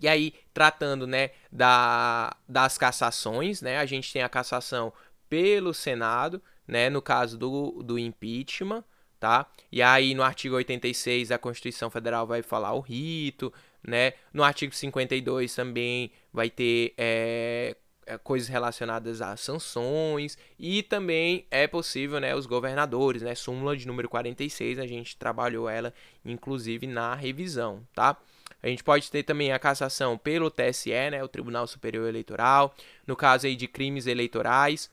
E 0.00 0.08
aí, 0.08 0.34
tratando 0.54 1.06
né, 1.06 1.30
da, 1.50 2.34
das 2.48 2.78
cassações, 2.78 3.60
né, 3.60 3.78
a 3.78 3.84
gente 3.84 4.12
tem 4.12 4.22
a 4.22 4.28
cassação 4.28 4.92
pelo 5.28 5.74
Senado, 5.74 6.42
né, 6.66 6.88
no 6.88 7.02
caso 7.02 7.36
do, 7.36 7.82
do 7.82 7.98
impeachment, 7.98 8.84
tá? 9.20 9.46
E 9.70 9.80
aí 9.82 10.14
no 10.14 10.22
artigo 10.22 10.56
86 10.56 11.28
da 11.28 11.38
Constituição 11.38 11.90
Federal 11.90 12.26
vai 12.26 12.42
falar 12.42 12.72
o 12.72 12.80
rito, 12.80 13.52
né? 13.82 14.14
No 14.32 14.42
artigo 14.42 14.74
52 14.74 15.54
também 15.54 16.10
vai 16.32 16.50
ter 16.50 16.94
é, 16.98 17.76
coisas 18.24 18.48
relacionadas 18.48 19.22
a 19.22 19.36
sanções 19.36 20.36
e 20.58 20.82
também 20.82 21.46
é 21.50 21.66
possível, 21.66 22.20
né, 22.20 22.34
os 22.34 22.46
governadores, 22.46 23.22
né, 23.22 23.34
súmula 23.34 23.76
de 23.76 23.86
número 23.86 24.08
46, 24.08 24.78
a 24.78 24.86
gente 24.86 25.16
trabalhou 25.16 25.68
ela 25.68 25.92
inclusive 26.24 26.86
na 26.86 27.14
revisão, 27.14 27.86
tá? 27.94 28.16
A 28.62 28.68
gente 28.68 28.84
pode 28.84 29.10
ter 29.10 29.24
também 29.24 29.52
a 29.52 29.58
cassação 29.58 30.16
pelo 30.16 30.50
TSE, 30.50 30.90
né, 31.10 31.22
o 31.22 31.28
Tribunal 31.28 31.66
Superior 31.66 32.08
Eleitoral, 32.08 32.74
no 33.06 33.16
caso 33.16 33.46
aí 33.46 33.56
de 33.56 33.66
crimes 33.66 34.06
eleitorais. 34.06 34.88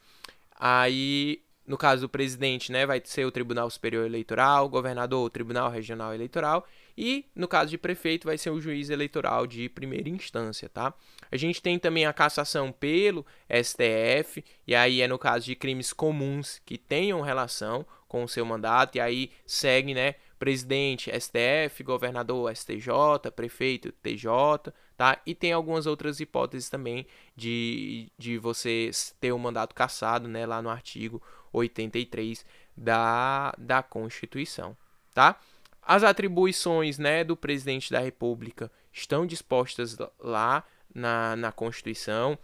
Aí 0.60 1.42
no 1.70 1.78
caso 1.78 2.02
do 2.02 2.10
presidente, 2.10 2.72
né, 2.72 2.84
vai 2.84 3.00
ser 3.06 3.26
o 3.26 3.32
Tribunal 3.32 3.70
Superior 3.70 4.04
Eleitoral, 4.04 4.68
governador, 4.68 5.24
o 5.24 5.30
Tribunal 5.30 5.70
Regional 5.70 6.16
Eleitoral, 6.16 6.66
e 6.98 7.28
no 7.36 7.48
caso 7.48 7.70
de 7.70 7.78
prefeito, 7.78 8.26
vai 8.26 8.40
ser 8.40 8.50
o 8.50 8.60
juiz 8.60 8.90
eleitoral 8.90 9.46
de 9.46 9.70
primeira 9.70 10.10
instância, 10.10 10.68
tá? 10.68 10.92
A 11.32 11.38
gente 11.38 11.62
tem 11.62 11.78
também 11.78 12.08
a 12.08 12.12
cassação 12.12 12.72
pelo 12.72 13.24
STF, 13.48 14.44
e 14.66 14.74
aí 14.74 15.00
é 15.00 15.08
no 15.08 15.20
caso 15.20 15.46
de 15.46 15.56
crimes 15.56 15.94
comuns 15.94 16.60
que 16.66 16.76
tenham 16.76 17.22
relação 17.22 17.86
com 18.08 18.24
o 18.24 18.28
seu 18.28 18.44
mandato, 18.44 18.96
e 18.96 19.00
aí 19.00 19.32
segue, 19.46 19.94
né, 19.94 20.16
presidente, 20.40 21.12
STF, 21.12 21.84
governador, 21.84 22.52
STJ, 22.52 23.30
prefeito, 23.36 23.92
TJ, 23.92 24.74
tá? 24.98 25.22
E 25.24 25.36
tem 25.36 25.54
algumas 25.54 25.86
outras 25.86 26.20
hipóteses 26.20 26.68
também 26.68 27.06
de, 27.36 28.12
de 28.18 28.40
você 28.40 28.90
ter 29.20 29.32
o 29.32 29.36
um 29.36 29.40
mandato 29.40 29.76
cassado, 29.76 30.28
né, 30.28 30.48
lá 30.48 30.64
no 30.64 30.70
artigo 30.70 31.22
83 31.52 32.46
da, 32.76 33.54
da 33.58 33.84
Constituição, 33.84 34.76
tá? 35.14 35.40
As 35.82 36.04
atribuições, 36.04 37.00
né, 37.00 37.24
do 37.24 37.36
presidente 37.36 37.92
da 37.92 38.00
República 38.00 38.72
estão 38.94 39.26
dispostas 39.26 39.98
lá 40.20 40.64
na, 40.94 41.36
na 41.36 41.52
Constituição. 41.52 42.38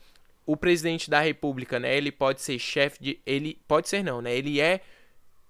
O 0.45 0.58
presidente 0.58 1.10
da 1.10 1.20
República, 1.22 1.80
né, 1.80 1.95
ele 1.95 2.12
pode 2.12 2.41
ser 2.41 2.58
chefe 2.58 3.01
de, 3.01 3.20
ele 3.26 3.60
pode 3.68 3.88
ser 3.88 4.03
não, 4.03 4.22
né, 4.22 4.36
ele 4.36 4.60
é 4.60 4.82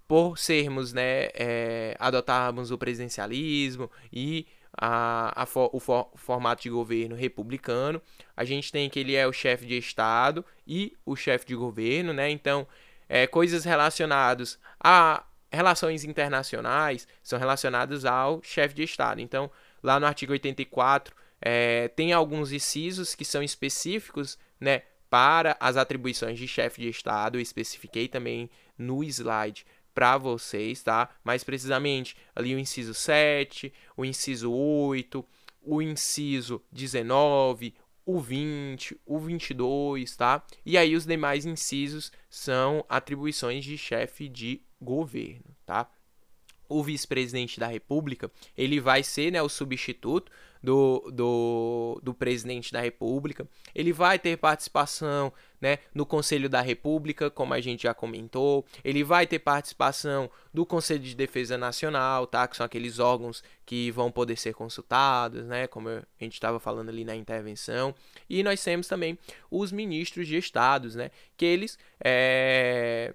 por 0.08 0.38
sermos, 0.38 0.94
né, 0.94 1.30
é, 1.34 1.96
adotarmos 2.00 2.70
o 2.70 2.78
presidencialismo 2.78 3.90
e 4.12 4.46
a, 4.78 5.44
a 5.44 5.46
for, 5.46 5.70
o, 5.74 5.80
for, 5.80 6.10
o, 6.14 6.18
formato 6.18 6.64
de 6.64 6.70
governo 6.70 7.16
republicano, 7.16 8.02
a 8.36 8.44
gente 8.44 8.72
tem 8.72 8.90
que 8.90 9.00
ele 9.00 9.16
é 9.16 9.26
o 9.26 9.32
chefe 9.32 9.66
de 9.66 9.78
Estado 9.78 10.44
e 10.68 10.96
o 11.06 11.16
chefe 11.16 11.46
de 11.46 11.56
governo, 11.56 12.14
né? 12.14 12.30
Então, 12.30 12.68
é, 13.08 13.28
coisas 13.28 13.64
relacionadas 13.64 14.60
a 14.80 15.24
relações 15.52 16.04
internacionais 16.04 17.08
são 17.24 17.40
relacionadas 17.40 18.06
ao 18.06 18.42
chefe 18.44 18.76
de 18.76 18.84
Estado. 18.84 19.22
Então, 19.22 19.50
lá 19.82 20.00
no 20.00 20.06
artigo 20.06 20.34
84, 20.34 21.16
é, 21.42 21.88
tem 21.90 22.14
alguns 22.14 22.52
incisos 22.52 23.16
que 23.16 23.24
são 23.26 23.42
específicos 23.42 24.38
né, 24.60 24.84
para 25.10 25.56
as 25.60 25.78
atribuições 25.78 26.38
de 26.38 26.48
chefe 26.48 26.82
de 26.82 26.90
Estado. 26.90 27.38
Eu 27.38 27.42
especifiquei 27.42 28.08
também 28.08 28.50
no 28.78 29.04
slide 29.04 29.66
para 29.94 30.18
vocês, 30.18 30.84
tá? 30.84 31.10
Mais 31.24 31.44
precisamente, 31.44 32.18
ali 32.36 32.54
o 32.54 32.60
inciso 32.60 32.94
7, 32.94 33.74
o 33.96 34.04
inciso 34.04 34.52
8, 34.52 35.26
o 35.62 35.82
inciso 35.82 36.62
19, 36.72 37.74
o 38.06 38.20
20, 38.20 39.00
o 39.06 39.18
22, 39.20 40.16
tá? 40.16 40.46
E 40.66 40.78
aí 40.78 40.96
os 40.96 41.06
demais 41.06 41.46
incisos 41.46 42.12
são 42.30 42.86
atribuições 42.88 43.66
de 43.66 43.78
chefe 43.78 44.30
de 44.30 44.62
governo, 44.80 45.56
tá? 45.66 45.90
O 46.68 46.84
vice-presidente 46.84 47.60
da 47.60 47.68
República, 47.68 48.32
ele 48.58 48.80
vai 48.80 49.04
ser 49.04 49.32
né, 49.32 49.42
o 49.42 49.50
substituto 49.50 50.32
do, 50.66 51.12
do, 51.14 52.02
do 52.04 52.14
presidente 52.14 52.74
da 52.74 52.82
República. 52.82 53.48
Ele 53.74 53.94
vai 53.94 54.18
ter 54.18 54.36
participação 54.38 55.32
né, 55.62 55.78
no 55.94 56.06
Conselho 56.06 56.50
da 56.50 56.60
República, 56.60 57.30
como 57.30 57.54
a 57.54 57.62
gente 57.62 57.84
já 57.84 57.94
comentou. 57.94 58.66
Ele 58.84 59.04
vai 59.04 59.28
ter 59.28 59.40
participação 59.40 60.30
do 60.54 60.66
Conselho 60.66 61.02
de 61.02 61.16
Defesa 61.16 61.58
Nacional, 61.58 62.26
tá? 62.26 62.48
Que 62.48 62.58
são 62.58 62.66
aqueles 62.66 63.00
órgãos 63.00 63.44
que 63.66 63.92
vão 63.92 64.12
poder 64.12 64.38
ser 64.38 64.54
consultados, 64.54 65.46
né? 65.46 65.68
Como 65.68 65.88
a 65.88 66.04
gente 66.20 66.34
estava 66.34 66.60
falando 66.60 66.90
ali 66.90 67.06
na 67.06 67.16
intervenção. 67.16 67.94
E 68.28 68.44
nós 68.44 68.64
temos 68.64 68.88
também 68.88 69.18
os 69.52 69.72
ministros 69.72 70.28
de 70.28 70.36
estados, 70.36 70.96
né? 70.96 71.12
Que 71.38 71.46
eles 71.46 71.78
é, 72.04 73.14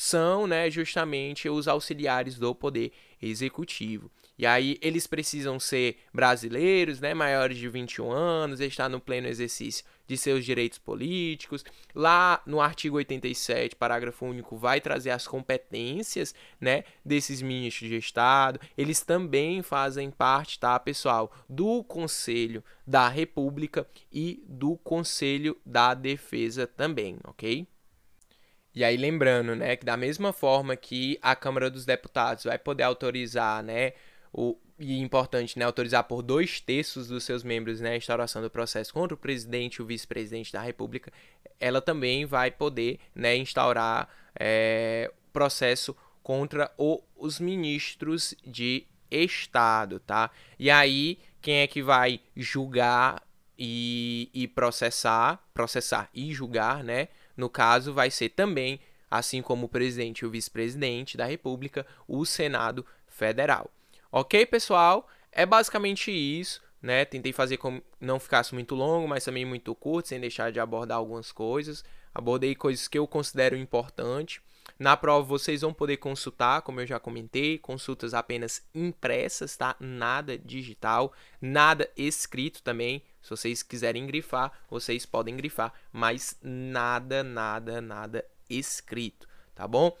são, 0.00 0.46
né, 0.46 0.70
justamente 0.70 1.46
os 1.46 1.68
auxiliares 1.68 2.38
do 2.38 2.54
poder 2.54 2.90
executivo. 3.20 4.10
E 4.38 4.46
aí 4.46 4.78
eles 4.80 5.06
precisam 5.06 5.60
ser 5.60 5.98
brasileiros, 6.10 7.00
né, 7.00 7.12
maiores 7.12 7.58
de 7.58 7.68
21 7.68 8.10
anos, 8.10 8.60
estar 8.60 8.88
no 8.88 8.98
pleno 8.98 9.28
exercício 9.28 9.84
de 10.06 10.16
seus 10.16 10.42
direitos 10.42 10.78
políticos. 10.78 11.62
Lá 11.94 12.40
no 12.46 12.62
artigo 12.62 12.96
87, 12.96 13.76
parágrafo 13.76 14.24
único, 14.24 14.56
vai 14.56 14.80
trazer 14.80 15.10
as 15.10 15.28
competências, 15.28 16.34
né, 16.58 16.84
desses 17.04 17.42
ministros 17.42 17.90
de 17.90 17.98
Estado. 17.98 18.58
Eles 18.78 19.02
também 19.02 19.62
fazem 19.62 20.10
parte, 20.10 20.58
tá, 20.58 20.80
pessoal, 20.80 21.30
do 21.46 21.84
Conselho 21.84 22.64
da 22.86 23.06
República 23.06 23.86
e 24.10 24.42
do 24.48 24.78
Conselho 24.78 25.58
da 25.66 25.92
Defesa 25.92 26.66
também, 26.66 27.18
OK? 27.24 27.68
E 28.74 28.84
aí 28.84 28.96
lembrando, 28.96 29.56
né, 29.56 29.76
que 29.76 29.84
da 29.84 29.96
mesma 29.96 30.32
forma 30.32 30.76
que 30.76 31.18
a 31.20 31.34
Câmara 31.34 31.70
dos 31.70 31.84
Deputados 31.84 32.44
vai 32.44 32.58
poder 32.58 32.84
autorizar, 32.84 33.62
né, 33.62 33.92
o, 34.32 34.56
e 34.78 34.98
importante, 34.98 35.58
né, 35.58 35.64
autorizar 35.64 36.04
por 36.04 36.22
dois 36.22 36.60
terços 36.60 37.08
dos 37.08 37.24
seus 37.24 37.42
membros 37.42 37.80
né, 37.80 37.92
a 37.92 37.96
instauração 37.96 38.40
do 38.40 38.48
processo 38.48 38.92
contra 38.92 39.14
o 39.14 39.18
presidente 39.18 39.76
e 39.76 39.82
o 39.82 39.86
vice-presidente 39.86 40.52
da 40.52 40.60
República, 40.60 41.12
ela 41.58 41.82
também 41.82 42.24
vai 42.24 42.50
poder 42.50 42.98
né, 43.14 43.36
instaurar 43.36 44.08
é, 44.38 45.12
processo 45.32 45.96
contra 46.22 46.70
o, 46.78 47.02
os 47.16 47.40
ministros 47.40 48.34
de 48.46 48.86
Estado, 49.10 49.98
tá? 49.98 50.30
E 50.58 50.70
aí, 50.70 51.18
quem 51.42 51.56
é 51.56 51.66
que 51.66 51.82
vai 51.82 52.20
julgar 52.36 53.20
e, 53.58 54.30
e 54.32 54.46
processar, 54.46 55.44
processar 55.52 56.08
e 56.14 56.32
julgar, 56.32 56.84
né? 56.84 57.08
No 57.40 57.48
caso, 57.48 57.94
vai 57.94 58.10
ser 58.10 58.28
também, 58.28 58.78
assim 59.10 59.40
como 59.40 59.64
o 59.64 59.68
presidente 59.68 60.18
e 60.20 60.26
o 60.26 60.30
vice-presidente 60.30 61.16
da 61.16 61.24
República, 61.24 61.86
o 62.06 62.26
Senado 62.26 62.84
Federal. 63.08 63.70
Ok, 64.12 64.44
pessoal? 64.44 65.08
É 65.32 65.46
basicamente 65.46 66.10
isso, 66.10 66.60
né? 66.82 67.06
Tentei 67.06 67.32
fazer 67.32 67.56
como 67.56 67.82
não 67.98 68.20
ficasse 68.20 68.52
muito 68.52 68.74
longo, 68.74 69.08
mas 69.08 69.24
também 69.24 69.46
muito 69.46 69.74
curto, 69.74 70.08
sem 70.10 70.20
deixar 70.20 70.52
de 70.52 70.60
abordar 70.60 70.98
algumas 70.98 71.32
coisas. 71.32 71.82
Abordei 72.14 72.54
coisas 72.54 72.86
que 72.86 72.98
eu 72.98 73.06
considero 73.06 73.56
importantes. 73.56 74.42
Na 74.78 74.94
prova 74.94 75.26
vocês 75.26 75.62
vão 75.62 75.72
poder 75.72 75.96
consultar, 75.96 76.60
como 76.60 76.82
eu 76.82 76.86
já 76.86 77.00
comentei, 77.00 77.56
consultas 77.56 78.12
apenas 78.12 78.62
impressas, 78.74 79.56
tá? 79.56 79.74
Nada 79.80 80.36
digital, 80.36 81.10
nada 81.40 81.90
escrito 81.96 82.62
também. 82.62 83.02
Se 83.22 83.30
vocês 83.30 83.62
quiserem 83.62 84.06
grifar, 84.06 84.52
vocês 84.68 85.04
podem 85.04 85.36
grifar, 85.36 85.72
mas 85.92 86.38
nada, 86.42 87.22
nada, 87.22 87.80
nada 87.80 88.24
escrito, 88.48 89.28
tá 89.54 89.68
bom? 89.68 89.96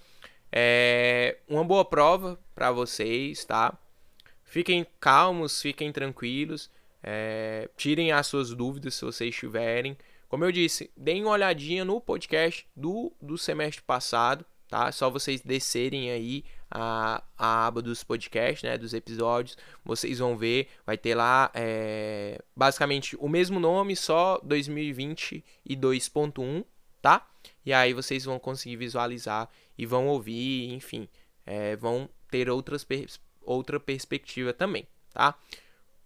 É 0.50 1.38
uma 1.46 1.64
boa 1.64 1.84
prova 1.84 2.38
para 2.54 2.72
vocês, 2.72 3.44
tá? 3.44 3.78
Fiquem 4.42 4.84
calmos, 4.98 5.62
fiquem 5.62 5.92
tranquilos, 5.92 6.70
é, 7.02 7.68
tirem 7.76 8.10
as 8.10 8.26
suas 8.26 8.52
dúvidas 8.52 8.94
se 8.94 9.04
vocês 9.04 9.34
tiverem. 9.34 9.96
Como 10.28 10.44
eu 10.44 10.50
disse, 10.50 10.90
deem 10.96 11.22
uma 11.22 11.32
olhadinha 11.32 11.84
no 11.84 12.00
podcast 12.00 12.66
do, 12.74 13.12
do 13.20 13.38
semestre 13.38 13.82
passado, 13.82 14.44
tá? 14.70 14.88
É 14.88 14.92
só 14.92 15.10
vocês 15.10 15.42
descerem 15.42 16.10
aí 16.10 16.42
a, 16.70 17.22
a 17.36 17.66
aba 17.66 17.82
dos 17.82 18.02
podcasts, 18.04 18.62
né? 18.62 18.78
Dos 18.78 18.94
episódios, 18.94 19.58
vocês 19.84 20.20
vão 20.20 20.38
ver, 20.38 20.68
vai 20.86 20.96
ter 20.96 21.14
lá 21.14 21.50
é, 21.52 22.40
basicamente 22.56 23.16
o 23.16 23.28
mesmo 23.28 23.58
nome, 23.58 23.96
só 23.96 24.40
2022.1, 24.46 26.64
tá? 27.02 27.26
E 27.66 27.72
aí 27.72 27.92
vocês 27.92 28.24
vão 28.24 28.38
conseguir 28.38 28.76
visualizar 28.76 29.50
e 29.76 29.84
vão 29.84 30.06
ouvir, 30.06 30.72
enfim, 30.72 31.08
é, 31.44 31.74
vão 31.76 32.08
ter 32.30 32.48
outras 32.48 32.84
perspectivas 32.84 33.28
outra 33.40 33.80
perspectiva 33.80 34.52
também, 34.52 34.86
tá? 35.12 35.34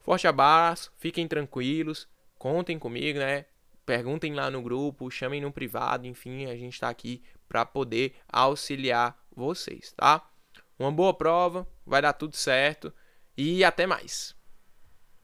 Forte 0.01 0.27
abraço, 0.27 0.93
fiquem 0.97 1.29
tranquilos, 1.29 2.09
contem 2.39 2.79
comigo, 2.79 3.19
né? 3.19 3.47
Perguntem 3.85 4.35
lá 4.35 4.51
no 4.51 4.62
grupo, 4.62 5.11
chamem 5.11 5.41
no 5.41 5.53
privado, 5.53 6.07
enfim, 6.07 6.47
a 6.47 6.57
gente 6.57 6.75
está 6.75 6.89
aqui 6.89 7.23
para 7.55 7.65
poder 7.65 8.17
auxiliar 8.29 9.17
vocês, 9.31 9.93
tá? 9.93 10.29
Uma 10.77 10.91
boa 10.91 11.15
prova, 11.15 11.65
vai 11.87 12.03
dar 12.03 12.13
tudo 12.13 12.35
certo 12.35 12.93
e 13.37 13.63
até 13.63 13.87
mais. 13.87 14.35